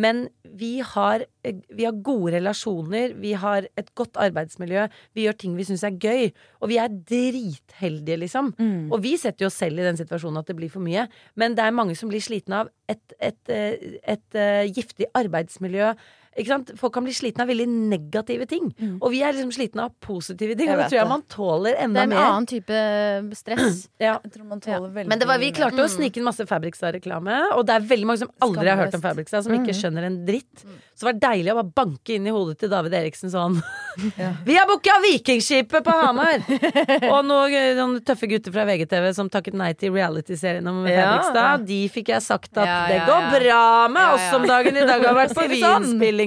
Men 0.00 0.28
vi 0.56 0.80
har, 0.84 1.24
eh, 1.44 1.56
vi 1.68 1.84
har 1.84 1.98
gode 2.06 2.32
relasjoner, 2.38 3.14
vi 3.20 3.34
har 3.38 3.66
et 3.76 3.90
godt 3.98 4.16
arbeidsmiljø, 4.16 4.86
vi 5.14 5.26
gjør 5.26 5.38
ting 5.38 5.56
vi 5.58 5.66
syns 5.68 5.84
er 5.84 5.98
gøy. 6.00 6.30
Og 6.60 6.72
vi 6.72 6.78
er 6.80 6.88
dritheldige, 6.88 8.20
liksom. 8.24 8.54
Mm. 8.58 8.92
Og 8.92 9.02
vi 9.04 9.16
setter 9.20 9.44
jo 9.44 9.50
oss 9.50 9.60
selv 9.60 9.78
i 9.78 9.86
den 9.86 10.00
situasjonen 10.00 10.40
at 10.40 10.50
det 10.50 10.56
blir 10.56 10.72
for 10.72 10.84
mye. 10.84 11.08
Men 11.36 11.54
det 11.58 11.64
er 11.64 11.76
mange 11.76 11.96
som 11.98 12.12
blir 12.12 12.24
slitne 12.24 12.64
av 12.64 12.72
et, 12.88 13.02
et, 13.20 13.40
et, 13.48 14.00
et, 14.04 14.26
eh, 14.34 14.70
giftig 14.70 15.10
arbeidsmiljø. 15.14 15.94
Ikke 16.38 16.46
sant? 16.52 16.68
Folk 16.78 16.92
kan 16.94 17.02
bli 17.04 17.12
slitne 17.12 17.42
av 17.42 17.48
veldig 17.50 17.66
negative 17.90 18.46
ting. 18.46 18.68
Og 19.02 19.10
vi 19.10 19.18
er 19.26 19.32
liksom 19.34 19.50
slitne 19.52 19.82
av 19.88 19.90
positive 20.00 20.54
ting. 20.56 20.68
Jeg 20.70 20.76
Og 20.78 20.82
da 20.84 20.86
tror 20.88 20.98
jeg 21.00 21.06
det. 21.06 21.10
man 21.10 21.24
tåler 21.28 21.74
enda 21.82 21.88
mer. 21.88 21.92
Det 21.94 22.00
er 22.00 22.02
en 22.02 22.08
mer. 22.14 22.30
annen 22.30 22.46
type 22.46 23.36
stress. 23.40 23.80
Ja. 24.00 24.14
Jeg 24.24 24.32
tror 24.32 24.46
man 24.48 24.60
tåler 24.62 24.88
veldig 24.94 25.08
Men 25.10 25.18
det 25.18 25.26
var, 25.28 25.38
vi 25.42 25.50
klarte 25.52 25.76
Mm. 25.76 25.84
å 25.84 25.90
snike 25.90 26.16
inn 26.20 26.24
masse 26.24 26.46
Fabrikstad-reklame, 26.46 27.34
og 27.56 27.66
det 27.66 27.74
er 27.74 27.80
veldig 27.90 28.06
mange 28.06 28.18
som 28.22 28.30
aldri 28.40 28.68
har 28.70 28.78
hørt 28.78 28.94
om 28.94 29.02
Fabrikstad, 29.02 29.42
som 29.44 29.52
Mm. 29.52 29.64
ikke 29.66 29.74
skjønner 29.76 30.06
en 30.06 30.24
dritt. 30.24 30.62
Så 30.94 31.04
det 31.04 31.10
var 31.10 31.32
deilig 31.34 31.50
å 31.52 31.58
bare 31.62 31.72
banke 31.82 32.14
inn 32.14 32.26
i 32.26 32.30
hodet 32.30 32.58
til 32.60 32.68
David 32.68 32.92
Eriksen 32.94 33.30
sånn 33.32 33.58
Vi 34.46 34.54
har 34.56 34.66
booka 34.68 34.96
Vikingskipet 35.02 35.82
på 35.84 35.90
Hamar! 35.92 36.40
og 37.12 37.24
noen, 37.26 37.52
eh, 37.56 37.74
noen 37.76 37.98
tøffe 38.04 38.28
gutter 38.30 38.52
fra 38.54 38.64
VGTV 38.68 39.10
som 39.16 39.28
takket 39.32 39.54
nei 39.58 39.72
til 39.74 39.92
reality-serien 39.92 40.66
om 40.70 40.86
Ja. 40.86 41.18
Fabrikstad. 41.18 41.66
De 41.66 41.80
fikk 41.92 42.08
jeg 42.14 42.22
sagt 42.22 42.56
at 42.56 42.66
Ja, 42.66 42.78
det 42.88 42.98
ja, 43.00 43.06
går 43.10 43.28
bra 43.36 43.62
med 43.88 44.14
oss 44.14 44.26
ja. 44.30 44.36
om 44.38 44.46
dagen 44.46 44.76
i 44.76 44.86
dag. 44.86 45.04
Har 45.04 45.14
vært 45.18 45.34
på 45.36 45.44
Si 45.50 45.60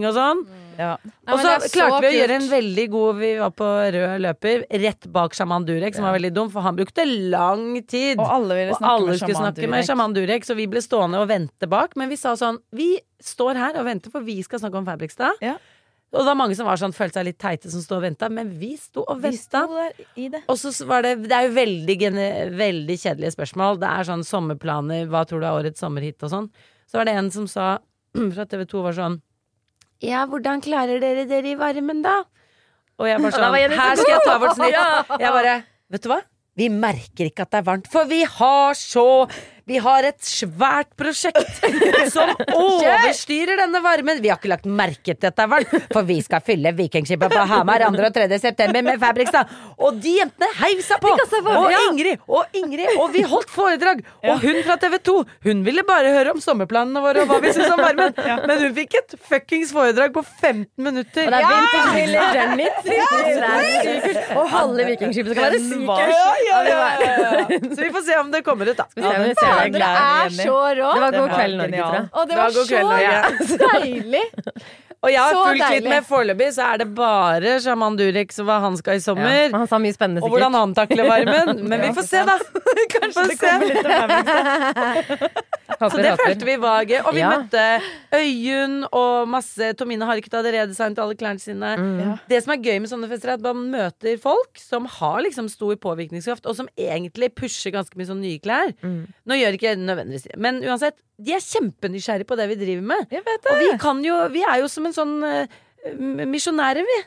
sånn. 0.01 0.09
og 0.09 0.13
sånn. 0.17 0.45
Ja. 0.77 0.95
Og 1.29 1.41
så 1.41 1.51
klarte 1.69 1.99
vi 2.01 2.09
å 2.09 2.13
gjøre 2.15 2.37
en 2.39 2.47
veldig 2.49 2.85
god 2.89 3.17
Vi 3.19 3.27
var 3.37 3.51
på 3.53 3.67
rød 3.93 4.23
løper 4.23 4.63
rett 4.81 5.05
bak 5.13 5.35
sjaman 5.37 5.67
Durek, 5.67 5.93
som 5.93 6.07
var 6.07 6.15
veldig 6.17 6.31
dum, 6.33 6.49
for 6.53 6.65
han 6.65 6.77
brukte 6.77 7.05
lang 7.05 7.75
tid. 7.85 8.17
Og 8.17 8.25
alle 8.25 8.57
ville 8.57 8.73
Og 8.73 8.79
snakke 8.79 8.95
alle 8.95 9.11
med 9.11 9.21
skulle 9.21 9.37
sjaman 9.37 9.53
snakke 9.53 9.69
med 9.69 9.87
sjaman 9.89 10.15
Durek, 10.17 10.47
så 10.47 10.57
vi 10.57 10.65
ble 10.71 10.81
stående 10.83 11.21
og 11.21 11.29
vente 11.29 11.69
bak. 11.69 11.93
Men 11.99 12.09
vi 12.09 12.17
sa 12.19 12.33
sånn 12.39 12.57
Vi 12.73 12.95
står 13.23 13.59
her 13.59 13.79
og 13.79 13.85
venter, 13.87 14.13
for 14.13 14.25
vi 14.25 14.39
skal 14.43 14.63
snakke 14.63 14.81
om 14.81 14.87
Fabrikstad. 14.89 15.39
Ja. 15.45 15.57
Og 16.13 16.21
det 16.21 16.27
var 16.29 16.37
mange 16.37 16.53
som 16.53 16.67
var 16.69 16.77
sånn, 16.77 16.93
følte 16.93 17.17
seg 17.17 17.25
litt 17.25 17.39
teite 17.41 17.71
som 17.73 17.81
sto 17.81 17.97
og 17.97 18.03
venta, 18.03 18.27
men 18.29 18.51
vi 18.59 18.75
sto 18.77 19.01
og 19.01 19.23
venta. 19.23 19.63
Og 20.45 20.59
så 20.61 20.69
var 20.85 21.01
det 21.01 21.15
Det 21.23 21.33
er 21.33 21.47
jo 21.47 21.53
veldig, 21.55 21.97
veldig 22.53 22.97
kjedelige 23.01 23.33
spørsmål. 23.33 23.79
Det 23.81 23.89
er 23.89 24.09
sånn 24.11 24.25
sommerplaner, 24.27 25.07
hva 25.09 25.23
tror 25.25 25.41
du 25.41 25.47
er 25.49 25.57
årets 25.57 25.81
sommerhit 25.81 26.21
og 26.21 26.29
sånn. 26.29 26.49
Så 26.85 26.99
var 26.99 27.09
det 27.09 27.15
en 27.17 27.31
som 27.33 27.47
sa 27.49 27.79
fra 28.35 28.45
TV 28.45 28.67
2 28.69 28.83
var 28.85 28.97
sånn 28.97 29.21
Ja, 30.03 30.25
hvordan 30.27 30.61
klarer 30.63 30.99
dere 30.99 31.23
dere 31.29 31.53
i 31.53 31.57
varmen, 31.59 32.01
da? 32.03 32.19
Og 32.99 33.07
jeg 33.07 33.21
bare 33.23 33.33
sånn 33.39 33.77
Her 33.79 33.97
skal 33.99 34.11
jeg 34.11 34.23
ta 34.27 34.37
vårt 34.41 34.57
snitt. 34.59 34.77
Jeg 35.23 35.35
bare 35.37 35.55
Vet 35.93 36.03
du 36.05 36.09
hva? 36.11 36.19
Vi 36.59 36.67
merker 36.69 37.29
ikke 37.29 37.45
at 37.47 37.53
det 37.53 37.59
er 37.63 37.65
varmt, 37.65 37.87
for 37.89 38.05
vi 38.09 38.19
har 38.29 38.75
så 38.77 39.25
Vi 39.65 39.77
har 39.79 40.03
et 40.03 40.19
svært 40.27 40.89
prosjekt 40.99 41.61
som 42.15 42.33
overstyrer 42.51 43.61
denne 43.61 43.79
varmen. 43.83 44.19
Vi 44.23 44.27
har 44.31 44.39
ikke 44.39 44.51
lagt 44.51 44.67
merke 44.67 45.13
til 45.13 45.19
dette, 45.23 45.45
det 45.47 45.81
for 45.93 46.03
vi 46.07 46.17
skal 46.25 46.43
fylle 46.43 46.73
Vikingskipet 46.75 47.31
på 47.31 47.45
Hamar 47.47 47.85
2. 47.87 47.91
og 48.03 48.17
3. 48.17 48.27
september 48.43 48.83
med 48.83 48.99
Fabrikstad. 48.99 49.51
Og 49.79 49.99
de 50.03 50.17
jentene 50.17 50.49
heiv 50.59 50.81
seg 50.83 50.99
på! 51.03 51.13
Og 51.53 51.71
Ingrid 51.87 52.25
og 52.27 52.57
Ingrid, 52.59 52.97
og 52.99 53.13
vi 53.15 53.23
holdt 53.27 53.51
foredrag. 53.53 54.03
Og 54.27 54.43
hun 54.43 54.59
fra 54.67 54.75
TV 54.81 54.97
2, 55.07 55.15
hun 55.47 55.63
ville 55.63 55.85
bare 55.87 56.11
høre 56.11 56.35
om 56.35 56.43
sommerplanene 56.43 57.03
våre 57.03 57.23
og 57.23 57.31
hva 57.31 57.39
vi 57.43 57.53
syntes 57.55 57.71
om 57.71 57.83
varmen. 57.83 58.11
Men 58.49 58.65
hun 58.65 58.75
fikk 58.75 58.99
et 58.99 59.15
fuckings 59.29 59.71
foredrag 59.75 60.11
på 60.15 60.25
15 60.25 60.67
minutter. 60.83 61.29
Og 61.29 61.31
det 61.31 62.19
er 62.19 62.39
Jenny. 62.41 62.67
Er 62.67 63.87
kult. 63.87 64.21
Og 64.35 64.51
halve 64.51 64.89
Vikingskipet 64.91 65.37
skal 65.37 65.47
være 65.47 65.61
ja. 66.67 66.83
Så 67.63 67.79
vi 67.79 67.91
får 67.95 68.05
se 68.09 68.19
om 68.19 68.31
det 68.33 68.43
kommer 68.45 68.69
ut, 68.73 68.77
da. 68.77 68.87
Ja, 69.53 69.67
Dere 69.75 69.89
er 70.25 70.29
så 70.37 70.55
rå. 70.79 70.93
Det 70.93 71.01
var 71.05 71.11
god 71.19 71.29
kveld, 71.35 71.55
Norge, 71.61 71.81
tror 71.83 71.93
jeg. 71.99 72.07
Og 72.11 72.21
det 72.21 72.29
Det 72.29 72.37
var 72.37 72.43
var 72.43 72.53
god 72.57 72.67
kveld, 72.71 73.47
så 73.49 73.55
deilig. 73.73 74.25
Og 75.03 75.11
jeg 75.11 75.19
har 75.19 75.35
fulgt 75.35 75.63
litt 75.73 75.87
med 75.91 76.05
foreløpig, 76.07 76.47
så 76.55 76.67
er 76.73 76.77
det 76.83 76.87
bare 76.95 77.57
sjaman 77.63 77.97
Durek 77.99 78.31
som 78.31 78.47
hva 78.47 78.61
han 78.63 78.77
skal 78.79 78.99
i 78.99 79.03
sommer. 79.03 79.49
Ja, 79.49 79.57
han 79.57 79.67
sa 79.67 79.79
mye 79.83 79.95
spennende, 79.95 80.23
Og 80.23 80.31
hvordan 80.31 80.55
han 80.55 80.75
takler 80.77 81.09
varmen. 81.09 81.59
Men 81.69 81.81
vi 81.87 81.91
får 81.97 82.07
se, 82.07 82.21
da. 82.29 82.37
Kanskje 82.93 83.25
det 83.33 83.35
kommer 83.41 83.67
litt 83.67 83.89
oppmerksomhet. 83.89 85.43
Så 85.83 85.99
det 85.99 86.13
følte 86.21 86.47
vi 86.47 86.55
var 86.61 86.85
gøy. 86.87 86.99
Og 87.03 87.13
vi 87.15 87.19
Ja. 87.23 87.29
møtte 87.33 87.63
Øyunn 88.15 88.83
og 88.95 89.27
masse 89.31 89.71
Tomine 89.79 90.05
har 90.07 90.19
ikke 90.19 90.31
tatt 90.31 90.45
redesign 90.47 90.95
til 90.95 91.03
alle 91.03 91.17
klærne 91.19 91.41
sine. 91.41 91.73
Mm. 91.79 92.13
Det 92.29 92.39
som 92.45 92.53
er 92.55 92.61
gøy 92.63 92.79
med 92.83 92.91
sånne 92.91 93.09
fester, 93.11 93.33
er 93.33 93.39
at 93.39 93.43
man 93.45 93.65
møter 93.73 94.19
folk 94.21 94.59
som 94.61 94.85
har 94.99 95.19
liksom 95.25 95.49
stor 95.51 95.75
påvirkningskraft, 95.83 96.45
og 96.47 96.55
som 96.55 96.69
egentlig 96.79 97.33
pusher 97.35 97.73
ganske 97.75 97.97
mye 97.99 98.07
sånn 98.11 98.21
nye 98.23 98.39
klær. 98.43 98.71
Mm. 98.85 99.01
Nå 99.27 99.39
gjør 99.41 99.57
ikke 99.59 99.75
nødvendigvis 99.81 100.27
det, 100.29 100.37
men 100.39 100.61
uansett, 100.63 100.95
de 101.23 101.35
er 101.35 101.43
kjempenysgjerrige 101.45 102.27
på 102.27 102.35
det 102.39 102.47
vi 102.49 102.55
driver 102.57 102.85
med. 102.93 103.03
Jeg 103.13 103.21
vet 103.27 103.45
Og 103.51 103.59
vi 103.61 103.67
kan 103.79 103.99
jo 104.03 104.15
Vi 104.33 104.41
er 104.41 104.63
jo 104.63 104.67
som 104.71 104.85
en 104.89 104.92
sånn 104.95 105.17
eh, 105.27 105.59
misjonærer, 106.29 106.85
vi. 106.87 106.97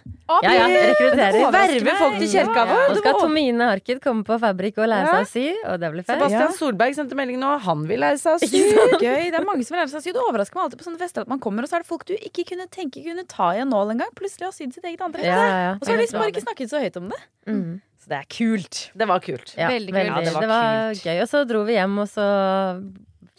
Ja, 0.45 0.51
ja, 0.53 0.65
rekrutterer. 0.69 1.47
Verver 1.55 1.97
folk 1.97 2.17
til 2.21 2.29
kirka 2.29 2.65
vår. 2.69 2.83
Nå 2.91 2.97
skal 2.99 3.15
Tomine 3.23 3.69
Harket 3.71 4.03
komme 4.05 4.27
på 4.27 4.37
Fabrik 4.43 4.77
og 4.83 4.89
lære 4.91 5.13
seg 5.15 5.23
å 5.23 5.31
sy, 5.31 5.45
og 5.71 5.79
det 5.81 5.91
blir 5.95 6.05
fett. 6.05 6.19
Sebastian 6.19 6.53
Solberg 6.59 6.97
sendte 6.99 7.17
melding 7.17 7.39
nå. 7.41 7.55
Han 7.65 7.87
vil 7.89 8.03
lære 8.05 8.19
seg 8.21 8.37
å 8.37 8.43
sy. 8.43 8.61
Gøy. 9.01 9.31
Det 9.33 9.39
er 9.39 9.47
mange 9.49 9.65
som 9.65 9.77
vil 9.77 9.81
lære 9.85 9.93
seg 9.95 10.03
å 10.03 10.05
sy. 10.05 10.13
Det 10.17 10.25
overrasker 10.27 10.59
meg 10.61 10.67
alltid 10.67 10.83
på 10.83 10.89
sånne 10.91 11.01
fester 11.01 11.25
at 11.25 11.33
man 11.33 11.41
kommer, 11.47 11.65
og 11.65 11.71
så 11.73 11.79
er 11.79 11.87
det 11.87 11.89
folk 11.89 12.05
du 12.11 12.15
ikke 12.19 12.45
kunne 12.53 12.69
tenke 12.75 13.01
kunne 13.07 13.25
ta 13.31 13.53
i 13.57 13.63
en 13.65 13.73
nål 13.73 13.95
engang. 13.97 14.13
Plutselig 14.19 14.51
har 14.51 14.57
sydd 14.59 14.77
sitt 14.77 14.85
eget 14.91 15.01
antrekk. 15.09 15.25
Ja, 15.31 15.41
ja, 15.41 15.59
ja. 15.71 15.73
Og 15.79 15.87
så 15.87 15.95
har 15.95 16.01
de 16.03 16.05
liksom 16.05 16.21
bare 16.21 16.35
ikke 16.35 16.45
snakket 16.45 16.75
så 16.75 16.83
høyt 16.85 17.01
om 17.01 17.09
det. 17.15 17.21
Mm. 17.49 17.67
Så 18.03 18.13
det 18.13 18.19
er 18.21 18.29
kult. 18.37 18.83
Det 18.99 19.09
var 19.09 19.25
kult. 19.25 19.55
Ja, 19.57 19.71
Veldig 19.73 19.95
kult. 19.95 20.03
Det 20.03 20.07
Ja, 20.11 20.21
det 20.27 20.35
var, 20.37 20.51
var 20.53 20.93
kult. 20.93 21.07
gøy. 21.09 21.23
Og 21.25 21.29
så 21.33 21.45
dro 21.49 21.65
vi 21.71 21.79
hjem, 21.79 21.97
og 22.05 22.11
så 22.13 22.27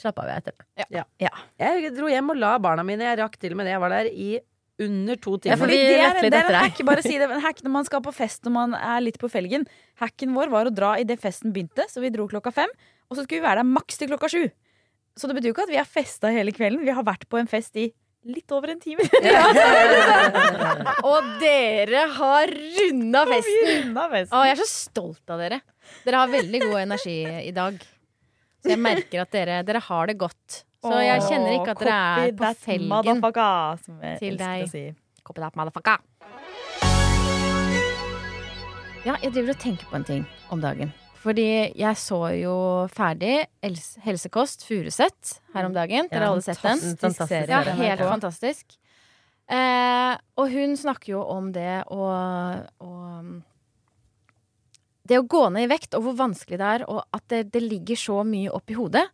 slappa 0.02 0.26
av 0.26 0.36
etter 0.38 0.56
det. 0.58 0.86
Jeg 1.62 1.96
dro 1.98 2.12
hjem 2.12 2.34
og 2.34 2.40
la 2.42 2.54
barna 2.62 2.86
mine. 2.88 3.06
Jeg 3.08 3.20
rakk 3.22 3.40
til 3.42 3.56
og 3.56 3.60
med 3.60 3.70
det. 3.70 3.76
Jeg 3.76 3.84
var 3.84 3.96
der 3.96 4.12
i 4.12 4.30
under 4.78 5.18
to 5.18 5.38
Ja, 5.48 5.56
for 5.58 5.70
vi 5.72 5.78
det 5.78 5.98
er, 5.98 6.20
litt 6.22 6.34
det 6.34 6.38
er 6.38 6.52
en 6.52 6.60
hack, 6.62 6.82
bare 6.86 7.02
si 7.06 7.16
det. 7.18 7.28
Hack 7.42 7.64
når 7.66 7.74
man 7.74 7.88
skal 7.88 8.04
på 8.06 8.14
fest 8.14 8.46
når 8.46 8.54
man 8.54 8.76
er 8.78 9.02
litt 9.02 9.18
på 9.22 9.30
felgen. 9.32 9.66
Hacken 10.02 10.36
vår 10.38 10.54
var 10.54 10.70
å 10.70 10.74
dra 10.74 10.94
idet 11.02 11.18
festen 11.24 11.54
begynte, 11.56 11.88
så 11.90 12.04
vi 12.04 12.14
dro 12.14 12.28
klokka 12.30 12.54
fem. 12.54 12.74
Og 13.10 13.18
så 13.18 13.26
skulle 13.26 13.42
vi 13.42 13.48
være 13.48 13.64
der 13.64 13.72
maks 13.72 13.98
til 13.98 14.12
klokka 14.12 14.30
sju. 14.30 14.44
Så 15.18 15.30
det 15.30 15.38
betyr 15.40 15.50
jo 15.50 15.56
ikke 15.56 15.66
at 15.66 15.74
vi 15.74 15.80
har 15.82 15.90
festa 15.90 16.30
hele 16.34 16.54
kvelden. 16.54 16.86
Vi 16.86 16.94
har 16.94 17.06
vært 17.06 17.26
på 17.30 17.40
en 17.42 17.50
fest 17.50 17.80
i 17.82 17.90
litt 18.28 18.52
over 18.54 18.74
en 18.74 18.82
time. 18.84 19.02
Og 21.10 21.34
dere 21.42 22.06
har 22.20 22.54
runda 22.54 23.26
festen. 23.32 23.74
Unna 23.88 24.08
fest. 24.14 24.34
Å, 24.34 24.46
jeg 24.46 24.58
er 24.58 24.62
så 24.62 24.70
stolt 24.70 25.34
av 25.34 25.42
dere. 25.42 25.62
Dere 26.06 26.22
har 26.22 26.34
veldig 26.38 26.66
god 26.68 26.82
energi 26.84 27.22
i 27.48 27.54
dag. 27.56 27.80
Så 28.68 28.74
jeg 28.74 28.84
merker 28.84 29.24
at 29.24 29.32
dere, 29.32 29.62
dere 29.64 29.80
har 29.80 30.10
det 30.12 30.18
godt. 30.20 30.62
Så 30.84 30.98
jeg 31.00 31.24
kjenner 31.24 31.54
ikke 31.56 31.74
at 31.74 31.80
dere 31.82 31.98
er 32.28 32.34
på 32.38 32.50
felgen. 32.60 33.22
til 33.24 34.18
til 34.20 34.38
deg. 34.40 34.68
Si. 34.72 34.84
Copy 35.24 35.42
that, 35.42 35.56
motherfucker. 35.56 36.04
Ja, 39.08 39.16
jeg 39.24 39.32
driver 39.32 39.54
og 39.56 39.60
tenker 39.62 39.88
på 39.88 39.96
en 39.96 40.04
ting 40.08 40.26
om 40.52 40.60
dagen. 40.62 40.92
Fordi 41.24 41.48
jeg 41.80 41.96
så 42.00 42.20
jo 42.38 42.56
ferdig 42.92 43.46
Helsekost 44.04 44.68
Furuset 44.68 45.38
her 45.56 45.68
om 45.68 45.74
dagen. 45.76 46.10
Dere 46.12 46.28
har 46.28 46.36
alle 46.36 46.44
sett 46.44 46.60
den? 46.62 46.84
Fantastisk 46.84 47.32
serie. 47.32 47.64
Ja, 47.64 47.76
helt 47.80 48.04
fantastisk. 48.04 48.78
Eh, 49.48 50.14
og 50.36 50.52
hun 50.52 50.76
snakker 50.76 51.14
jo 51.14 51.24
om 51.24 51.54
det 51.56 51.86
å, 51.88 52.08
å 52.84 52.92
Det 55.08 55.20
å 55.20 55.28
gå 55.28 55.44
ned 55.54 55.68
i 55.68 55.72
vekt, 55.72 55.96
og 55.96 56.06
hvor 56.06 56.18
vanskelig 56.20 56.60
det 56.60 56.72
er, 56.78 56.86
og 56.92 57.04
at 57.16 57.26
det, 57.32 57.46
det 57.54 57.64
ligger 57.64 58.00
så 58.00 58.22
mye 58.28 58.52
oppi 58.54 58.76
hodet. 58.78 59.06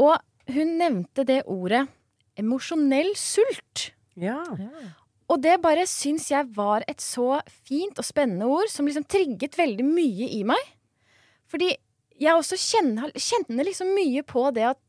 Og 0.00 0.16
hun 0.54 0.76
nevnte 0.80 1.26
det 1.28 1.42
ordet 1.50 1.84
emosjonell 2.40 3.12
sult. 3.18 3.90
Ja. 4.20 4.42
Og 5.30 5.40
det 5.42 5.56
bare 5.62 5.86
syns 5.88 6.28
jeg 6.32 6.50
var 6.56 6.84
et 6.90 7.02
så 7.02 7.38
fint 7.66 7.98
og 8.00 8.06
spennende 8.06 8.48
ord, 8.50 8.68
som 8.72 8.88
liksom 8.88 9.06
trigget 9.08 9.56
veldig 9.58 9.86
mye 9.86 10.28
i 10.36 10.42
meg. 10.46 10.72
Fordi 11.50 11.70
jeg 12.20 12.34
også 12.34 12.58
kjenner, 12.60 13.14
kjenner 13.16 13.66
liksom 13.66 13.90
mye 13.96 14.22
på 14.26 14.46
det 14.54 14.68
at 14.72 14.80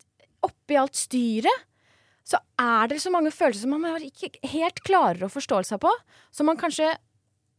oppi 0.46 0.78
alt 0.78 0.98
styret, 0.98 1.66
så 2.26 2.40
er 2.58 2.90
det 2.90 2.98
så 3.04 3.12
mange 3.14 3.34
følelser 3.34 3.68
som 3.68 3.76
man 3.78 4.02
ikke 4.02 4.32
helt 4.50 4.80
klarer 4.86 5.28
å 5.28 5.32
forstå 5.32 5.62
seg 5.70 5.82
på. 5.84 5.92
Som 6.34 6.50
man 6.50 6.58
kanskje, 6.58 6.90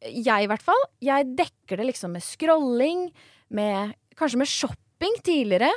jeg 0.04 0.44
i 0.44 0.48
hvert 0.50 0.64
fall, 0.64 0.82
jeg 1.04 1.28
dekker 1.38 1.80
det 1.80 1.90
liksom 1.90 2.16
med 2.16 2.24
scrolling, 2.24 3.06
med, 3.48 3.94
kanskje 4.18 4.40
med 4.40 4.50
shopping 4.50 5.20
tidligere, 5.24 5.70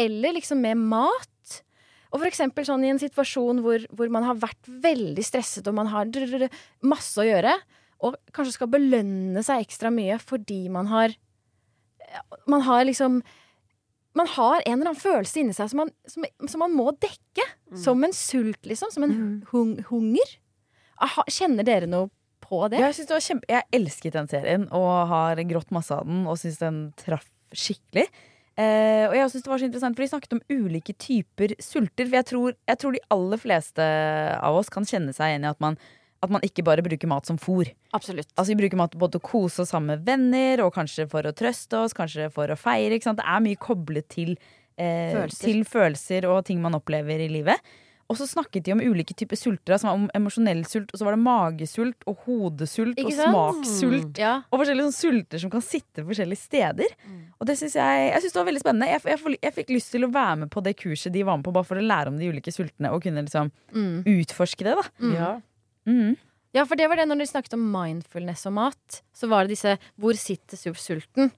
eller 0.00 0.36
liksom 0.36 0.60
med 0.64 0.80
mat. 0.80 1.28
Og 2.12 2.20
for 2.20 2.28
eksempel 2.28 2.66
sånn 2.68 2.84
i 2.84 2.90
en 2.92 3.00
situasjon 3.00 3.62
hvor, 3.64 3.84
hvor 3.96 4.10
man 4.12 4.26
har 4.28 4.40
vært 4.40 4.68
veldig 4.68 5.24
stresset 5.24 5.68
og 5.68 5.78
man 5.78 5.88
har 5.92 6.10
masse 6.84 7.16
å 7.20 7.26
gjøre, 7.26 7.54
og 8.02 8.18
kanskje 8.34 8.56
skal 8.58 8.72
belønne 8.72 9.44
seg 9.46 9.62
ekstra 9.62 9.92
mye 9.94 10.16
fordi 10.18 10.64
man 10.72 10.88
har 10.90 11.12
Man 12.50 12.64
har 12.66 12.82
liksom 12.84 13.20
Man 14.18 14.26
har 14.26 14.60
en 14.66 14.74
eller 14.74 14.90
annen 14.90 15.00
følelse 15.00 15.38
inni 15.40 15.54
seg 15.56 15.70
som 15.70 15.84
man, 15.84 15.92
som, 16.10 16.26
som 16.50 16.60
man 16.60 16.74
må 16.76 16.90
dekke. 17.00 17.46
Som 17.80 18.02
en 18.04 18.12
sult, 18.12 18.66
liksom. 18.68 18.90
Som 18.92 19.06
en 19.06 19.14
hung, 19.48 19.70
hunger. 19.88 20.34
Aha, 21.00 21.24
kjenner 21.30 21.64
dere 21.64 21.88
noe 21.88 22.10
på 22.52 22.66
det? 22.72 22.82
Jeg, 22.82 23.08
det 23.08 23.16
var 23.16 23.24
kjempe... 23.24 23.48
jeg 23.50 23.68
elsket 23.80 24.18
den 24.18 24.28
serien 24.30 24.68
og 24.76 24.90
har 25.10 25.40
grått 25.48 25.72
masse 25.74 25.96
av 25.96 26.04
den 26.08 26.26
og 26.28 26.38
syns 26.40 26.60
den 26.60 26.84
traff 27.00 27.26
skikkelig. 27.52 28.06
Eh, 28.60 29.06
og 29.08 29.14
jeg 29.16 29.30
synes 29.32 29.44
det 29.46 29.50
var 29.52 29.60
så 29.62 29.66
interessant, 29.68 29.96
for 29.96 30.04
De 30.04 30.10
snakket 30.10 30.34
om 30.36 30.42
ulike 30.52 30.94
typer 31.00 31.54
sulter. 31.62 32.08
For 32.08 32.18
jeg 32.18 32.28
tror, 32.28 32.56
jeg 32.68 32.80
tror 32.82 32.96
de 32.96 33.02
aller 33.14 33.40
fleste 33.40 33.88
av 34.36 34.58
oss 34.58 34.72
kan 34.72 34.88
kjenne 34.88 35.14
seg 35.16 35.32
igjen 35.32 35.46
i 35.46 35.52
at 35.52 35.62
man, 35.64 35.78
at 36.22 36.32
man 36.32 36.44
ikke 36.46 36.64
bare 36.66 36.84
bruker 36.84 37.10
mat 37.10 37.28
som 37.28 37.40
fôr. 37.40 37.70
Absolutt. 37.96 38.28
Altså 38.36 38.52
Vi 38.52 38.60
bruker 38.60 38.80
mat 38.80 38.96
både 38.98 39.16
til 39.16 39.24
å 39.24 39.28
kose 39.30 39.64
oss 39.64 39.72
sammen 39.72 39.94
med 39.94 40.08
venner, 40.08 40.64
og 40.66 40.74
kanskje 40.76 41.08
for 41.12 41.28
å 41.28 41.34
trøste 41.36 41.80
oss, 41.80 41.96
kanskje 41.96 42.28
for 42.34 42.52
å 42.52 42.58
feire. 42.58 43.00
Det 43.00 43.24
er 43.24 43.46
mye 43.46 43.60
koblet 43.60 44.08
til, 44.12 44.36
eh, 44.76 45.12
Følelser. 45.16 45.46
til 45.46 45.64
følelser 45.64 46.28
og 46.28 46.44
ting 46.48 46.60
man 46.62 46.76
opplever 46.76 47.24
i 47.24 47.32
livet. 47.32 47.72
Og 48.12 48.18
så 48.20 48.26
snakket 48.28 48.66
de 48.66 48.74
om 48.74 48.80
ulike 48.84 49.14
typer 49.16 49.38
sulter. 49.40 49.72
Altså 49.78 49.88
om 49.94 50.04
emosjonell 50.14 50.60
sult, 50.68 50.90
og 50.92 51.00
så 51.00 51.06
var 51.08 51.16
det 51.16 51.22
magesult 51.24 52.04
og 52.10 52.18
hodesult 52.26 52.98
Ikke 53.00 53.08
og 53.08 53.16
sant? 53.16 53.64
smakssult. 53.64 54.18
Ja. 54.20 54.34
Og 54.52 54.60
forskjellige 54.60 54.90
sånn 54.90 54.98
sulter 54.98 55.40
som 55.40 55.52
kan 55.54 55.64
sitte 55.64 56.04
forskjellige 56.04 56.42
steder. 56.44 56.92
Og 57.40 57.48
det 57.48 57.56
synes 57.58 57.78
jeg, 57.80 58.02
jeg 58.12 58.20
synes 58.26 58.32
det 58.36 58.40
var 58.42 58.48
veldig 58.50 58.62
spennende. 58.66 58.90
Jeg, 58.92 59.00
jeg, 59.14 59.38
jeg 59.48 59.54
fikk 59.56 59.72
lyst 59.72 59.90
til 59.96 60.04
å 60.04 60.10
være 60.12 60.36
med 60.44 60.50
på 60.52 60.62
det 60.62 60.76
kurset 60.82 61.14
de 61.16 61.22
var 61.24 61.40
med 61.40 61.46
på, 61.48 61.54
bare 61.56 61.64
for 61.72 61.80
å 61.80 61.86
lære 61.88 62.12
om 62.12 62.18
de 62.20 62.28
ulike 62.28 62.52
sultene 62.52 62.92
og 62.92 63.00
kunne 63.06 63.24
liksom 63.24 63.48
Mm. 63.72 64.02
utforske 64.04 64.66
det. 64.68 64.76
da 64.76 65.14
Ja. 65.16 65.30
Mm. 65.88 66.16
Ja, 66.52 66.66
for 66.68 66.76
det 66.76 66.86
var 66.90 66.96
det 67.00 67.06
når 67.08 67.18
de 67.22 67.26
snakket 67.30 67.54
om 67.56 67.64
mindfulness 67.72 68.44
og 68.46 68.52
mat. 68.52 69.00
Så 69.16 69.26
var 69.30 69.46
det 69.46 69.54
disse 69.56 69.78
Hvor 69.98 70.12
sitter 70.20 70.56
sulten? 70.76 71.32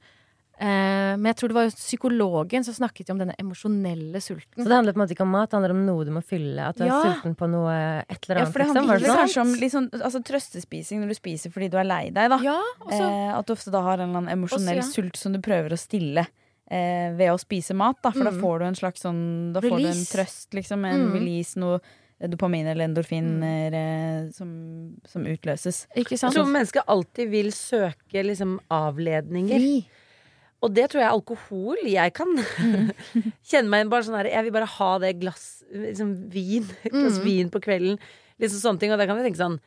Eh, 0.60 1.16
men 1.18 1.24
jeg 1.32 1.36
tror 1.40 1.50
det 1.50 1.56
var 1.56 1.64
jo 1.66 1.72
psykologen 1.74 2.62
som 2.64 2.74
snakket 2.76 3.08
om 3.10 3.18
denne 3.18 3.34
emosjonelle 3.42 4.20
sulten. 4.22 4.62
Så 4.62 4.68
det 4.68 4.76
handler 4.76 4.94
på 4.94 5.00
en 5.00 5.02
måte 5.04 5.16
ikke 5.16 5.26
om 5.26 5.32
mat, 5.34 5.50
det 5.50 5.56
handler 5.58 5.74
om 5.74 5.80
noe 5.86 6.04
du 6.06 6.12
må 6.14 6.22
fylle. 6.22 6.68
At 6.68 6.76
du 6.78 6.84
Ja. 6.86 7.00
er 7.00 7.14
sulten 7.14 7.34
på 7.36 7.48
noe 7.50 7.72
et 8.08 8.28
eller 8.28 8.36
annet? 8.36 8.46
Ja, 8.46 8.52
for 8.52 8.58
det 8.62 8.68
liksom. 8.68 8.88
handler 8.88 9.08
sånn? 9.08 9.18
kanskje 9.18 9.40
om 9.40 9.54
sånn, 9.74 9.90
altså, 10.00 10.22
trøstespising 10.22 11.00
når 11.02 11.08
du 11.08 11.14
spiser 11.18 11.50
fordi 11.50 11.70
du 11.70 11.76
er 11.78 11.84
lei 11.84 12.10
deg, 12.10 12.30
da. 12.30 12.38
Ja, 12.38 12.60
også, 12.86 13.02
Eh, 13.02 13.38
at 13.38 13.46
du 13.46 13.52
ofte 13.52 13.70
da 13.72 13.82
har 13.82 13.98
en 13.98 14.10
eller 14.10 14.18
annen 14.22 14.32
emosjonell 14.38 14.78
Også, 14.78 14.94
ja. 14.96 15.02
sult 15.02 15.16
som 15.16 15.32
du 15.32 15.40
prøver 15.40 15.70
å 15.74 15.78
stille 15.78 16.26
eh, 16.70 17.10
ved 17.12 17.28
å 17.34 17.38
spise 17.38 17.74
mat. 17.74 17.96
Da, 18.02 18.10
for 18.10 18.24
da 18.24 18.30
Mm. 18.30 18.40
får 18.40 18.58
du 18.58 18.64
en 18.64 18.74
slags 18.74 19.00
sånn 19.02 19.52
Da 19.52 19.60
får 19.60 19.78
du 19.82 19.86
en 19.86 20.06
trøst, 20.06 20.48
liksom. 20.54 20.84
En 20.86 21.08
Mm. 21.10 21.12
release, 21.12 21.56
noe 21.56 21.80
dopamin 22.24 22.64
eller 22.66 22.86
endorfiner 22.88 23.70
mm. 23.74 24.32
som, 24.32 24.94
som 25.04 25.24
utløses. 25.26 25.86
Ikke 25.96 26.16
Jeg 26.16 26.32
tror 26.32 26.46
mennesker 26.46 26.82
alltid 26.88 27.28
vil 27.28 27.50
søke 27.50 28.22
liksom 28.24 28.60
avledninger. 28.70 29.58
Fri. 29.58 29.86
Og 30.64 30.72
det 30.74 30.86
tror 30.90 31.02
jeg 31.02 31.08
er 31.10 31.14
alkohol. 31.18 31.80
Jeg 31.84 32.14
kan 32.16 32.30
kjenne 33.50 33.68
meg 33.72 33.90
bare 33.92 34.06
sånn 34.06 34.16
her 34.18 34.30
Jeg 34.32 34.46
vil 34.46 34.54
bare 34.56 34.70
ha 34.78 34.90
det 35.02 35.14
glass 35.20 35.46
liksom 35.70 36.14
vin. 36.32 36.66
Glass 36.88 37.18
Mm. 37.20 37.24
vin 37.26 37.50
på 37.52 37.60
kvelden. 37.64 37.98
Liksom 38.40 38.60
sånne 38.64 38.80
ting. 38.82 38.92
Og 38.94 38.98
da 39.00 39.06
kan 39.06 39.20
jeg 39.20 39.28
tenke 39.30 39.42
sånn 39.44 39.58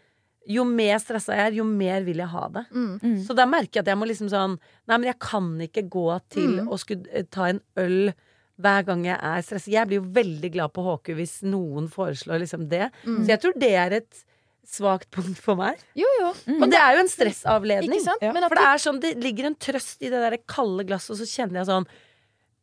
Jo 0.48 0.64
mer 0.64 0.96
stressa 1.04 1.36
jeg 1.36 1.46
er, 1.52 1.56
jo 1.60 1.66
mer 1.68 2.06
vil 2.08 2.22
jeg 2.24 2.32
ha 2.32 2.46
det. 2.56 2.66
Mm. 2.72 3.18
Så 3.28 3.36
da 3.36 3.46
merker 3.46 3.80
jeg 3.82 3.84
at 3.86 3.92
jeg 3.92 4.00
må 4.00 4.08
liksom 4.08 4.30
sånn 4.32 4.54
Nei, 4.88 4.96
men 4.98 5.10
jeg 5.12 5.20
kan 5.20 5.50
ikke 5.68 5.84
gå 5.92 6.08
til 6.32 6.54
Mm. 6.62 6.70
å 6.72 6.78
skulle 6.80 7.06
eh, 7.12 7.24
ta 7.30 7.50
en 7.52 7.62
øl 7.78 8.14
hver 8.58 8.86
gang 8.88 9.04
jeg 9.06 9.20
er 9.22 9.42
stresset. 9.46 9.70
Jeg 9.76 9.86
blir 9.88 10.00
jo 10.02 10.08
veldig 10.16 10.50
glad 10.56 10.72
på 10.74 10.82
HK 10.82 11.14
hvis 11.20 11.44
noen 11.46 11.88
foreslår 11.94 12.40
liksom 12.42 12.64
det. 12.72 12.88
Mm. 13.06 13.20
Så 13.22 13.28
jeg 13.36 13.42
tror 13.44 13.54
det 13.60 13.70
er 13.78 13.92
et 14.00 14.24
svakt 14.68 15.10
punkt 15.16 15.40
for 15.40 15.60
meg. 15.60 15.80
Jo, 15.98 16.10
jo. 16.22 16.34
Og 16.58 16.68
det 16.72 16.80
er 16.80 16.98
jo 16.98 17.04
en 17.06 17.12
stressavledning. 17.12 17.94
Ikke 17.96 18.08
sant? 18.10 18.26
Ja. 18.26 18.34
Men 18.36 18.46
at 18.46 18.52
For 18.52 18.60
det 18.60 18.68
er 18.68 18.84
sånn, 18.84 19.00
det 19.04 19.14
ligger 19.24 19.50
en 19.50 19.58
trøst 19.68 20.04
i 20.04 20.12
det 20.12 20.20
der 20.24 20.38
kalde 20.50 20.86
glasset, 20.88 21.16
og 21.16 21.22
så 21.22 21.28
kjenner 21.30 21.62
jeg 21.62 21.70
sånn 21.72 21.88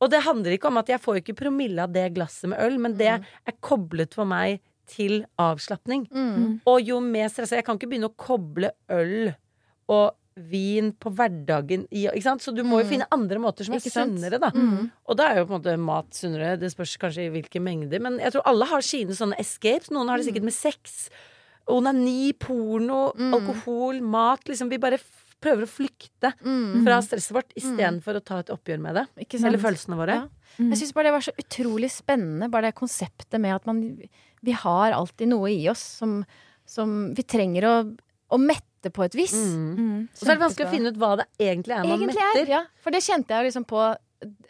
Og 0.05 0.11
det 0.12 0.21
handler 0.27 0.57
ikke 0.57 0.69
om 0.69 0.81
at 0.83 0.90
jeg 0.93 1.01
får 1.01 1.23
ikke 1.23 1.37
promille 1.38 1.87
av 1.87 1.95
det 1.95 2.11
glasset 2.17 2.51
med 2.53 2.61
øl, 2.61 2.77
men 2.83 2.99
det 3.01 3.14
er 3.17 3.57
koblet 3.64 4.17
for 4.17 4.29
meg 4.29 4.61
til 4.90 5.23
avslapning. 5.40 6.05
mm. 6.12 6.61
Og 6.69 6.83
jo 6.85 7.01
mer 7.01 7.31
stressa 7.33 7.57
Jeg 7.57 7.64
kan 7.64 7.79
ikke 7.79 7.88
begynne 7.88 8.12
å 8.12 8.19
koble 8.21 8.75
øl 8.93 9.33
og 9.88 10.12
vin 10.35 10.90
på 10.99 11.12
hverdagen 11.14 11.85
Ikke 11.93 12.23
sant? 12.25 12.43
Så 12.43 12.51
du 12.55 12.64
må 12.67 12.81
jo 12.83 12.88
finne 12.90 13.07
andre 13.14 13.38
måter 13.38 13.67
som 13.67 13.77
er 13.77 13.85
sunnere, 13.85 14.40
da. 14.43 14.51
Mm. 14.51 14.90
Og 15.07 15.19
da 15.19 15.29
er 15.31 15.40
jo 15.40 15.47
på 15.47 15.55
en 15.55 15.61
måte 15.61 15.77
mat 15.79 16.17
sunnere. 16.17 16.57
Det 16.59 16.73
spørs 16.73 16.97
kanskje 17.01 17.29
i 17.29 17.33
hvilke 17.37 17.62
mengder. 17.62 18.03
Men 18.03 18.19
jeg 18.23 18.35
tror 18.35 18.49
alle 18.51 18.67
har 18.67 18.85
sine 18.85 19.14
sånne 19.14 19.38
escapes. 19.40 19.93
Noen 19.95 20.11
har 20.11 20.19
det 20.19 20.27
sikkert 20.27 20.49
med 20.49 20.57
sex. 20.57 21.07
Onani, 21.68 22.33
porno, 22.38 23.12
Mm. 23.16 23.35
alkohol, 23.35 24.00
mat. 24.03 24.44
Liksom 24.48 24.68
vi 24.70 24.79
bare 24.79 24.98
prøver 25.40 25.64
å 25.64 25.68
flykte 25.68 26.33
Mm. 26.44 26.85
fra 26.85 27.00
stresset 27.03 27.33
vårt 27.33 27.53
istedenfor 27.57 28.16
å 28.16 28.24
ta 28.24 28.38
et 28.38 28.46
oppgjør 28.53 28.81
med 28.81 28.94
det. 28.94 29.07
Ikke 29.27 29.38
sant? 29.38 29.46
Eller 29.46 29.59
følelsene 29.59 29.96
våre. 29.96 30.14
Ja. 30.14 30.29
Jeg 30.70 30.79
syns 30.79 30.92
bare 30.94 31.05
det 31.05 31.12
var 31.12 31.20
så 31.20 31.35
utrolig 31.37 31.90
spennende, 31.90 32.50
bare 32.50 32.70
det 32.70 32.74
konseptet 32.77 33.40
med 33.40 33.55
at 33.55 33.66
man 33.66 34.00
Vi 34.44 34.53
har 34.53 34.92
alltid 34.92 35.29
noe 35.29 35.48
i 35.48 35.68
oss 35.70 35.81
som, 35.81 36.24
som 36.66 37.14
vi 37.14 37.22
trenger 37.22 37.62
å, 37.64 37.96
å 38.31 38.38
mette 38.38 38.90
på 38.92 39.03
et 39.07 39.14
vis. 39.14 39.33
Mm. 39.33 40.03
Og 40.12 40.18
så 40.20 40.29
er 40.31 40.35
det 40.37 40.42
vanskelig 40.44 40.66
å 40.66 40.70
finne 40.70 40.88
ut 40.92 40.98
hva 41.00 41.16
det 41.16 41.27
egentlig 41.40 41.72
er 41.72 41.83
man 41.88 41.98
Egentlig 41.98 42.14
metter. 42.14 42.42
er, 42.42 42.46
ja. 42.50 42.64
For 42.83 42.90
det 42.90 43.00
kjente 43.03 43.29
jeg 43.29 43.46
liksom 43.53 43.64
på 43.66 43.96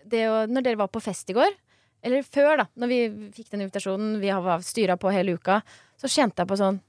det 0.04 0.24
å, 0.26 0.46
når 0.50 0.62
dere 0.64 0.76
var 0.76 0.88
på 0.88 1.00
fest 1.00 1.30
i 1.30 1.32
går. 1.32 1.52
Eller 2.02 2.22
før, 2.22 2.56
da. 2.58 2.66
Når 2.76 2.88
vi 2.88 2.98
fikk 3.32 3.50
den 3.50 3.60
invitasjonen, 3.62 4.20
vi 4.20 4.28
har 4.28 4.58
styra 4.60 4.98
på 4.98 5.12
hele 5.14 5.38
uka. 5.38 5.62
Så 6.04 6.10
kjente 6.12 6.42
jeg 6.44 6.50
på 6.50 6.58
sånn 6.60 6.80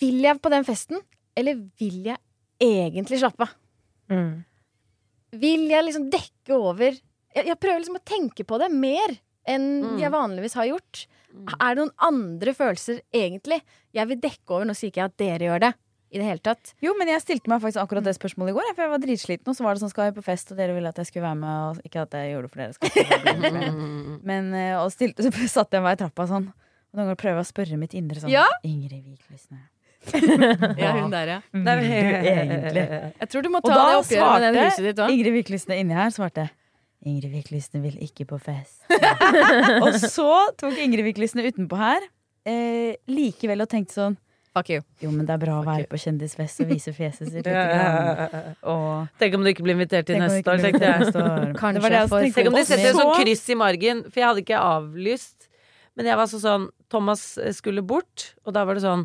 Vil 0.00 0.20
jeg 0.24 0.40
på 0.40 0.52
den 0.52 0.64
festen, 0.64 1.00
eller 1.36 1.58
vil 1.80 1.98
jeg 2.10 2.16
egentlig 2.60 3.20
slappe 3.20 3.44
av? 3.46 3.52
Mm. 4.10 4.30
Vil 5.40 5.68
jeg 5.70 5.86
liksom 5.86 6.08
dekke 6.12 6.56
over 6.56 6.90
jeg, 6.96 7.44
jeg 7.46 7.58
prøver 7.62 7.82
liksom 7.84 8.00
å 8.00 8.06
tenke 8.10 8.42
på 8.48 8.58
det 8.58 8.70
mer 8.74 9.12
enn 9.48 9.68
Mm. 9.84 9.98
jeg 10.02 10.10
vanligvis 10.12 10.54
har 10.58 10.66
gjort. 10.68 11.04
Er 11.60 11.74
det 11.74 11.78
noen 11.80 11.92
andre 12.02 12.52
følelser 12.54 13.00
egentlig 13.14 13.60
jeg 13.96 14.08
vil 14.10 14.18
dekke 14.20 14.50
over? 14.56 14.66
Nå 14.68 14.74
sier 14.76 14.90
ikke 14.90 15.00
jeg 15.04 15.10
at 15.12 15.16
dere 15.22 15.46
gjør 15.46 15.62
det 15.64 15.70
i 16.10 16.18
det 16.18 16.26
hele 16.26 16.42
tatt. 16.42 16.72
Jo, 16.82 16.92
men 16.98 17.08
jeg 17.08 17.22
stilte 17.22 17.48
meg 17.48 17.62
faktisk 17.62 17.80
akkurat 17.84 18.04
det 18.04 18.16
spørsmålet 18.18 18.50
i 18.50 18.56
går. 18.58 18.72
For 18.74 18.82
jeg 18.82 18.90
var 18.90 19.02
dritsliten, 19.04 19.48
og 19.48 19.56
så 19.56 19.62
var 19.64 19.74
det 19.78 19.82
sånn 19.84 19.92
skal 19.94 20.08
jeg 20.10 20.16
på 20.18 20.24
fest, 20.26 20.50
og 20.50 20.58
dere 20.58 20.74
ville 20.74 20.90
at 20.90 20.98
jeg 20.98 21.06
skulle 21.06 21.28
være 21.28 21.38
med. 21.38 21.54
Og 21.70 21.86
ikke 21.86 22.02
at 22.02 22.16
jeg 22.18 22.32
gjorde 22.34 22.50
det 22.50 22.52
for 22.52 22.98
dere. 22.98 23.70
Men 24.32 24.50
eh, 24.58 24.74
og 24.82 24.90
stilte, 24.92 25.22
så 25.24 25.48
satte 25.54 25.78
jeg 25.78 25.86
meg 25.86 25.94
i 25.96 26.02
trappa 26.02 26.26
sånn. 26.26 26.50
Og 26.90 26.98
noen 26.98 27.06
ganger 27.10 27.20
prøver 27.22 27.38
jeg 27.38 27.46
å 27.46 27.50
spørre 27.50 27.76
mitt 27.80 27.92
indre 27.98 28.22
sånn 28.22 28.32
Ja? 28.32 28.46
Ingrid 28.66 29.04
Vik 29.06 29.28
Lysne. 29.30 29.60
Ja, 30.80 30.94
hun 30.96 31.12
der, 31.12 31.28
ja. 31.36 31.40
Det 31.66 31.74
er- 31.74 31.82
egentlig? 31.84 32.86
Jeg 33.20 33.28
tror 33.30 33.44
du 33.44 33.50
må 33.52 33.60
ta 33.64 33.74
det 33.76 33.98
oppgjøret 34.00 34.32
med 34.32 34.46
den 34.48 34.64
huset 34.64 34.88
ditt 34.88 35.02
òg. 35.04 35.12
Ingrid 35.14 35.36
Vik 35.38 35.52
Lysne 35.54 35.78
inni 35.82 35.98
her 35.98 36.10
svarte 36.14 36.48
Ingrid 37.06 37.32
Vik 37.32 37.52
vil 37.80 38.00
ikke 38.04 38.26
på 38.28 38.40
fest. 38.42 38.82
og 39.84 39.94
så 40.02 40.32
tok 40.60 40.76
Ingrid 40.82 41.06
Vik 41.06 41.20
utenpå 41.20 41.78
her 41.80 42.02
eh, 42.44 42.96
likevel 43.08 43.64
og 43.64 43.70
tenkte 43.70 43.96
sånn 43.96 44.18
Fuck 44.50 44.66
you. 44.72 44.80
Jo, 44.98 45.12
men 45.14 45.28
det 45.28 45.36
er 45.36 45.38
bra 45.38 45.60
å 45.60 45.62
være 45.62 45.86
på 45.86 45.98
kjendisfest 46.02 46.64
og 46.64 46.72
vise 46.72 46.90
fjeset 46.90 47.28
sitt 47.28 47.36
litt. 47.36 47.54
Grann. 47.54 48.56
Og 48.66 49.20
Tenk 49.20 49.36
om 49.38 49.44
du 49.46 49.50
ikke 49.52 49.62
blir 49.62 49.76
invitert 49.76 50.08
til 50.08 50.18
neste 50.18 50.42
år, 50.50 50.58
tenkte 50.64 50.88
jeg. 50.88 51.12
Kanskje 51.54 51.78
Det 51.78 51.92
det 51.92 52.00
jeg 52.00 52.10
tenkte. 52.10 52.32
Tenk 52.34 52.50
om 52.50 52.56
de 52.58 52.64
setter 52.66 52.88
et 52.88 52.98
sånt 52.98 53.14
kryss 53.20 53.44
i 53.46 53.56
margen, 53.60 54.02
for 54.08 54.18
jeg 54.18 54.26
hadde 54.26 54.42
ikke 54.42 54.58
avlyst. 54.72 55.46
Men 55.94 56.10
jeg 56.10 56.18
var 56.18 56.30
så 56.32 56.42
sånn 56.42 56.66
Thomas 56.90 57.22
skulle 57.56 57.82
bort, 57.86 58.32
og 58.44 58.54
da 58.56 58.64
var 58.68 58.76
det 58.78 58.82
sånn 58.84 59.04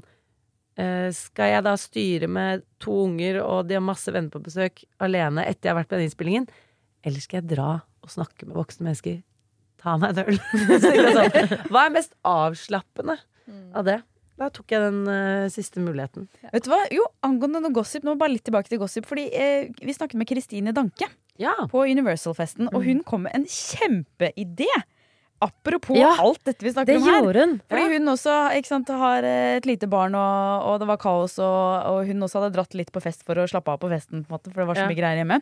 eh, 0.81 1.09
Skal 1.15 1.53
jeg 1.53 1.65
da 1.67 1.75
styre 1.79 2.27
med 2.31 2.65
to 2.83 2.95
unger, 3.05 3.41
og 3.45 3.67
de 3.69 3.77
har 3.77 3.85
masse 3.85 4.11
venner 4.11 4.33
på 4.33 4.41
besøk, 4.45 4.83
alene 5.03 5.45
etter 5.45 5.69
jeg 5.69 5.75
har 5.75 5.79
vært 5.83 5.91
på 5.93 5.99
den 5.99 6.07
innspillingen? 6.09 6.49
Eller 7.05 7.21
skal 7.21 7.41
jeg 7.43 7.51
dra 7.53 7.69
og 8.01 8.09
snakke 8.11 8.47
med 8.49 8.57
voksne 8.57 8.87
mennesker? 8.89 9.21
Ta 9.81 9.95
meg 10.01 10.17
en 10.17 10.33
øl. 10.33 10.41
Sånn, 11.15 11.55
Hva 11.69 11.85
er 11.85 11.93
mest 11.93 12.15
avslappende 12.25 13.19
av 13.77 13.85
det? 13.85 13.99
Da 14.35 14.49
tok 14.51 14.73
jeg 14.73 14.81
den 14.83 15.05
uh, 15.07 15.45
siste 15.53 15.79
muligheten. 15.79 16.25
Vet 16.51 16.65
du 16.65 16.71
hva? 16.73 16.81
Jo, 16.91 17.05
angående 17.23 17.61
noe 17.63 17.71
gossip, 17.75 18.03
nå 18.03 18.17
bare 18.19 18.33
litt 18.33 18.43
tilbake 18.43 18.67
til 18.67 18.81
gossip. 18.81 19.05
Fordi 19.07 19.29
eh, 19.31 19.69
vi 19.79 19.93
snakket 19.95 20.19
med 20.19 20.27
Kristine 20.27 20.73
Danke 20.75 21.07
Ja. 21.39 21.53
på 21.71 21.85
Universal-festen, 21.87 22.67
og 22.73 22.83
hun 22.83 22.99
kom 23.07 23.23
med 23.29 23.37
en 23.37 23.45
kjempeidé. 23.47 24.67
Apropos 25.43 25.97
Ja, 25.97 26.13
alt 26.19 26.39
dette 26.47 26.63
vi 26.63 26.69
Det 26.71 26.73
snakker 26.73 26.95
om 26.95 27.03
her. 27.03 27.21
gjorde 27.21 27.39
hun. 27.45 27.55
Fordi 27.69 27.97
hun 27.97 28.07
også 28.07 28.35
ikke 28.55 28.67
sant, 28.71 28.87
har 28.87 29.23
eh, 29.23 29.57
et 29.57 29.65
lite 29.67 29.87
barn, 29.91 30.15
og, 30.15 30.63
og 30.71 30.79
det 30.79 30.87
var 30.87 30.97
kaos, 30.97 31.37
og, 31.39 31.85
og 31.91 32.05
hun 32.07 32.23
også 32.23 32.39
hadde 32.41 32.55
dratt 32.55 32.73
litt 32.73 32.91
på 32.95 33.01
fest 33.03 33.23
for 33.27 33.35
å 33.35 33.47
slappe 33.47 33.71
av 33.75 33.79
på 33.83 33.89
festen, 33.91 34.23
på 34.23 34.31
en 34.31 34.37
måte, 34.37 34.53
for 34.53 34.63
det 34.63 34.67
var 34.71 34.75
så 34.79 34.85
Ja. 34.85 34.87
mye 34.87 34.99
greier 35.01 35.19
hjemme. 35.21 35.41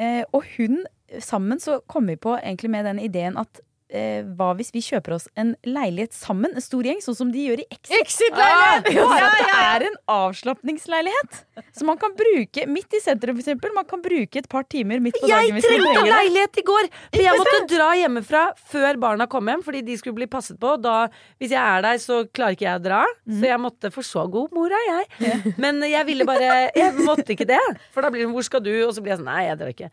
Eh, 0.00 0.24
og 0.32 0.44
hun, 0.56 0.82
sammen 1.20 1.60
så 1.62 1.80
kom 1.86 2.06
vi 2.10 2.16
på 2.16 2.34
egentlig 2.40 2.70
med 2.70 2.84
den 2.84 2.98
ideen 2.98 3.36
at 3.38 3.60
eh, 3.90 4.22
hva 4.38 4.52
hvis 4.58 4.72
vi 4.74 4.82
kjøper 4.84 5.16
oss 5.16 5.26
en 5.40 5.52
leilighet 5.66 6.14
sammen, 6.16 6.54
en 6.54 6.64
stor 6.64 6.86
gjeng, 6.86 7.00
sånn 7.04 7.16
som 7.18 7.32
de 7.34 7.44
gjør 7.48 7.62
i 7.62 7.66
Exit? 7.70 7.96
Exit-leilighet! 7.98 8.90
ja, 8.96 9.06
ja. 9.20 9.30
det 9.36 9.56
er 9.58 9.86
en 9.88 9.96
avslapningsleilighet. 10.14 11.40
Så 11.76 11.86
man 11.88 11.98
kan 12.00 12.14
bruke 12.18 12.66
midt 12.70 12.96
i 12.96 13.02
sentrum, 13.02 13.36
for 13.36 13.44
eksempel. 13.44 13.74
Man 13.76 13.88
kan 13.88 14.02
bruke 14.04 14.40
et 14.40 14.48
par 14.50 14.66
timer 14.70 15.02
midt 15.02 15.18
på 15.20 15.28
dagen 15.30 15.58
Jeg 15.58 15.64
trengte 15.66 16.04
leilighet 16.08 16.62
i 16.62 16.66
går! 16.70 16.90
For 17.10 17.24
jeg 17.24 17.42
måtte 17.42 17.60
dra 17.74 17.90
hjemmefra 18.00 18.44
før 18.72 19.00
barna 19.02 19.28
kom 19.30 19.50
hjem, 19.50 19.64
fordi 19.66 19.82
de 19.86 19.98
skulle 20.00 20.18
bli 20.20 20.30
passet 20.30 20.60
på. 20.60 20.76
Da, 20.82 20.96
hvis 21.42 21.54
jeg 21.54 21.60
er 21.60 21.84
der, 21.86 22.00
så 22.02 22.22
klarer 22.30 22.56
ikke 22.56 22.68
jeg 22.68 22.82
å 22.82 22.84
dra. 22.84 23.02
Så 23.26 23.50
jeg 23.50 23.60
måtte 23.62 23.90
For 23.94 24.06
så 24.06 24.24
god 24.30 24.54
mor 24.54 24.72
er 24.74 24.86
jeg. 24.86 25.54
Men 25.60 25.82
jeg 25.86 26.06
ville 26.08 26.26
bare 26.28 26.70
Jeg 26.76 26.94
måtte 27.02 27.34
ikke 27.34 27.48
det. 27.48 27.60
For 27.94 28.04
da 28.04 28.10
blir 28.12 28.26
det 28.26 28.30
'hvor 28.32 28.46
skal 28.46 28.62
du?' 28.62 28.86
Og 28.86 28.94
så 28.94 29.02
blir 29.02 29.14
jeg 29.14 29.20
sånn 29.20 29.30
'nei, 29.30 29.44
jeg 29.48 29.58
drar 29.58 29.72
ikke'. 29.74 29.90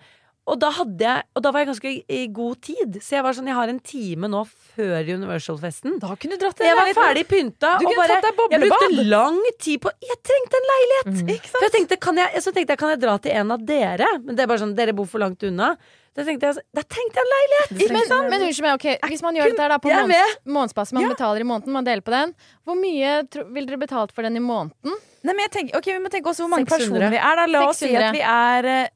Og 0.48 0.56
da, 0.62 0.70
hadde 0.72 1.04
jeg, 1.04 1.24
og 1.36 1.44
da 1.44 1.52
var 1.52 1.60
jeg 1.60 1.68
ganske 1.74 1.92
i 2.08 2.20
god 2.32 2.62
tid. 2.64 2.98
Så 3.04 3.18
jeg 3.18 3.24
var 3.26 3.36
sånn, 3.36 3.50
jeg 3.52 3.58
har 3.58 3.68
en 3.68 3.82
time 3.84 4.30
nå 4.32 4.46
før 4.48 5.10
Universal-festen. 5.18 5.98
Da 6.00 6.16
kunne 6.16 6.38
du 6.40 6.46
dratt 6.46 6.62
Jeg 6.64 6.78
var 6.78 6.88
ferdig 6.96 7.26
pynta. 7.28 7.74
Du 7.82 7.84
og 7.84 7.92
kunne 7.92 8.00
bare, 8.00 8.16
tatt 8.24 8.40
deg 8.40 8.56
jeg 8.56 8.64
brukte 8.64 9.06
lang 9.12 9.42
tid 9.60 9.82
på 9.84 9.92
Jeg 10.08 10.18
trengte 10.24 10.62
en 10.62 10.68
leilighet! 10.72 11.46
For 11.52 11.68
jeg 11.68 11.74
tenkte, 11.76 12.00
kan 12.08 12.22
jeg, 12.24 12.44
så 12.46 12.54
tenkte 12.56 12.78
jeg, 12.78 12.80
kan 12.80 12.94
jeg 12.96 13.02
dra 13.04 13.18
til 13.20 13.36
en 13.42 13.52
av 13.58 13.66
dere? 13.68 14.08
Men 14.24 14.40
det 14.40 14.46
er 14.46 14.52
bare 14.54 14.64
sånn, 14.64 14.76
dere 14.78 14.96
bor 14.96 15.10
for 15.12 15.20
langt 15.26 15.44
unna. 15.44 15.74
Da 16.18 16.24
tenkte 16.26 16.50
jeg, 16.50 16.64
da 16.74 16.82
trengte 16.82 17.20
jeg 17.20 17.28
en 17.28 17.34
leilighet! 17.36 17.92
Men, 17.94 18.30
men 18.32 18.48
unnskyld 18.48 18.66
meg, 18.66 18.80
ok, 18.80 19.10
hvis 19.12 19.22
man 19.28 19.36
gjør 19.38 19.52
dette 19.52 19.66
her 19.68 19.76
da 19.76 19.78
på 19.84 19.92
måneds, 19.94 20.40
månedsbasis, 20.48 20.96
man 20.98 21.04
Ja. 21.06 21.12
betaler 21.14 21.44
i 21.44 21.50
måneden, 21.52 21.76
man 21.76 21.86
deler 21.86 22.02
på 22.08 22.16
den, 22.16 22.32
hvor 22.66 22.80
mye 22.80 23.12
vil 23.54 23.68
dere 23.70 23.78
betalt 23.84 24.16
for 24.16 24.26
den 24.26 24.40
i 24.40 24.42
måneden? 24.42 24.96
Nei, 25.28 25.34
men 25.36 25.44
jeg 25.46 25.52
tenker, 25.60 25.78
ok, 25.78 25.92
Vi 25.92 26.00
må 26.02 26.10
tenke 26.10 26.32
også 26.32 26.48
hvor 26.48 26.56
mange 26.56 26.66
600. 26.66 26.78
personer 26.80 27.12
vi 27.14 27.20
er. 27.20 27.36
da 27.36 27.46
La 27.52 27.66
oss 27.68 27.84
si 27.84 27.92
at 28.00 28.16
vi 28.16 28.24
er 28.24 28.90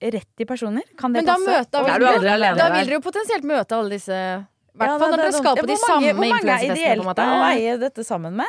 eh, 0.00 0.10
30 0.10 0.46
personer. 0.46 0.82
Kan 0.96 1.12
det 1.12 1.24
Men 1.24 1.26
da, 1.26 1.34
passe? 1.34 1.58
møter, 1.58 1.86
Da 1.86 1.98
vil 1.98 2.00
du 2.00 2.28
alene 2.30 2.56
da 2.56 2.70
vil 2.70 2.86
dere 2.86 2.98
jo 2.98 3.04
potensielt 3.04 3.44
møte 3.44 3.76
alle 3.76 3.90
disse 3.96 4.16
I 4.16 4.78
hvert 4.78 4.98
fall 5.00 5.10
når 5.10 5.16
dere 5.22 5.26
er 5.26 5.38
skal 5.38 5.56
på 5.56 5.66
de 5.66 5.76
samme 5.76 6.00
mange- 6.00 6.14
Hvor 6.14 6.34
mange 6.34 6.50
er 6.56 6.66
ideelt 6.70 7.06
å 7.06 7.44
eie 7.50 7.78
dette 7.78 8.04
sammen 8.06 8.36
med? 8.36 8.46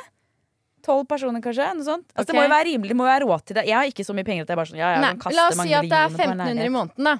Tolv 0.81 1.05
personer, 1.07 1.41
kanskje? 1.41 1.65
Noe 1.77 1.85
sånt. 1.85 2.07
Altså, 2.15 2.31
Det 2.31 2.35
må 2.35 2.43
jo 2.43 2.49
være 2.49 2.65
rimelig, 2.65 2.89
det 2.89 2.97
må 2.97 3.05
jo 3.05 3.11
være 3.13 3.25
råd 3.29 3.45
til 3.45 3.53
det. 3.55 3.65
Jeg 3.67 3.75
har 3.77 3.85
ikke 3.85 4.05
så 4.05 4.13
mye 4.17 4.25
penger 4.25 4.41
at 4.41 4.49
jeg 4.49 4.57
bare 4.57 4.69
sånn, 4.71 4.79
ja, 4.81 4.89
jeg 4.95 5.01
Nei, 5.01 5.33
la 5.37 5.47
oss 5.47 5.59
si 5.61 5.73
at 5.73 5.83
det 5.85 5.91
er 5.93 6.09
millioner 6.09 6.17
på 6.17 6.31
en 6.31 6.39
1500 6.41 6.65
i 6.65 6.73
måneden, 6.73 7.03
da. 7.05 7.17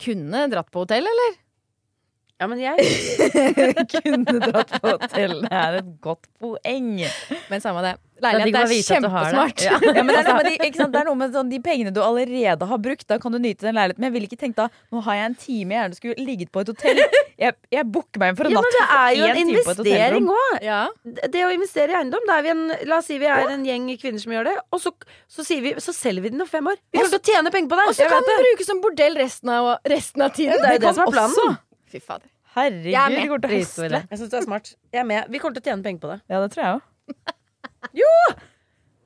Kunne 0.00 0.48
dratt 0.52 0.70
på 0.70 0.84
hotell, 0.84 1.06
eller? 1.10 1.34
Ja, 2.40 2.46
men 2.48 2.60
jeg 2.62 2.76
kunne 3.92 4.38
dratt 4.40 4.70
på 4.80 4.94
hotell. 4.94 5.42
Det 5.44 5.50
er 5.52 5.74
et 5.82 5.90
godt 6.00 6.24
poeng. 6.40 6.94
Men 7.50 7.60
samme 7.60 7.82
det. 7.84 7.98
Det 8.20 8.28
er 8.28 8.36
Leilighet 8.36 8.56
er 8.60 8.70
det. 8.70 8.78
kjempesmart. 8.84 9.62
Ja. 9.64 9.76
Ja, 9.80 10.02
det 10.04 10.16
er 10.16 10.46
de. 10.46 10.70
Det 10.90 11.00
er 11.00 11.06
noe 11.08 11.16
med 11.20 11.34
sånn, 11.36 11.50
de 11.52 11.58
pengene 11.64 11.92
du 11.94 12.00
allerede 12.04 12.66
har 12.68 12.80
brukt. 12.80 13.04
Da 13.08 13.18
kan 13.20 13.32
du 13.32 13.38
nyte 13.40 13.64
den 13.68 13.76
leiligheten. 13.76 14.00
Men 14.00 14.08
jeg 14.10 14.14
ville 14.16 14.28
ikke 14.28 14.40
tenkt 14.40 14.58
da 14.60 14.66
Nå 14.92 15.02
har 15.06 15.18
jeg 15.18 15.28
en 15.30 15.36
time 15.40 15.76
jeg 15.76 15.82
gjerne 15.82 15.98
skulle 15.98 16.26
ligget 16.30 16.52
på 16.52 16.64
et 16.64 16.72
hotell. 16.72 17.00
Jeg, 17.40 17.56
jeg 17.72 17.86
booker 17.92 18.20
meg 18.20 18.32
inn 18.32 18.40
for 18.40 18.48
en 18.48 18.56
Ja, 18.56 18.60
natt. 18.60 18.66
men 18.68 18.76
det 18.76 18.96
er 18.96 19.14
jo 19.16 19.28
en 19.30 19.42
investering 19.44 20.28
òg. 20.34 20.58
Ja. 20.64 20.80
Det 21.36 21.44
å 21.46 21.52
investere 21.54 21.94
i 21.94 21.98
eiendom, 22.00 22.26
da 22.28 22.36
er 22.40 22.44
vi 22.48 22.52
en, 22.52 22.66
la 22.90 23.00
oss 23.00 23.08
si 23.08 23.16
vi 23.20 23.28
er 23.30 23.54
en 23.54 23.64
gjeng 23.68 23.88
kvinner 24.00 24.20
som 24.24 24.34
gjør 24.36 24.50
det, 24.50 24.56
og 24.68 24.82
så, 24.84 24.92
så, 25.28 25.44
sier 25.46 25.64
vi, 25.64 25.72
så 25.80 25.94
selger 25.96 26.26
vi 26.26 26.34
den 26.34 26.44
om 26.44 26.50
fem 26.50 26.68
år. 26.68 26.76
Vi 26.92 27.00
kommer 27.00 27.16
til 27.16 27.22
å 27.22 27.34
tjene 27.34 27.54
penger 27.54 27.72
på 27.72 27.80
det! 27.80 27.88
Og 27.92 27.96
så 28.00 28.10
kan 28.12 28.28
den 28.28 28.44
brukes 28.44 28.68
som 28.68 28.84
bordell 28.84 29.16
resten 29.20 29.52
av, 29.56 29.72
resten 29.88 30.26
av 30.28 30.36
tiden. 30.36 30.60
Det 30.60 30.74
er 30.74 30.80
jo 30.80 30.84
det 30.84 30.94
som 30.98 31.06
er 31.08 31.16
planen. 31.16 31.36
også. 31.36 31.69
Fy 31.90 31.98
fader. 32.02 32.28
Herregud, 32.54 32.90
Jeg 32.90 32.98
er 33.00 33.08
med. 33.14 33.20
det 33.20 33.28
går 33.30 33.42
til 33.42 33.50
å 33.50 33.52
Dritgod 33.54 33.84
høsle. 33.84 34.02
Jeg 34.10 34.18
syns 34.20 34.30
du 34.30 34.36
er 34.40 34.46
smart. 34.46 34.72
Jeg 34.94 35.00
er 35.04 35.08
med. 35.10 35.28
Vi 35.30 35.38
kommer 35.42 35.54
til 35.58 35.62
å 35.62 35.68
tjene 35.70 35.86
penger 35.86 36.00
på 36.02 36.08
det. 36.14 36.20
Ja, 36.30 36.40
det 36.42 36.50
tror 36.54 36.64
jeg 36.64 36.72
òg. 36.78 36.80
Jo! 38.02 38.14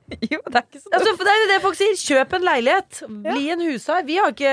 Jo, 0.31 0.37
det 0.45 0.59
er 0.59 0.65
ikke 0.69 0.79
så 0.83 0.89
Altså, 0.93 1.11
det 1.17 1.31
er 1.33 1.47
det 1.49 1.55
folk 1.63 1.77
sier. 1.79 1.95
Kjøp 1.97 2.33
en 2.37 2.43
leilighet. 2.45 2.99
Bli 3.25 3.47
en 3.55 3.61
hushai. 3.65 4.03
Vi 4.05 4.19
har 4.21 4.29
ikke 4.35 4.51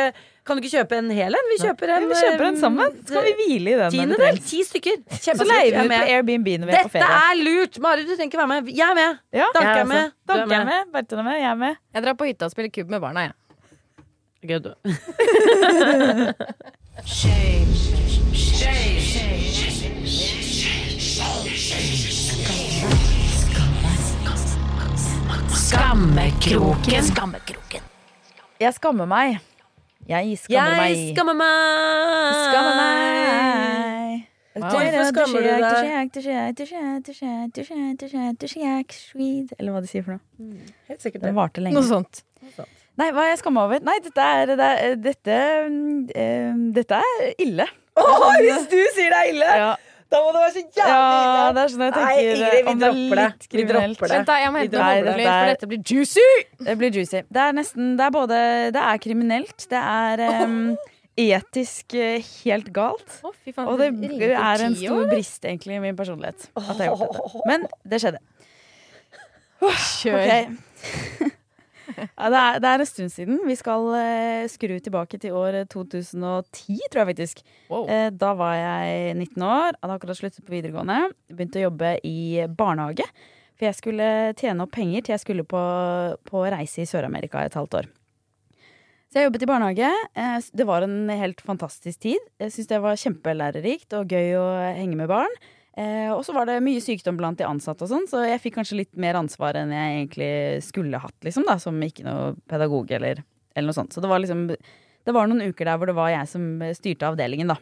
Kan 0.49 0.57
du 0.57 0.63
ikke 0.65 0.73
kjøpe 0.79 0.97
en 0.97 1.11
hel 1.13 1.37
en? 1.37 1.51
Vi 1.53 1.59
kjøper 1.61 1.93
en 1.93 2.07
Vi 2.09 2.17
kjøper 2.17 2.45
den 2.47 2.57
eh, 2.57 2.61
sammen. 2.63 2.95
Så 3.05 3.13
kan 3.19 3.27
vi 3.27 3.35
hvile 3.43 3.69
i 3.75 3.77
den. 3.77 3.85
det 3.85 3.91
Tiendedel. 3.99 4.41
Ti 4.49 4.63
stykker. 4.71 4.97
Så 5.13 5.37
leier 5.45 5.77
vi 5.77 5.83
ut 5.85 5.93
på. 5.93 5.99
Airbnb 6.15 6.49
når 6.63 6.67
vi 6.73 6.77
er 6.79 6.89
på 6.89 6.95
Dette 6.97 7.11
er 7.19 7.35
lurt! 7.43 7.75
Mari, 7.85 8.01
du 8.09 8.15
trenger 8.15 8.31
ikke 8.33 8.41
være 8.41 8.53
med. 8.55 8.73
Jeg 8.73 8.89
er 8.89 8.97
med. 8.97 9.21
Ja, 9.37 9.47
Danke 9.53 9.69
jeg 9.69 9.85
er 9.85 9.91
med. 9.93 10.17
Danke 10.33 10.43
er 10.43 10.49
med. 10.49 10.57
med. 10.97 11.13
Er 11.13 11.23
med. 11.29 11.37
Jeg 11.43 11.51
er 11.53 11.61
med. 11.67 11.75
Jeg 11.93 12.01
drar 12.09 12.17
på 12.17 12.31
hytta 12.31 12.49
og 12.49 12.53
spiller 12.57 12.73
kubb 12.73 12.89
med 12.97 13.01
barna, 13.05 13.21
jeg. 13.29 13.35
Good. 14.43 14.67
Skammekroken. 25.73 26.93
Jeg 28.61 28.75
skammer 28.77 29.07
meg. 29.09 29.39
Jeg 30.11 30.35
skammer 30.43 30.75
meg. 30.77 30.91
Jeg 30.93 31.15
skammer 31.17 31.33
meg. 31.39 32.35
Skammer 32.43 32.75
meg. 32.77 34.27
Hvorfor 34.53 34.85
skammer 35.09 35.41
du 35.41 35.49
deg? 35.49 35.65
Eller 39.57 39.73
hva 39.73 39.81
de 39.81 39.89
sier 39.89 40.05
for 40.05 40.13
noe. 40.19 40.25
Helt 40.91 41.01
sikkert 41.07 41.23
Den 41.25 41.33
det. 41.33 41.39
varte 41.41 41.65
lenge. 41.65 41.73
Noe 41.79 41.89
sånt. 41.89 42.21
Nei, 43.01 43.09
hva 43.17 43.25
er 43.25 43.31
jeg 43.33 43.41
skamma 43.41 43.65
over? 43.65 43.81
Nei, 43.89 43.97
dette 44.05 44.21
er, 44.29 44.45
det 44.53 44.61
er 44.69 45.01
dette, 45.09 45.37
eh, 46.13 46.53
dette 46.77 47.01
er 47.01 47.33
ille. 47.41 47.65
hvis 47.97 48.69
du 48.69 48.77
sier 48.93 49.09
det 49.09 49.17
er 49.23 49.33
ille, 49.33 49.49
Ja, 49.63 49.73
da 50.13 50.21
må 50.25 50.31
det 50.37 50.41
være 50.43 50.53
så 50.55 50.63
jævlig 50.63 50.93
ja 50.93 51.53
det 51.57 51.63
er 51.65 51.73
sånn 51.73 51.85
jeg 51.87 51.93
Nei, 51.93 52.03
tenker 52.03 52.23
Ingrid, 52.23 52.53
vi 52.53 52.63
om 52.73 52.79
det 52.83 52.89
er 52.89 52.93
dropper 52.93 53.21
det. 53.21 53.27
litt 53.33 53.43
Vi 53.43 53.53
kriminelt. 53.57 53.99
dropper 53.99 54.13
det. 54.13 54.17
Vent, 54.19 54.27
da, 54.31 54.37
jeg 54.43 54.53
må 54.53 54.63
hente 54.63 54.79
Nei, 54.79 54.93
noe 54.93 55.03
dette 55.03 55.13
hodelyd, 55.13 55.27
for 55.27 55.43
er- 55.43 55.53
dette 55.53 55.69
blir 55.73 55.83
juicy! 55.93 56.27
Det 56.69 56.77
blir 56.83 56.91
juicy. 56.99 57.23
Det 57.33 57.43
er 57.47 57.53
nesten 57.59 57.93
Det 57.99 58.07
er 58.07 58.15
både 58.19 58.41
Det 58.77 58.83
er 58.93 59.03
kriminelt, 59.07 59.67
det 59.73 59.83
er 59.83 60.25
em, 60.29 60.59
etisk 61.23 61.95
eh, 62.01 62.25
helt 62.45 62.71
galt. 62.73 63.19
Å, 63.25 63.33
fy 63.45 63.53
faen. 63.53 63.69
Og 63.69 63.77
det 63.83 63.91
ringer 63.93 64.33
er 64.33 64.65
en 64.65 64.75
stor 64.81 65.05
brist 65.11 65.45
egentlig 65.45 65.77
i 65.77 65.83
min 65.85 65.97
personlighet. 65.99 66.47
At 66.57 66.79
jeg 66.81 66.89
har 66.89 66.97
gjort 66.97 67.19
dette. 67.19 67.43
Men 67.51 67.67
det 67.85 68.01
skjedde. 68.05 68.23
Kjør. 69.63 70.25
Ok. 70.25 71.39
Ja, 71.93 72.29
det, 72.31 72.39
er, 72.39 72.59
det 72.63 72.71
er 72.71 72.83
en 72.85 72.89
stund 72.89 73.13
siden. 73.15 73.41
Vi 73.49 73.57
skal 73.59 73.87
uh, 73.91 74.49
skru 74.51 74.75
tilbake 74.83 75.19
til 75.23 75.37
år 75.39 75.63
2010, 75.73 76.79
tror 76.93 77.03
jeg 77.03 77.11
faktisk. 77.13 77.45
Wow. 77.69 77.87
Uh, 77.91 78.09
da 78.15 78.33
var 78.39 78.57
jeg 78.59 79.15
19 79.17 79.47
år, 79.47 79.79
hadde 79.83 79.97
akkurat 79.99 80.21
sluttet 80.21 80.47
på 80.47 80.55
videregående. 80.55 81.13
Begynte 81.33 81.63
å 81.63 81.67
jobbe 81.69 81.97
i 82.09 82.45
barnehage. 82.49 83.07
For 83.59 83.69
jeg 83.69 83.79
skulle 83.79 84.07
tjene 84.39 84.65
opp 84.65 84.73
penger 84.75 85.05
til 85.05 85.15
jeg 85.15 85.23
skulle 85.23 85.47
på, 85.47 85.65
på 86.29 86.47
reise 86.51 86.83
i 86.83 86.89
Sør-Amerika 86.89 87.45
et 87.47 87.59
halvt 87.59 87.83
år. 87.83 87.91
Så 89.13 89.21
jeg 89.21 89.29
jobbet 89.29 89.43
i 89.45 89.49
barnehage. 89.51 89.89
Eh, 90.17 90.39
Det 90.57 90.65
var 90.67 90.87
en 90.87 91.11
helt 91.13 91.43
fantastisk 91.45 92.01
tid. 92.01 92.31
Jeg 92.41 92.55
syns 92.55 92.71
det 92.71 92.79
var 92.81 92.97
kjempelærerikt 92.97 93.93
og 93.99 94.09
gøy 94.09 94.39
å 94.41 94.47
henge 94.79 94.97
med 94.97 95.11
barn. 95.13 95.35
Eh, 95.73 96.11
og 96.13 96.21
så 96.27 96.35
var 96.37 96.49
det 96.49 96.59
mye 96.61 96.83
sykdom 96.85 97.17
blant 97.17 97.41
de 97.41 97.49
ansatte, 97.49 97.87
og 97.87 97.89
sånn, 97.89 98.05
så 98.11 98.27
jeg 98.27 98.43
fikk 98.43 98.59
kanskje 98.59 98.83
litt 98.83 98.93
mer 99.01 99.17
ansvar 99.17 99.57
enn 99.57 99.73
jeg 99.73 99.93
egentlig 99.97 100.33
skulle 100.67 101.01
hatt, 101.01 101.17
liksom, 101.25 101.47
da, 101.49 101.57
som 101.63 101.79
ikke 101.81 102.05
noe 102.05 102.35
pedagog 102.51 102.93
eller, 102.93 103.23
eller 103.55 103.71
noe 103.71 103.79
sånt. 103.79 103.95
Så 103.95 104.05
det 104.05 104.13
var 104.13 104.21
liksom 104.23 104.51
Det 105.03 105.11
var 105.11 105.27
noen 105.27 105.49
uker 105.51 105.67
der 105.67 105.79
hvor 105.81 105.89
det 105.91 105.97
var 105.97 106.13
jeg 106.13 106.29
som 106.31 106.43
styrte 106.79 107.09
avdelingen, 107.09 107.51
da. 107.51 107.57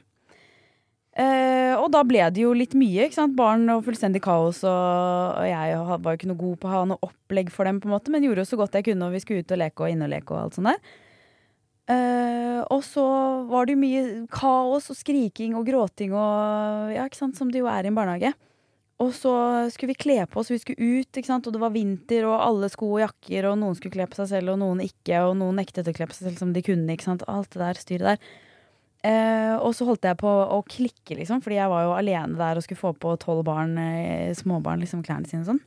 Eh, 1.17 1.73
og 1.81 1.89
da 1.95 2.03
ble 2.05 2.27
det 2.35 2.43
jo 2.43 2.51
litt 2.53 2.75
mye, 2.77 3.07
ikke 3.07 3.17
sant. 3.17 3.37
Barn 3.39 3.65
og 3.73 3.87
fullstendig 3.87 4.21
kaos, 4.27 4.61
og, 4.69 5.39
og 5.41 5.47
jeg 5.49 5.79
var 5.89 6.11
jo 6.13 6.19
ikke 6.19 6.29
noe 6.29 6.43
god 6.43 6.59
på 6.61 6.69
å 6.69 6.75
ha 6.75 6.83
noe 6.91 7.07
opplegg 7.07 7.49
for 7.55 7.65
dem, 7.65 7.81
på 7.81 7.89
en 7.89 7.95
måte, 7.95 8.13
men 8.13 8.27
gjorde 8.27 8.45
jo 8.45 8.51
så 8.51 8.59
godt 8.61 8.77
jeg 8.77 8.91
kunne, 8.91 9.09
og 9.09 9.17
vi 9.17 9.23
skulle 9.25 9.47
ut 9.47 9.55
og 9.57 9.63
leke 9.63 9.87
og 9.87 9.95
inne 9.95 10.11
og 10.11 10.13
leke 10.13 10.37
og 10.37 10.43
alt 10.43 10.59
sånt 10.59 10.69
der. 10.69 11.01
Eh, 11.91 12.61
og 12.71 12.85
så 12.87 13.05
var 13.51 13.67
det 13.67 13.79
mye 13.81 14.03
kaos 14.31 14.91
og 14.93 14.99
skriking 14.99 15.57
og 15.59 15.67
gråting 15.67 16.13
og 16.15 16.93
ja, 16.95 17.07
ikke 17.09 17.19
sant, 17.19 17.39
som 17.39 17.51
det 17.51 17.65
jo 17.65 17.71
er 17.71 17.87
i 17.87 17.91
en 17.91 17.99
barnehage. 17.99 18.33
Og 19.01 19.15
så 19.17 19.33
skulle 19.73 19.95
vi 19.95 20.03
kle 20.03 20.19
på 20.29 20.43
oss, 20.43 20.51
vi 20.53 20.61
skulle 20.61 21.01
ut, 21.01 21.09
ikke 21.09 21.31
sant? 21.31 21.47
og 21.49 21.55
det 21.57 21.63
var 21.63 21.73
vinter, 21.73 22.27
og 22.29 22.37
alle 22.45 22.69
sko 22.69 22.91
og 22.99 23.01
jakker, 23.01 23.49
og 23.49 23.57
noen 23.63 23.79
skulle 23.79 23.95
kle 23.97 24.05
på 24.11 24.19
seg 24.19 24.29
selv, 24.35 24.53
og 24.53 24.61
noen 24.61 24.83
ikke, 24.85 25.23
og 25.25 25.39
noen 25.41 25.57
nektet 25.57 25.89
å 25.89 25.95
kle 25.97 26.09
på 26.11 26.19
seg 26.19 26.29
selv 26.29 26.43
som 26.43 26.53
de 26.53 26.63
kunne, 26.67 26.85
ikke 26.93 27.09
sant. 27.09 27.25
Alt 27.25 27.55
det 27.55 27.63
der 27.63 27.81
styret 27.81 28.11
der. 28.11 28.35
Eh, 29.01 29.55
og 29.65 29.73
så 29.73 29.87
holdt 29.89 30.05
jeg 30.05 30.19
på 30.21 30.29
å 30.29 30.59
klikke, 30.69 31.15
liksom, 31.17 31.39
fordi 31.41 31.57
jeg 31.57 31.71
var 31.73 31.87
jo 31.87 31.93
alene 31.97 32.37
der 32.37 32.59
og 32.61 32.65
skulle 32.67 32.81
få 32.83 32.91
på 33.01 33.15
tolv 33.23 33.47
barn, 33.47 33.71
eh, 33.81 34.35
småbarn, 34.37 34.83
liksom, 34.85 35.01
klærne 35.07 35.25
sine 35.31 35.41
og 35.41 35.49
sånn. 35.55 35.61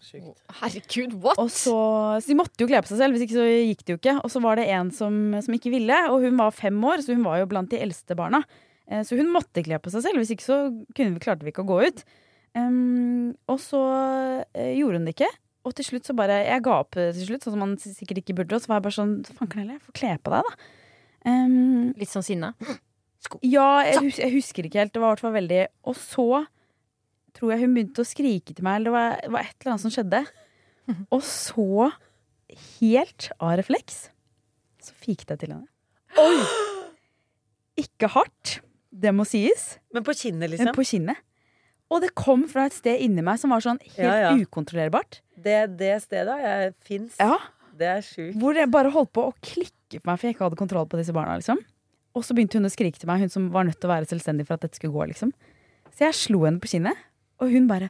Herregud, 0.59 1.15
what? 1.23 1.39
Og 1.41 1.49
så, 1.49 1.73
så 2.21 2.29
de 2.29 2.37
måtte 2.37 2.61
jo 2.61 2.67
kle 2.69 2.83
på 2.85 2.91
seg 2.91 3.01
selv, 3.01 3.17
hvis 3.17 3.25
ikke 3.25 3.39
så 3.39 3.47
gikk 3.49 3.81
det 3.87 3.95
jo 3.95 4.01
ikke. 4.01 4.15
Og 4.21 4.29
så 4.35 4.41
var 4.43 4.61
det 4.61 4.67
en 4.75 4.91
som, 4.93 5.17
som 5.41 5.57
ikke 5.57 5.73
ville, 5.73 5.97
og 6.13 6.27
hun 6.27 6.37
var 6.37 6.53
fem 6.53 6.77
år, 6.85 7.01
så 7.01 7.17
hun 7.17 7.25
var 7.25 7.41
jo 7.41 7.49
blant 7.49 7.73
de 7.73 7.81
eldste 7.81 8.13
barna. 8.19 8.43
Eh, 8.85 9.01
Så 9.01 9.17
hun 9.17 9.33
måtte 9.33 9.65
kle 9.65 9.81
på 9.81 9.89
seg 9.95 10.05
selv, 10.05 10.21
hvis 10.21 10.35
ikke 10.37 10.45
så 10.45 10.59
kunne 10.93 11.15
vi, 11.17 11.23
klarte 11.25 11.41
vi 11.47 11.55
ikke 11.55 11.65
å 11.65 11.71
gå 11.73 11.81
ut. 11.89 12.05
Um, 12.53 13.33
og 13.49 13.57
så 13.57 13.81
eh, 14.53 14.75
gjorde 14.77 14.99
hun 15.01 15.09
det 15.09 15.15
ikke. 15.17 15.31
Og 15.65 15.73
til 15.73 15.87
slutt 15.87 16.05
så 16.05 16.13
bare 16.13 16.41
Jeg 16.43 16.61
ga 16.67 16.73
opp 16.83 16.97
eh, 17.01 17.09
til 17.17 17.31
slutt, 17.31 17.47
sånn 17.47 17.55
som 17.55 17.61
man 17.65 17.77
sikkert 17.81 18.19
ikke 18.21 18.35
burde. 18.37 18.53
Og 18.53 18.61
så 18.61 18.69
var 18.69 18.77
jeg 18.77 18.85
bare 18.91 18.97
sånn 18.99 19.13
Faen, 19.31 19.49
heller, 19.57 19.79
jeg 19.79 19.85
får 19.87 19.95
kle 20.03 20.11
på 20.21 20.33
deg, 20.35 20.49
da. 20.51 20.73
Um, 21.33 21.93
Litt 21.97 22.11
sånn 22.13 22.27
sinna. 23.27 23.39
ja, 23.53 23.67
jeg, 23.87 24.01
hus 24.03 24.19
jeg 24.21 24.33
husker 24.35 24.67
ikke 24.67 24.79
helt. 24.83 24.93
Det 24.93 25.01
var 25.01 25.09
i 25.09 25.15
hvert 25.15 25.23
fall 25.23 25.35
veldig 25.37 25.61
Og 25.89 25.95
så 25.99 26.27
tror 27.33 27.51
jeg 27.53 27.63
hun 27.63 27.73
begynte 27.77 28.03
å 28.03 28.07
skrike 28.07 28.53
til 28.53 28.63
meg, 28.65 28.75
eller 28.81 28.89
det 28.91 28.93
var, 28.93 29.15
det 29.23 29.31
var 29.33 29.47
et 29.47 29.55
eller 29.63 29.71
annet 29.73 29.85
som 29.85 29.93
skjedde. 29.95 30.23
Og 31.15 31.23
så, 31.25 31.91
helt 32.81 33.29
av 33.39 33.55
refleks, 33.57 34.03
så 34.83 34.93
fiket 35.01 35.31
jeg 35.33 35.39
til 35.45 35.55
henne. 35.55 35.67
Ikke 37.79 38.09
hardt, 38.13 38.59
det 38.93 39.09
må 39.15 39.25
sies, 39.25 39.77
Men 39.95 40.05
på 40.05 40.13
kinnet, 40.13 40.43
men 40.43 40.51
liksom? 40.53 40.73
på 40.77 40.85
kinnet. 40.85 41.17
Og 41.93 42.01
det 42.03 42.11
kom 42.17 42.45
fra 42.49 42.67
et 42.69 42.73
sted 42.75 43.01
inni 43.05 43.21
meg 43.25 43.39
som 43.41 43.51
var 43.53 43.61
sånn 43.65 43.79
helt 43.81 43.97
Ja, 44.01 44.13
ja. 44.29 44.31
ukontrollerbart. 44.37 45.21
Det, 45.37 45.57
det 45.77 45.95
stedet 46.05 46.37
jeg 46.41 46.71
fins. 46.85 47.17
Ja, 47.21 47.37
Det 47.73 47.87
er 47.89 48.01
sjukt. 48.05 48.37
Hvor 48.37 48.53
jeg 48.57 48.69
bare 48.69 48.91
holdt 48.93 49.11
på 49.17 49.25
å 49.31 49.33
klikke 49.41 49.97
på 49.99 50.05
meg, 50.05 50.19
for 50.19 50.27
jeg 50.29 50.35
ikke 50.35 50.45
hadde 50.45 50.59
kontroll 50.59 50.85
på 50.89 50.99
disse 51.01 51.13
barna. 51.15 51.39
liksom 51.41 51.57
Og 52.13 52.25
så 52.25 52.35
begynte 52.37 52.59
hun 52.59 52.69
å 52.69 52.73
skrike 52.73 52.99
til 53.01 53.09
meg, 53.09 53.23
hun 53.25 53.31
som 53.33 53.47
var 53.53 53.65
nødt 53.65 53.79
til 53.81 53.89
å 53.89 53.93
være 53.95 54.09
selvstendig 54.09 54.45
for 54.47 54.57
at 54.57 54.67
dette 54.67 54.77
skulle 54.77 54.93
gå. 54.93 55.07
liksom 55.13 55.31
Så 55.93 56.05
jeg 56.07 56.17
slo 56.19 56.43
henne 56.45 56.61
på 56.61 56.69
kinnet, 56.69 56.99
og 57.41 57.49
hun 57.53 57.65
bare 57.71 57.89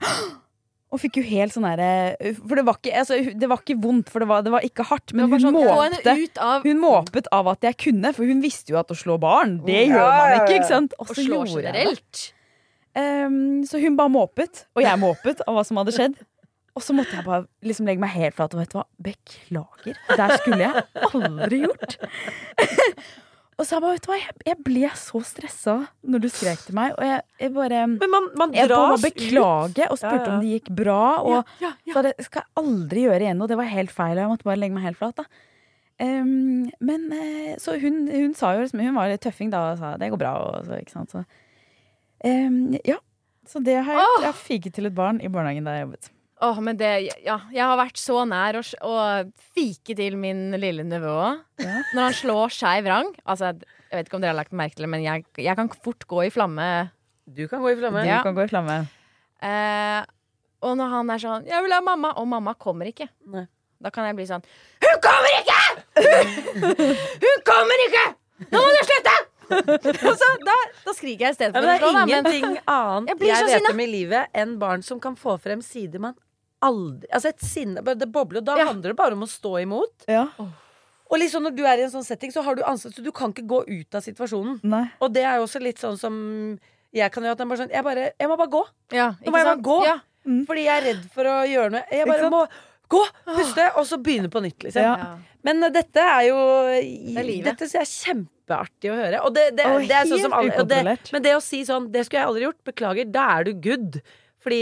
Og 0.94 1.00
fikk 1.02 1.18
jo 1.18 1.24
helt 1.26 1.56
sånn 1.56 1.66
derre 1.66 2.34
For 2.38 2.54
det 2.60 2.64
var, 2.68 2.78
ikke, 2.78 2.94
altså, 3.02 3.18
det 3.34 3.48
var 3.50 3.64
ikke 3.64 3.76
vondt, 3.82 4.12
for 4.14 4.22
det 4.22 4.28
var, 4.30 4.44
det 4.46 4.52
var 4.54 4.66
ikke 4.68 4.86
hardt, 4.92 5.14
men 5.18 5.26
hun 5.32 5.42
sånn, 5.42 5.58
måpte. 5.58 6.14
av 6.38 6.68
Hun 6.68 6.80
måpet 6.84 7.28
av 7.34 7.50
at 7.56 7.66
jeg 7.66 7.80
kunne, 7.88 8.12
for 8.14 8.30
hun 8.30 8.44
visste 8.46 8.76
jo 8.76 8.78
at 8.78 8.94
å 8.94 8.98
slå 8.98 9.18
barn, 9.22 9.58
det 9.66 9.88
Ja, 9.88 9.96
gjør 9.96 10.12
man 10.14 10.36
ikke. 10.38 10.60
ikke 10.60 10.70
sant? 10.70 10.94
Og 11.02 11.10
så 11.10 11.26
gjorde 11.26 11.66
jeg 11.66 11.74
det. 11.74 12.28
Ehm, 12.94 13.64
så 13.66 13.82
hun 13.82 13.98
bare 13.98 14.14
måpet, 14.14 14.68
og 14.78 14.84
jeg 14.86 15.02
måpet 15.02 15.42
av 15.48 15.58
hva 15.58 15.66
som 15.66 15.82
hadde 15.82 15.96
skjedd. 15.96 16.22
Og 16.78 16.82
så 16.82 16.94
måtte 16.98 17.18
jeg 17.18 17.26
bare 17.26 17.46
liksom 17.66 17.90
legge 17.90 18.02
meg 18.02 18.14
helt 18.14 18.38
flat 18.38 18.54
og 18.54 18.62
vet 18.62 18.72
du 18.72 18.78
hva, 18.80 18.86
beklager. 19.10 19.98
Der 20.18 20.38
skulle 20.38 20.62
jeg 20.62 20.86
aldri 21.10 21.60
gjort. 21.66 21.98
Og 23.58 23.66
så 23.66 23.76
jeg 23.78 23.84
bare, 23.84 23.94
vet 23.98 24.06
du 24.06 24.10
hva, 24.12 24.18
jeg, 24.20 24.36
jeg 24.50 24.58
ble 24.66 24.90
så 24.98 25.22
stressa 25.28 25.76
når 26.04 26.24
du 26.24 26.28
skrek 26.34 26.62
til 26.66 26.76
meg, 26.78 26.96
og 26.98 27.06
jeg, 27.06 27.22
jeg 27.40 27.54
bare 27.54 27.82
Men 27.92 28.10
man, 28.12 28.30
man 28.40 28.54
jeg 28.58 28.70
bare 28.72 28.98
beklage 29.04 29.88
og 29.90 29.98
spurte 30.02 30.20
Ja, 30.20 30.28
ja. 30.28 30.34
om 30.36 30.44
det 30.44 30.52
gikk 30.58 30.70
bra. 30.84 31.00
Og 31.22 31.56
Ja, 31.62 31.74
sa 31.94 32.02
det 32.06 32.14
skal 32.26 32.44
jeg 32.46 32.64
aldri 32.64 33.06
gjøre 33.08 33.22
igjen, 33.28 33.42
og 33.46 33.50
det 33.52 33.58
var 33.60 33.70
helt 33.72 33.92
feil. 33.94 34.18
og 34.18 34.24
Jeg 34.24 34.32
måtte 34.34 34.50
bare 34.50 34.62
legge 34.64 34.74
meg 34.78 34.88
helt 34.90 34.98
flat. 35.02 35.16
da 35.22 35.28
Um, 36.02 36.72
Men 36.82 37.04
eh, 37.14 37.54
så 37.62 37.76
hun, 37.80 38.08
hun 38.10 38.32
sa 38.34 38.56
jo 38.56 38.64
liksom 38.64 38.80
Hun 38.82 38.96
var 38.98 39.12
litt 39.12 39.22
tøffing 39.22 39.52
da 39.54 39.60
og 39.72 39.78
sa 39.78 39.92
det 40.02 40.10
går 40.10 40.18
bra. 40.20 40.32
Og 40.42 40.66
så, 40.66 40.80
ikke 40.82 40.92
sant? 40.92 41.14
Så, 41.14 41.22
um, 42.26 42.74
ja. 42.84 42.98
Så 43.48 43.62
det 43.64 43.76
har 43.86 44.00
jeg. 44.00 44.24
Jeg 44.26 44.34
fiket 44.42 44.74
til 44.74 44.90
et 44.90 44.96
barn 44.98 45.22
i 45.22 45.30
barnehagen 45.30 45.68
der 45.70 45.78
jeg 45.78 45.86
jobbet. 45.86 46.10
Åh, 46.44 46.58
men 46.66 46.76
det, 46.80 46.90
ja, 47.24 47.38
jeg 47.54 47.64
har 47.64 47.78
vært 47.80 48.00
så 48.02 48.24
nær 48.28 48.58
å, 48.60 48.64
å 48.84 48.96
fike 49.56 49.96
til 49.96 50.18
min 50.20 50.50
lille 50.60 50.84
nevø 50.84 51.14
òg. 51.14 51.44
Ja. 51.64 51.78
Når 51.96 52.02
han 52.10 52.18
slår 52.18 52.52
skeiv 52.52 52.90
rang. 52.92 53.14
Altså, 53.24 53.54
jeg 53.88 53.96
vet 54.00 54.10
ikke 54.10 54.18
om 54.20 54.26
dere 54.26 54.34
har 54.34 54.42
lagt 54.42 54.56
merke 54.58 54.76
til 54.76 54.88
det, 54.88 54.92
men 54.92 55.06
jeg, 55.06 55.24
jeg 55.40 55.56
kan 55.60 55.72
fort 55.86 56.04
gå 56.10 56.26
i 56.28 56.34
flamme 56.34 56.68
Du 57.24 57.46
kan 57.48 57.64
gå 57.64 57.72
i 57.72 57.78
flamme. 57.80 58.04
Du 58.04 58.10
Ja. 58.10 58.20
kan 58.26 58.36
gå 58.36 58.44
i 58.44 58.52
flamme. 58.52 58.82
Eh, 59.44 60.02
og 60.64 60.78
når 60.80 60.90
han 60.92 61.10
er 61.12 61.20
sånn 61.20 61.46
'Jeg 61.48 61.64
vil 61.64 61.74
ha 61.76 61.82
mamma', 61.84 62.14
og 62.18 62.28
mamma 62.28 62.54
kommer 62.56 62.88
ikke, 62.88 63.10
Nei. 63.28 63.46
da 63.84 63.90
kan 63.90 64.06
jeg 64.08 64.16
bli 64.16 64.26
sånn 64.26 64.44
'Hun 64.84 65.00
kommer 65.04 65.32
ikke! 65.40 65.62
Hun 67.24 67.40
kommer 67.48 67.88
ikke! 67.88 68.06
Nå 68.52 68.60
må 68.60 68.70
du 68.72 68.84
slutte!' 68.88 69.20
så, 70.24 70.28
da, 70.48 70.56
da 70.86 70.94
skriker 70.96 71.28
jeg 71.28 71.32
i 71.32 71.36
stedet 71.36 71.56
Ja, 71.56 71.62
det 71.62 71.74
er 71.76 71.90
ingenting 71.92 72.58
annet 72.66 73.10
Jeg 73.20 73.28
jeg, 73.28 73.62
vet 73.62 73.70
om 73.70 73.80
i 73.84 73.86
livet 73.86 74.28
enn 74.34 74.58
barn 74.58 74.82
som 74.82 75.00
kan 75.04 75.18
få 75.20 75.36
frem 75.38 75.62
sider 75.62 76.00
man 76.00 76.16
aldri 76.64 77.10
Altså 77.14 77.30
et 77.34 77.44
sinne 77.46 77.84
Det 77.84 78.08
bobler, 78.12 78.42
og 78.42 78.48
da 78.48 78.58
Ja. 78.60 78.66
handler 78.72 78.94
det 78.94 78.98
bare 79.00 79.18
om 79.18 79.26
å 79.26 79.30
stå 79.30 79.56
imot. 79.64 80.08
Ja. 80.08 80.28
Og 80.40 81.20
liksom 81.20 81.44
når 81.46 81.56
du 81.56 81.64
er 81.68 81.78
i 81.78 81.84
en 81.86 81.92
sånn 81.94 82.06
setting, 82.08 82.32
så 82.34 82.42
har 82.46 82.56
du 82.58 82.64
ansvar, 82.66 82.94
så 82.96 83.04
du 83.06 83.12
kan 83.14 83.34
ikke 83.34 83.46
gå 83.48 83.60
ut 83.68 83.96
av 83.96 84.02
situasjonen. 84.02 84.60
Nei. 84.64 84.86
Og 85.00 85.14
det 85.14 85.24
er 85.28 85.38
jo 85.38 85.46
også 85.46 85.62
litt 85.62 85.78
sånn 85.82 86.00
som 86.00 86.16
jeg 86.94 87.12
kan 87.14 87.24
gjøre. 87.24 87.36
At 87.38 87.44
jeg 87.44 87.50
bare 87.52 87.62
sånn 87.62 87.74
Jeg, 87.74 87.84
bare, 87.86 88.12
jeg 88.20 88.30
må 88.32 88.38
bare 88.40 88.54
gå. 88.56 88.64
ja, 88.98 89.12
Nå 89.22 89.32
må 89.32 89.38
jeg 89.42 89.50
bare 89.52 89.66
gå. 89.70 89.80
Ja. 89.86 89.98
Fordi 90.48 90.64
jeg 90.64 90.74
er 90.80 90.86
redd 90.94 91.04
for 91.12 91.28
å 91.28 91.36
gjøre 91.46 91.72
noe. 91.76 91.84
Jeg 91.92 92.08
bare 92.08 92.30
må 92.32 92.48
gå, 92.94 93.02
puste, 93.26 93.66
og 93.78 93.86
så 93.90 93.98
begynne 94.02 94.30
på 94.32 94.42
nytt, 94.44 94.64
liksom. 94.64 95.20
Men 95.44 95.64
uh, 95.66 95.70
dette 95.74 96.00
er 96.00 96.28
jo 96.30 96.38
er. 96.72 97.32
Dette 97.44 97.68
jeg 97.68 97.82
er 97.82 97.90
kjempeartig 97.90 98.92
å 98.94 98.96
høre. 98.96 99.22
Og 99.28 99.34
det, 99.36 99.50
det, 99.58 99.66
det 99.90 99.98
er 99.98 100.08
sånn 100.08 100.22
som 100.30 100.36
alle, 100.38 100.54
og 100.62 100.70
det. 100.70 100.82
Men 101.12 101.26
det 101.26 101.34
å 101.36 101.42
si 101.44 101.64
sånn 101.68 101.90
Det 101.92 102.06
skulle 102.06 102.22
jeg 102.24 102.30
aldri 102.32 102.46
gjort. 102.48 102.62
Beklager. 102.70 103.10
Da 103.12 103.26
er 103.40 103.50
du 103.50 103.54
good. 103.54 104.00
Fordi 104.44 104.62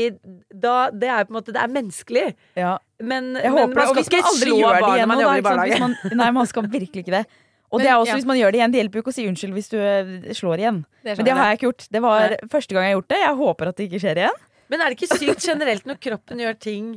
da 0.54 0.90
Det 0.94 1.10
er 1.10 1.24
på 1.26 1.34
en 1.34 1.38
måte 1.40 1.54
Det 1.56 1.62
er 1.62 1.72
menneskelig. 1.74 2.26
Ja. 2.56 2.78
Men, 3.02 3.32
Jeg 3.36 3.50
men 3.50 3.58
håper 3.58 3.76
man 3.76 3.88
aldri 3.88 4.52
gjør 4.62 4.76
det 4.78 4.92
igjen 4.94 5.08
man 5.10 5.20
jobber 5.24 5.40
i 5.42 5.42
ikke? 5.42 5.72
Hvis 5.72 5.80
man, 5.82 5.96
nei, 6.22 6.30
man 6.38 6.46
skal 6.52 6.68
virkelig 6.70 7.02
ikke 7.06 7.16
det. 7.18 7.26
Og 7.72 7.80
Men, 7.80 7.86
det 7.86 7.92
er 7.92 7.98
også 8.04 8.12
ja. 8.12 8.16
hvis 8.20 8.26
man 8.28 8.38
gjør 8.38 8.52
det 8.52 8.60
igjen. 8.60 8.72
Det 8.72 8.80
hjelper 8.82 9.00
jo 9.00 9.02
ikke 9.06 9.14
å 9.14 9.18
si 9.18 9.28
unnskyld 9.32 9.54
hvis 9.58 9.70
du 9.72 9.78
eh, 9.80 10.34
slår 10.38 10.60
igjen. 10.62 10.80
Det 11.04 11.18
Men 11.18 11.26
det 11.26 11.34
har 11.40 11.46
jeg 11.50 11.58
ikke 11.60 11.68
gjort. 11.72 11.86
Det 11.96 12.02
var 12.04 12.38
første 12.52 12.76
gang 12.76 12.84
jeg 12.84 12.92
har 12.94 12.98
gjort 13.00 13.12
det. 13.14 13.20
Jeg 13.26 13.36
håper 13.42 13.68
at 13.72 13.78
det 13.80 13.86
ikke 13.90 14.02
skjer 14.04 14.22
igjen. 14.26 14.42
Men 14.72 14.82
er 14.82 14.92
det 14.94 14.98
ikke 15.00 15.18
sykt 15.20 15.46
generelt 15.50 15.86
når 15.90 15.98
kroppen 16.04 16.40
gjør 16.44 16.58
ting 16.60 16.90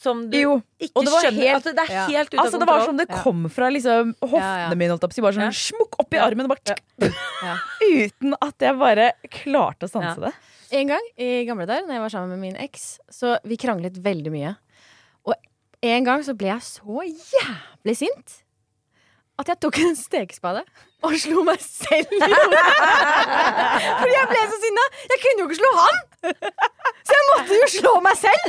som 0.00 0.22
du 0.30 0.36
Jo. 0.38 0.52
ikke 0.80 0.96
Og 0.96 1.04
det 1.04 1.12
var 1.12 1.24
skjønner? 1.26 1.42
helt- 1.44 1.56
altså, 1.58 1.72
det 1.76 1.82
er 1.84 1.92
Ja. 1.92 2.06
helt 2.06 2.30
ute 2.32 2.38
av 2.40 2.46
Altså, 2.46 2.58
det 2.58 2.66
var 2.70 2.84
som 2.86 2.96
det 2.96 3.08
kom 3.10 3.48
fra 3.52 3.68
liksom, 3.68 4.14
hoftene 4.22 4.76
mine, 4.80 4.90
holdt 4.94 5.02
jeg 5.02 5.10
på 5.10 5.12
å 5.12 5.18
si. 5.18 5.20
Bare 5.26 5.36
sånn 5.36 5.50
Ja. 5.50 5.50
smukk 5.50 5.98
opp 6.00 6.14
i 6.14 6.18
armen, 6.18 6.46
og 6.46 6.56
bare 6.56 6.76
Ja. 7.44 7.56
uten 7.84 8.34
at 8.40 8.54
jeg 8.58 8.78
bare 8.78 9.12
klarte 9.28 9.84
å 9.84 9.90
stanse 9.90 10.20
det. 10.20 10.32
En 10.70 10.90
gang 10.92 11.06
i 11.18 11.44
gamle 11.48 11.66
dager, 11.66 11.86
når 11.86 11.96
jeg 11.96 12.02
var 12.04 12.12
sammen 12.12 12.36
med 12.36 12.44
min 12.44 12.60
eks, 12.62 12.84
så 13.10 13.38
vi 13.48 13.58
kranglet 13.58 13.98
veldig 14.04 14.30
mye. 14.34 14.52
Og 15.26 15.34
en 15.82 16.06
gang 16.06 16.22
så 16.26 16.36
ble 16.38 16.52
jeg 16.52 16.62
så 16.66 17.02
jævlig 17.08 17.96
sint 18.04 18.38
at 19.40 19.48
jeg 19.48 19.60
tok 19.64 19.78
en 19.80 19.94
stekespade 19.96 20.60
og 21.06 21.14
slo 21.16 21.42
meg 21.48 21.62
selv 21.64 22.10
i 22.12 22.18
hodet. 22.20 22.64
Fordi 24.02 24.12
jeg 24.12 24.26
ble 24.28 24.42
så 24.50 24.58
sinna! 24.66 24.84
Jeg 25.14 25.22
kunne 25.22 25.40
jo 25.40 25.46
ikke 25.48 25.60
slå 25.62 25.70
han! 25.78 26.00
Så 27.00 27.16
jeg 27.16 27.24
måtte 27.30 27.56
jo 27.56 27.68
slå 27.76 27.94
meg 28.04 28.16
selv! 28.20 28.42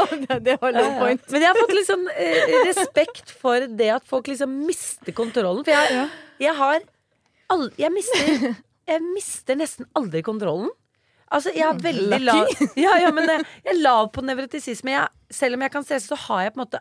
Og 0.00 0.14
det, 0.22 0.38
det 0.46 0.56
var 0.62 0.72
low 0.72 0.88
point. 1.02 1.26
Men 1.28 1.44
jeg 1.44 1.50
har 1.50 1.58
fått 1.58 1.74
liksom 1.76 2.06
eh, 2.14 2.56
respekt 2.70 3.34
for 3.42 3.68
det 3.82 3.90
at 3.98 4.08
folk 4.08 4.30
liksom 4.32 4.54
mister 4.64 5.12
kontrollen. 5.16 5.66
For 5.66 5.74
jeg, 5.74 6.08
jeg 6.40 6.56
har 6.62 6.80
all, 7.52 7.66
jeg, 7.80 7.92
mister, 7.94 8.46
jeg 8.92 9.02
mister 9.12 9.58
nesten 9.58 9.88
aldri 9.98 10.22
kontrollen. 10.26 10.70
Altså, 11.30 11.52
jeg 11.54 11.62
er 11.62 11.78
veldig 11.78 12.18
lav 12.26 12.48
ja, 12.84 12.96
ja, 12.98 13.10
men 13.14 13.28
jeg, 13.30 13.44
jeg 13.62 13.74
er 13.76 13.82
lav 13.84 14.08
på 14.14 14.24
nevrotisisme. 14.26 14.96
Jeg, 14.96 15.34
selv 15.34 15.58
om 15.58 15.62
jeg 15.62 15.74
kan 15.74 15.86
stresse, 15.86 16.10
så 16.10 16.18
har 16.26 16.46
jeg 16.46 16.54
på 16.54 16.60
en 16.60 16.64
måte 16.64 16.80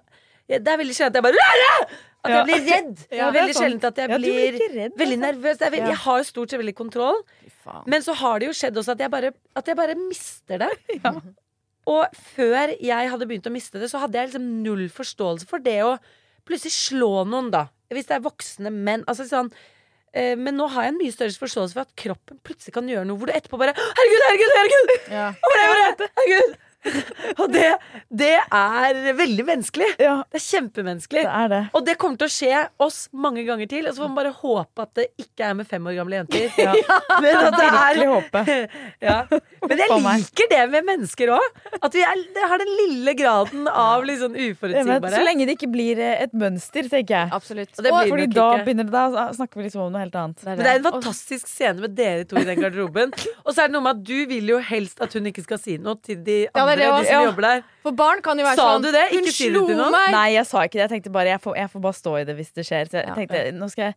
jeg, 0.49 0.63
Det 0.65 0.71
er 0.73 0.79
veldig 0.81 0.95
sjelden 0.97 1.11
at 1.11 1.19
jeg 1.19 1.27
bare 1.27 1.83
At 2.19 2.33
jeg 2.33 2.47
blir 2.49 2.63
redd. 2.65 2.95
Det 3.05 3.19
er 3.19 3.35
veldig 3.35 3.53
sjelden 3.55 3.85
at 3.87 3.99
jeg 4.01 4.09
blir 4.11 4.57
veldig 4.59 4.87
altså. 4.91 5.19
nervøs. 5.21 5.61
Er 5.61 5.71
veldig, 5.71 5.91
Jeg 5.93 5.99
har 6.03 6.17
jo 6.19 6.25
stort 6.27 6.51
sett 6.51 6.59
veldig 6.59 6.75
kontroll. 6.75 7.21
Men 7.87 8.03
så 8.03 8.15
har 8.19 8.41
det 8.41 8.49
jo 8.49 8.55
skjedd 8.59 8.79
også 8.81 8.95
at 8.97 9.03
jeg 9.05 9.13
bare, 9.13 9.31
at 9.55 9.71
jeg 9.71 9.77
bare 9.79 9.95
mister 9.95 10.59
det. 10.65 10.69
Og 11.87 12.19
før 12.35 12.73
jeg 12.75 13.11
hadde 13.13 13.27
begynt 13.29 13.47
å 13.47 13.53
miste 13.53 13.79
det, 13.79 13.87
så 13.91 14.01
hadde 14.03 14.19
jeg 14.19 14.33
liksom 14.33 14.49
null 14.65 14.89
forståelse 14.91 15.47
for 15.47 15.63
det 15.63 15.77
å 15.85 15.95
plutselig 16.49 16.75
slå 16.75 17.23
noen, 17.29 17.53
da. 17.53 17.69
Hvis 17.93 18.09
det 18.09 18.17
er 18.17 18.25
voksne 18.25 18.73
menn. 18.73 19.05
Altså 19.07 19.29
sånn 19.29 19.47
eh, 19.53 19.77
men 20.39 20.57
nå 20.57 20.65
har 20.73 20.87
jeg 20.87 20.93
en 20.95 21.01
mye 21.01 21.13
større 21.13 21.35
forståelse 21.43 21.77
for 21.77 21.85
at 21.85 21.93
kroppen 21.99 22.39
plutselig 22.45 22.73
kan 22.73 22.89
gjøre 22.89 23.05
noe 23.05 23.19
hvor 23.19 23.29
du 23.29 23.35
etterpå 23.35 23.59
bare 23.61 23.75
Herregud, 23.77 24.23
herregud, 24.25 24.55
herregud! 24.57 24.95
Ja. 25.13 25.27
Gjorde? 25.43 26.09
Herregud! 26.17 26.57
Og 27.41 27.51
det, 27.51 27.65
det 28.07 28.31
er 28.39 28.99
veldig 29.17 29.45
menneskelig. 29.47 29.89
Ja, 29.99 30.19
Det 30.31 30.39
er 30.39 30.45
kjempemenneskelig. 30.45 31.23
det 31.27 31.33
er 31.41 31.51
det. 31.51 31.61
Og 31.75 31.85
det 31.85 31.95
kommer 31.99 32.19
til 32.21 32.29
å 32.29 32.33
skje 32.33 32.61
oss 32.85 32.99
mange 33.11 33.43
ganger 33.47 33.69
til. 33.69 33.87
Og 33.89 33.95
så 33.95 34.03
får 34.03 34.11
man 34.11 34.19
bare 34.21 34.33
håpe 34.39 34.85
at 34.85 34.93
det 34.99 35.07
ikke 35.19 35.49
er 35.49 35.57
med 35.59 35.67
fem 35.69 35.89
år 35.89 35.97
gamle 35.99 36.21
jenter. 36.21 36.47
Ja. 36.69 36.73
Men 37.23 37.37
at 37.49 37.55
det 37.57 37.67
er 37.67 37.99
håpe. 38.09 38.43
ja. 39.03 39.17
Men 39.67 39.81
jeg 39.81 39.99
liker 40.05 40.49
det 40.51 40.61
med 40.71 40.87
mennesker 40.87 41.33
òg. 41.35 41.59
At 41.81 41.95
vi 41.95 42.03
er, 42.05 42.23
har 42.51 42.61
den 42.61 42.71
lille 42.83 43.13
graden 43.17 43.67
av 43.69 44.05
litt 44.07 44.21
sånn 44.21 44.37
Jeg 44.39 44.55
så 44.59 45.23
lenge 45.25 45.47
det 45.49 45.55
ikke 45.57 45.69
blir 45.71 45.99
eh, 46.03 46.23
et 46.25 46.33
mønster, 46.37 46.87
tenker 46.91 47.15
jeg. 47.15 47.31
Absolutt. 47.35 47.73
Og 47.77 47.85
det 47.85 47.93
blir 47.93 48.13
Fordi 48.13 48.27
da 48.31 48.47
ikke. 48.55 48.65
begynner 48.67 48.87
det, 48.89 49.03
da 49.15 49.25
snakker 49.35 49.59
vi 49.59 49.67
liksom 49.67 49.85
om 49.87 49.93
noe 49.93 50.03
helt 50.03 50.17
annet. 50.19 50.43
Men 50.47 50.61
det 50.63 50.71
er 50.71 50.79
en 50.81 50.87
fantastisk 50.89 51.49
scene 51.51 51.83
med 51.83 51.95
dere 51.97 52.25
to 52.29 52.39
i 52.39 52.45
den 52.47 52.61
garderoben. 52.61 53.13
Og 53.43 53.51
så 53.53 53.65
er 53.65 53.71
det 53.71 53.75
noe 53.75 53.85
med 53.85 53.97
at 53.99 54.03
du 54.07 54.17
vil 54.29 54.53
jo 54.53 54.59
helst 54.69 55.01
at 55.03 55.15
hun 55.17 55.29
ikke 55.31 55.45
skal 55.45 55.61
si 55.61 55.77
noe 55.81 55.99
til 56.05 56.21
de 56.25 56.39
Ja, 56.47 56.51
det 56.53 56.63
er 56.63 56.68
andre, 56.71 56.85
det 56.85 56.89
de 56.89 57.05
som 57.09 57.13
Ja. 57.13 57.23
jobber 57.29 57.41
der. 57.41 57.63
For 57.83 57.91
barn 57.91 58.21
kan 58.21 58.37
jo 58.39 58.45
være 58.45 58.55
Sa 58.55 58.67
sånn 58.69 58.81
du 58.81 58.91
det? 58.91 59.05
Ikke 59.11 59.31
si 59.33 59.49
det 59.49 59.65
til 59.67 59.75
noen. 59.77 59.91
meg! 59.91 60.11
Nei, 60.11 60.29
jeg 60.33 60.45
sa 60.45 60.57
ikke 60.65 60.77
det. 60.79 60.85
Jeg 60.89 60.91
tenkte 60.95 61.11
bare 61.11 61.25
jeg 61.33 61.41
får, 61.41 61.55
jeg 61.57 61.69
får 61.71 61.81
bare 61.81 61.93
stå 61.99 62.13
i 62.19 62.23
det 62.25 62.35
hvis 62.37 62.51
det 62.53 62.65
skjer. 62.65 62.85
Så 62.89 62.97
jeg 62.99 63.07
Ja. 63.07 63.15
tenkte, 63.15 63.51
nå 63.57 63.69
skal 63.69 63.83
jeg 63.91 63.95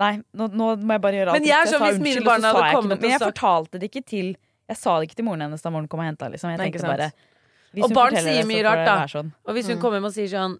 Nei, 0.00 0.16
nå, 0.32 0.46
nå 0.56 0.76
må 0.80 0.92
jeg 0.96 1.00
bare 1.02 1.12
gjøre 1.12 1.28
alt 1.28 1.40
Men 1.40 1.44
jeg 1.44 1.58
er 1.60 1.66
sånn, 1.68 1.78
sa 1.78 1.90
hvis 1.90 1.98
mine 2.00 2.24
barn 2.24 2.40
sa 2.40 2.52
hadde 2.54 2.60
jeg 2.62 2.70
ikke 2.72 2.80
kommet 2.80 2.88
noe. 2.96 3.00
Men 3.00 3.10
jeg 3.10 3.20
fortalte 3.20 3.78
det 3.80 3.90
ikke 3.90 4.04
til 4.06 4.36
Jeg 4.70 4.76
sa 4.78 4.98
det 5.00 5.08
ikke 5.10 5.16
til 5.16 5.24
moren 5.26 5.40
hennes 5.44 5.60
da 5.62 5.70
moren 5.70 5.88
kom 5.88 6.00
og 6.00 6.06
henta. 6.06 6.30
Liksom. 6.30 6.50
Jeg 6.56 6.58
tenkte 6.72 6.86
bare 6.88 7.12
Og 7.84 7.92
barn 7.92 8.16
sier 8.16 8.44
mye 8.46 8.64
rart, 8.64 8.86
da. 8.86 9.04
Sånn. 9.06 9.32
Og 9.46 9.54
hvis 9.54 9.66
hun 9.68 9.78
kommer 9.78 9.98
hjem 10.00 10.04
og 10.06 10.12
sier 10.14 10.28
sånn 10.28 10.58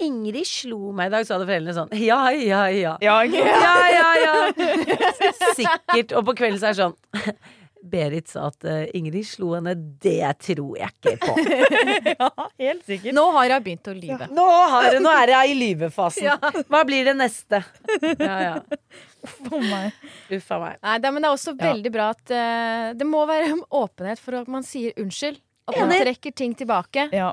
Ingrid 0.00 0.46
slo 0.46 0.92
meg 0.96 1.08
i 1.08 1.10
dag, 1.10 1.26
så 1.26 1.34
hadde 1.36 1.44
foreldrene 1.50 1.74
sånn 1.76 1.90
Ja, 2.00 2.28
ja, 2.30 2.66
ja. 2.68 2.96
Ja. 3.02 3.22
Ja, 3.22 3.88
ja, 3.90 4.14
ja. 4.14 4.52
Sikkert. 5.58 6.12
Og 6.16 6.24
på 6.24 6.34
kvelden 6.38 6.58
så 6.60 6.70
er 6.70 6.72
det 6.72 6.80
sånn 6.80 6.94
Berit 7.82 8.28
sa 8.28 8.48
at 8.50 8.64
eh, 8.68 8.90
Ingrid 8.98 9.24
slo 9.26 9.54
henne. 9.56 9.72
Det 10.02 10.20
tror 10.44 10.76
jeg 10.76 10.92
ikke 10.92 11.14
på. 11.22 11.34
ja, 12.12 12.28
helt 12.60 12.84
sikkert. 12.84 13.14
Nå 13.16 13.24
har 13.36 13.54
jeg 13.54 13.64
begynt 13.64 13.88
å 13.88 13.94
lyve. 13.96 14.28
Nå, 14.36 14.46
har, 14.74 14.98
nå 15.00 15.12
er 15.22 15.32
jeg 15.34 15.52
i 15.52 15.58
lyvefasen. 15.62 16.44
Hva 16.70 16.82
blir 16.88 17.08
det 17.10 17.16
neste? 17.18 17.62
Ja, 18.20 18.36
ja. 18.44 18.54
For 19.20 19.60
meg. 19.60 19.96
Uff 20.32 20.48
a 20.54 20.58
meg. 20.62 20.78
Nei, 20.84 20.96
det, 21.02 21.12
men 21.12 21.24
det 21.24 21.28
er 21.28 21.36
også 21.36 21.52
veldig 21.58 21.92
bra 21.92 22.08
at 22.14 22.32
uh, 22.32 22.86
det 22.96 23.06
må 23.08 23.20
være 23.28 23.52
åpenhet 23.76 24.20
for 24.22 24.38
at 24.40 24.48
man 24.52 24.64
sier 24.66 24.96
unnskyld. 25.00 25.40
At 25.68 25.76
man 25.78 25.92
trekker 25.92 26.34
ting 26.34 26.54
tilbake, 26.58 27.08
Ja. 27.14 27.30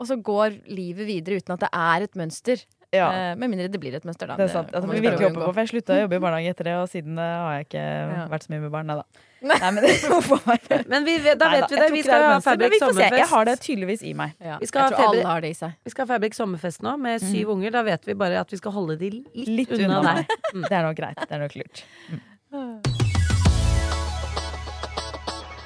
og 0.00 0.08
så 0.08 0.16
går 0.16 0.56
livet 0.72 1.06
videre 1.06 1.38
uten 1.38 1.54
at 1.54 1.66
det 1.66 1.70
er 1.76 2.06
et 2.08 2.16
mønster. 2.18 2.64
Ja. 2.94 3.06
Eh, 3.12 3.34
med 3.36 3.50
mindre 3.52 3.68
det 3.68 3.80
blir 3.80 3.94
et 3.98 4.04
mønster, 4.08 4.26
da. 4.30 4.36
Det 4.38 4.46
er 4.48 4.52
sant. 4.52 4.70
Det 4.72 4.80
må 4.82 4.94
vi 4.94 5.00
vi 5.00 5.08
virkelig 5.08 5.28
prøve 5.34 5.44
på, 5.46 5.52
for 5.52 5.60
jeg 5.60 5.68
slutta 5.74 5.92
å 5.96 6.00
jobbe 6.06 6.16
i 6.16 6.22
barnehage 6.24 6.52
etter 6.54 6.64
det, 6.70 6.74
og 6.80 6.86
siden 6.88 7.16
det 7.20 7.26
har 7.28 7.52
jeg 7.58 7.66
ikke 7.68 7.82
Ja. 7.84 8.26
vært 8.32 8.46
så 8.46 8.52
mye 8.54 8.60
med 8.64 8.70
barn. 8.72 8.86
Nei 8.88 8.96
da. 8.96 9.04
Nei, 9.48 9.70
men. 9.70 9.84
Men 10.92 11.04
vi, 11.06 11.12
da 11.22 11.46
vet 11.52 11.62
vet 11.62 11.70
vi 11.70 11.76
det. 11.78 11.90
Vi 11.92 12.02
skal 12.02 12.22
ha 12.24 12.38
Fabrik 12.42 12.74
sommerfest. 12.80 13.18
Jeg 13.20 13.28
har 13.30 13.44
det 13.46 13.54
tydeligvis 13.62 14.02
i 14.02 14.14
meg. 14.18 14.32
Ja. 14.42 14.56
Vi 14.58 14.66
skal 14.66 14.80
ha 14.82 14.88
jeg 14.88 14.96
tror 14.96 15.04
feber- 15.04 15.20
alle 15.20 15.28
har 15.30 15.40
det 15.44 15.50
i 15.52 15.58
seg. 15.60 15.76
Vi 15.84 15.90
skal 15.94 16.06
ha 16.08 16.14
Fabrik 16.16 16.34
sommerfest 16.34 16.82
nå 16.82 16.96
med 16.98 17.20
syv 17.22 17.52
unger. 17.54 17.70
Da 17.76 17.82
vet 17.86 18.02
vi 18.08 18.14
bare 18.18 18.40
at 18.40 18.50
vi 18.50 18.56
skal 18.58 18.72
holde 18.74 18.96
de 18.98 19.10
litt, 19.20 19.46
Litt 19.46 19.70
unna, 19.78 20.00
unna 20.00 20.14
deg. 20.22 20.26
Mm. 20.54 20.64
Det 20.64 20.72
er 20.74 20.82
nok 20.88 20.96
greit. 20.96 21.18
Det 21.28 21.36
er 21.36 21.38
nok 21.44 21.54
lurt. 21.60 21.84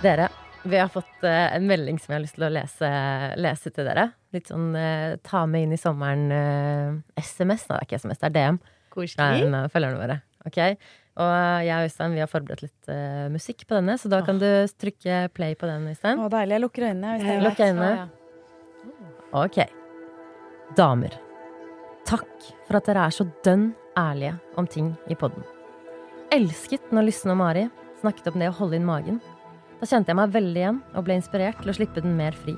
Dere, 0.02 0.26
vi 0.62 0.78
har 0.78 0.88
fått 0.92 1.24
eh, 1.26 1.54
en 1.56 1.66
melding 1.66 1.98
som 1.98 2.12
jeg 2.12 2.18
har 2.18 2.24
lyst 2.24 2.36
til 2.38 2.46
å 2.46 2.52
lese, 2.52 2.90
lese 3.40 3.72
til 3.74 3.88
dere. 3.88 4.08
Litt 4.34 4.50
sånn 4.50 4.72
eh, 4.78 5.16
ta 5.26 5.44
med 5.50 5.66
inn 5.66 5.74
i 5.76 5.80
sommeren 5.80 6.26
eh, 6.34 7.22
SMS. 7.22 7.66
Nei, 7.68 7.78
det 7.78 7.80
er 7.80 7.88
ikke 7.88 8.00
SMS, 8.02 8.20
det 8.22 8.30
er 8.30 8.36
DM. 8.36 8.60
Fra 8.92 9.30
en 9.38 9.56
følgerne 9.72 10.00
våre. 10.00 10.18
Ok? 10.46 10.58
Og 11.22 11.32
jeg 11.66 11.76
og 11.76 11.86
Øystein 11.88 12.14
vi 12.16 12.22
har 12.22 12.30
forberedt 12.30 12.64
litt 12.64 12.90
eh, 12.92 13.26
musikk 13.32 13.66
på 13.68 13.76
denne, 13.76 13.98
så 14.00 14.08
da 14.12 14.22
kan 14.24 14.38
du 14.40 14.48
trykke 14.80 15.26
play 15.36 15.56
på 15.58 15.68
den, 15.68 15.90
Øystein. 15.92 16.20
Å, 16.22 16.30
deilig. 16.32 16.56
Jeg 16.56 16.64
lukker 16.64 16.88
øynene. 16.88 17.16
Hvis 17.18 17.28
det 17.28 17.34
er 17.36 17.44
Lukk 17.44 17.58
greit. 17.58 17.68
øynene. 17.68 18.08
Ok. 19.42 19.58
Damer. 20.78 21.18
Takk 22.08 22.48
for 22.66 22.78
at 22.80 22.88
dere 22.88 23.06
er 23.06 23.14
så 23.14 23.26
dønn 23.44 23.70
ærlige 23.98 24.38
om 24.58 24.66
ting 24.66 24.94
i 25.12 25.16
podden. 25.18 25.44
Elsket 26.32 26.92
når 26.94 27.10
Lysne 27.10 27.34
og 27.34 27.40
Mari 27.42 27.66
snakket 28.00 28.32
om 28.32 28.40
det 28.40 28.48
å 28.50 28.56
holde 28.56 28.78
inn 28.80 28.88
magen. 28.88 29.20
Da 29.82 29.88
kjente 29.90 30.12
jeg 30.12 30.14
meg 30.14 30.30
veldig 30.30 30.60
igjen 30.60 30.76
og 30.94 31.02
ble 31.02 31.16
inspirert 31.18 31.58
til 31.58 31.72
å 31.72 31.74
slippe 31.74 32.02
den 32.04 32.12
mer 32.14 32.36
fri. 32.38 32.52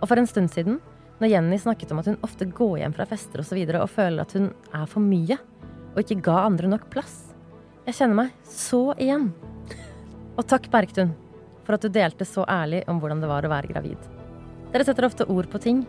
Og 0.00 0.08
for 0.08 0.16
en 0.16 0.28
stund 0.28 0.48
siden, 0.54 0.78
når 1.20 1.30
Jenny 1.34 1.58
snakket 1.60 1.92
om 1.92 2.00
at 2.00 2.08
hun 2.08 2.16
ofte 2.24 2.46
går 2.48 2.78
hjem 2.80 2.94
fra 2.96 3.04
fester 3.10 3.42
osv. 3.42 3.44
Og, 3.44 3.48
så 3.50 3.58
videre, 3.58 3.82
og 3.84 3.92
føler 3.92 4.24
at 4.24 4.32
hun 4.32 4.46
er 4.72 4.86
for 4.88 5.04
mye, 5.04 5.36
og 5.92 6.00
ikke 6.00 6.22
ga 6.24 6.38
andre 6.46 6.70
nok 6.72 6.88
plass. 6.94 7.18
Jeg 7.84 7.98
kjenner 7.98 8.22
meg 8.22 8.32
så 8.48 8.80
igjen. 8.96 9.28
Og 10.32 10.48
takk, 10.48 10.70
Bergtun, 10.72 11.12
for 11.68 11.76
at 11.76 11.84
du 11.84 11.92
delte 11.92 12.24
så 12.24 12.48
ærlig 12.48 12.80
om 12.88 13.04
hvordan 13.04 13.20
det 13.20 13.28
var 13.28 13.44
å 13.44 13.52
være 13.52 13.74
gravid. 13.74 14.08
Dere 14.72 14.88
setter 14.88 15.10
ofte 15.10 15.28
ord 15.28 15.52
på 15.52 15.60
ting 15.60 15.84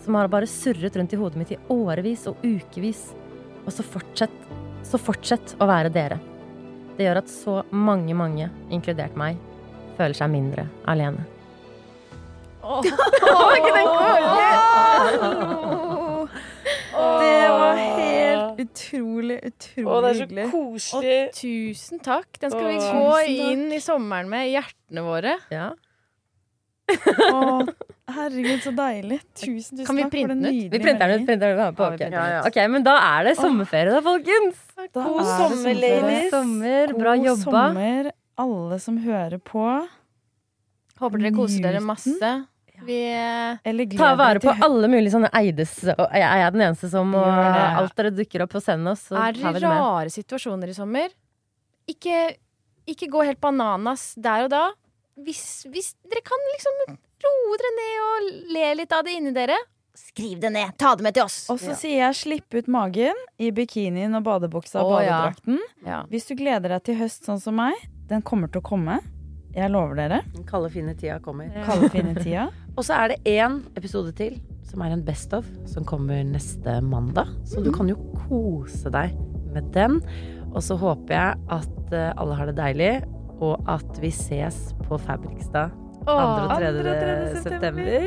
som 0.00 0.14
har 0.14 0.30
bare 0.30 0.46
surret 0.46 0.94
rundt 0.96 1.18
i 1.18 1.18
hodet 1.18 1.42
mitt 1.42 1.50
i 1.58 1.60
årevis 1.66 2.28
og 2.30 2.38
ukevis. 2.46 3.08
Og 3.66 3.74
så 3.74 3.82
fortsett 3.82 4.38
Så 4.86 4.96
fortsett 4.98 5.52
å 5.60 5.66
være 5.68 5.90
dere. 5.92 6.16
Det 6.96 7.04
gjør 7.04 7.18
at 7.20 7.28
så 7.30 7.58
mange, 7.70 8.14
mange, 8.16 8.46
inkludert 8.72 9.12
meg, 9.14 9.36
føler 10.00 10.16
seg 10.16 10.32
mindre 10.32 10.64
alene. 10.90 11.26
Det 17.20 17.48
var 17.50 17.76
helt 17.76 18.60
utrolig, 18.60 19.38
utrolig 19.50 20.14
hyggelig. 20.20 20.46
koselig. 20.52 21.18
Tusen 21.36 22.00
takk. 22.04 22.28
Den 22.42 22.52
skal 22.52 22.66
vi 22.66 22.76
Åh. 22.78 22.90
gå 22.94 23.12
takk. 23.14 23.28
inn 23.52 23.64
i 23.72 23.80
sommeren 23.82 24.28
med 24.32 24.48
i 24.50 24.56
hjertene 24.56 25.04
våre. 25.06 25.36
Ja. 25.52 25.70
Å, 26.90 27.66
herregud, 28.16 28.60
så 28.64 28.72
deilig. 28.74 29.20
Tusen, 29.38 29.78
tusen 29.78 29.86
Kan 29.86 29.98
vi 30.00 30.04
takk 30.04 30.12
printe 30.14 30.28
for 30.28 30.34
den 30.34 30.42
den 30.44 30.56
ut? 30.66 30.72
Vi 30.74 30.80
printer 30.82 31.12
den 31.12 31.22
ut. 31.22 31.26
Printer 31.30 31.46
den 31.54 31.56
ut. 31.56 31.60
Ja, 31.60 31.70
vi 31.70 31.76
Ok. 31.86 32.00
den 32.02 32.16
men 32.74 32.86
da 32.86 32.96
er 33.12 33.28
det 33.30 33.36
sommerferie, 33.38 33.92
da, 33.94 34.00
folkens. 34.06 34.58
Da 34.80 35.04
God 35.06 35.20
er 35.20 35.30
sommer, 35.38 35.74
ladies. 35.74 36.02
ladies. 36.02 36.30
Sommer, 36.34 36.94
bra 36.98 37.14
God 37.16 37.26
jobba. 37.30 37.62
sommer, 37.70 38.10
alle 38.40 38.78
som 38.82 38.96
hører 39.04 39.38
på. 39.42 39.64
Håper 41.00 41.22
dere 41.22 41.32
koser 41.36 41.62
dere 41.64 41.80
masse. 41.84 42.32
Vi 42.80 42.96
tar 43.60 43.98
Ta 44.00 44.10
vare 44.16 44.40
på 44.40 44.52
alle 44.64 44.88
mulige 44.88 45.12
sånne 45.12 45.28
eides 45.36 45.72
og 45.92 46.06
jeg 46.16 46.24
er 46.46 46.52
den 46.54 46.62
eneste 46.64 46.88
som 46.88 47.10
og 47.12 47.26
alt 47.28 47.92
dere 47.98 48.12
dukker 48.16 48.46
opp 48.46 48.54
og 48.56 48.62
sender 48.64 48.94
oss. 48.96 49.02
Så 49.10 49.18
Er 49.20 49.34
tar 49.36 49.52
vi 49.52 49.60
dere 49.60 49.60
det 49.60 49.68
med. 49.68 49.82
rare 49.84 50.12
situasjoner 50.14 50.72
i 50.72 50.76
sommer? 50.78 51.12
Ikke, 51.90 52.22
ikke 52.88 53.10
gå 53.12 53.24
helt 53.28 53.40
bananas 53.44 54.14
der 54.16 54.46
og 54.46 54.50
da. 54.54 54.62
Hvis, 55.20 55.42
hvis 55.68 55.92
dere 56.08 56.22
kan 56.24 56.46
liksom 56.54 56.80
roe 57.26 57.58
dere 57.60 57.74
ned 57.76 58.00
og 58.06 58.30
le 58.56 58.68
litt 58.80 58.96
av 58.96 59.04
det 59.04 59.18
inni 59.18 59.34
dere, 59.36 59.58
skriv 60.00 60.40
det 60.42 60.50
ned. 60.54 60.72
Ta 60.80 60.94
det 60.98 61.04
med 61.06 61.14
til 61.16 61.26
oss. 61.26 61.38
Og 61.52 61.60
så 61.62 61.76
sier 61.78 62.06
jeg 62.06 62.18
slipp 62.18 62.56
ut 62.58 62.68
magen 62.72 63.16
i 63.40 63.50
bikinien 63.54 64.14
og 64.18 64.24
badebuksa 64.26 64.82
og 64.82 64.94
badedrakten. 64.96 65.58
ja. 65.84 65.90
Ja. 65.90 66.02
Hvis 66.10 66.26
du 66.28 66.34
gleder 66.38 66.74
deg 66.76 66.84
til 66.88 66.98
høst 67.00 67.26
sånn 67.28 67.40
som 67.42 67.56
meg, 67.60 67.76
den 68.10 68.22
kommer 68.26 68.50
til 68.50 68.62
å 68.62 68.66
komme. 68.66 68.98
Jeg 69.54 69.70
lover 69.72 69.96
dere. 69.98 70.20
Den 70.34 70.44
kalde, 70.46 70.70
fine 70.70 70.94
tida 70.94 71.18
kommer. 71.24 71.50
Kalde, 71.66 71.88
fine 71.90 72.14
tida. 72.18 72.48
Og 72.76 72.84
så 72.86 72.94
er 73.00 73.14
det 73.14 73.20
én 73.38 73.60
episode 73.78 74.12
til 74.18 74.38
som 74.70 74.84
er 74.86 74.92
en 74.94 75.00
Best 75.02 75.32
of, 75.34 75.46
som 75.66 75.82
kommer 75.88 76.20
neste 76.22 76.76
mandag. 76.86 77.32
Så 77.48 77.58
du 77.64 77.72
kan 77.74 77.88
jo 77.90 77.96
kose 78.28 78.90
deg 78.94 79.16
med 79.50 79.72
den. 79.74 79.98
Og 80.52 80.62
så 80.62 80.76
håper 80.78 81.14
jeg 81.16 81.40
at 81.56 81.94
eh, 81.96 82.12
alle 82.14 82.36
har 82.38 82.50
det 82.50 82.54
deilig, 82.60 82.92
og 83.42 83.66
at 83.70 83.98
vi 84.02 84.12
ses 84.14 84.60
på 84.86 84.98
Fabrikstad 85.02 85.72
2. 86.06 86.14
og 86.14 86.52
3. 86.54 86.70
2. 86.76 86.84
og 86.84 87.00
3. 87.02 87.42
september. 87.42 88.06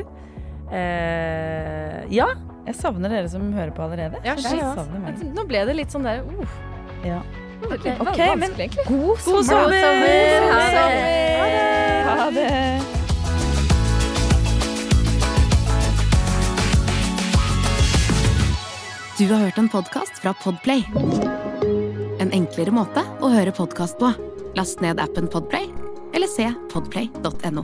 Eh, 0.73 2.03
ja. 2.13 2.27
Jeg 2.63 2.75
savner 2.79 3.09
dere 3.11 3.27
som 3.29 3.49
hører 3.53 3.71
på 3.75 3.83
allerede. 3.85 4.15
Ja, 4.23 4.33
Jeg 4.39 4.61
savner 4.75 4.99
meg. 5.03 5.13
Nå 5.35 5.41
ble 5.49 5.59
det 5.67 5.73
litt 5.77 5.91
sånn 5.93 6.05
der 6.07 6.17
uh, 6.23 6.27
Ja. 7.05 7.19
Ok, 7.63 7.85
Ok, 7.85 7.99
vanskelig, 7.99 8.37
men 8.39 8.51
god 8.87 9.17
God 9.23 9.45
sommer! 9.47 9.79
sommer! 9.79 10.41
Ha 10.51 10.57
God 10.67 10.89
det! 10.89 10.97
Ha 12.09 12.25
det! 12.35 12.51
Du 19.17 19.27
har 19.29 19.37
hørt 19.45 19.57
en 19.57 19.69
podkast 19.69 20.17
fra 20.19 20.33
Podplay. 20.43 20.83
En 22.19 22.31
enklere 22.33 22.71
måte 22.73 23.03
å 23.21 23.29
høre 23.31 23.51
podkast 23.55 23.99
på. 24.01 24.09
Last 24.57 24.81
ned 24.83 24.99
appen 24.99 25.27
Podplay, 25.31 25.69
eller 26.17 26.27
se 26.27 26.49
podplay.no. 26.73 27.63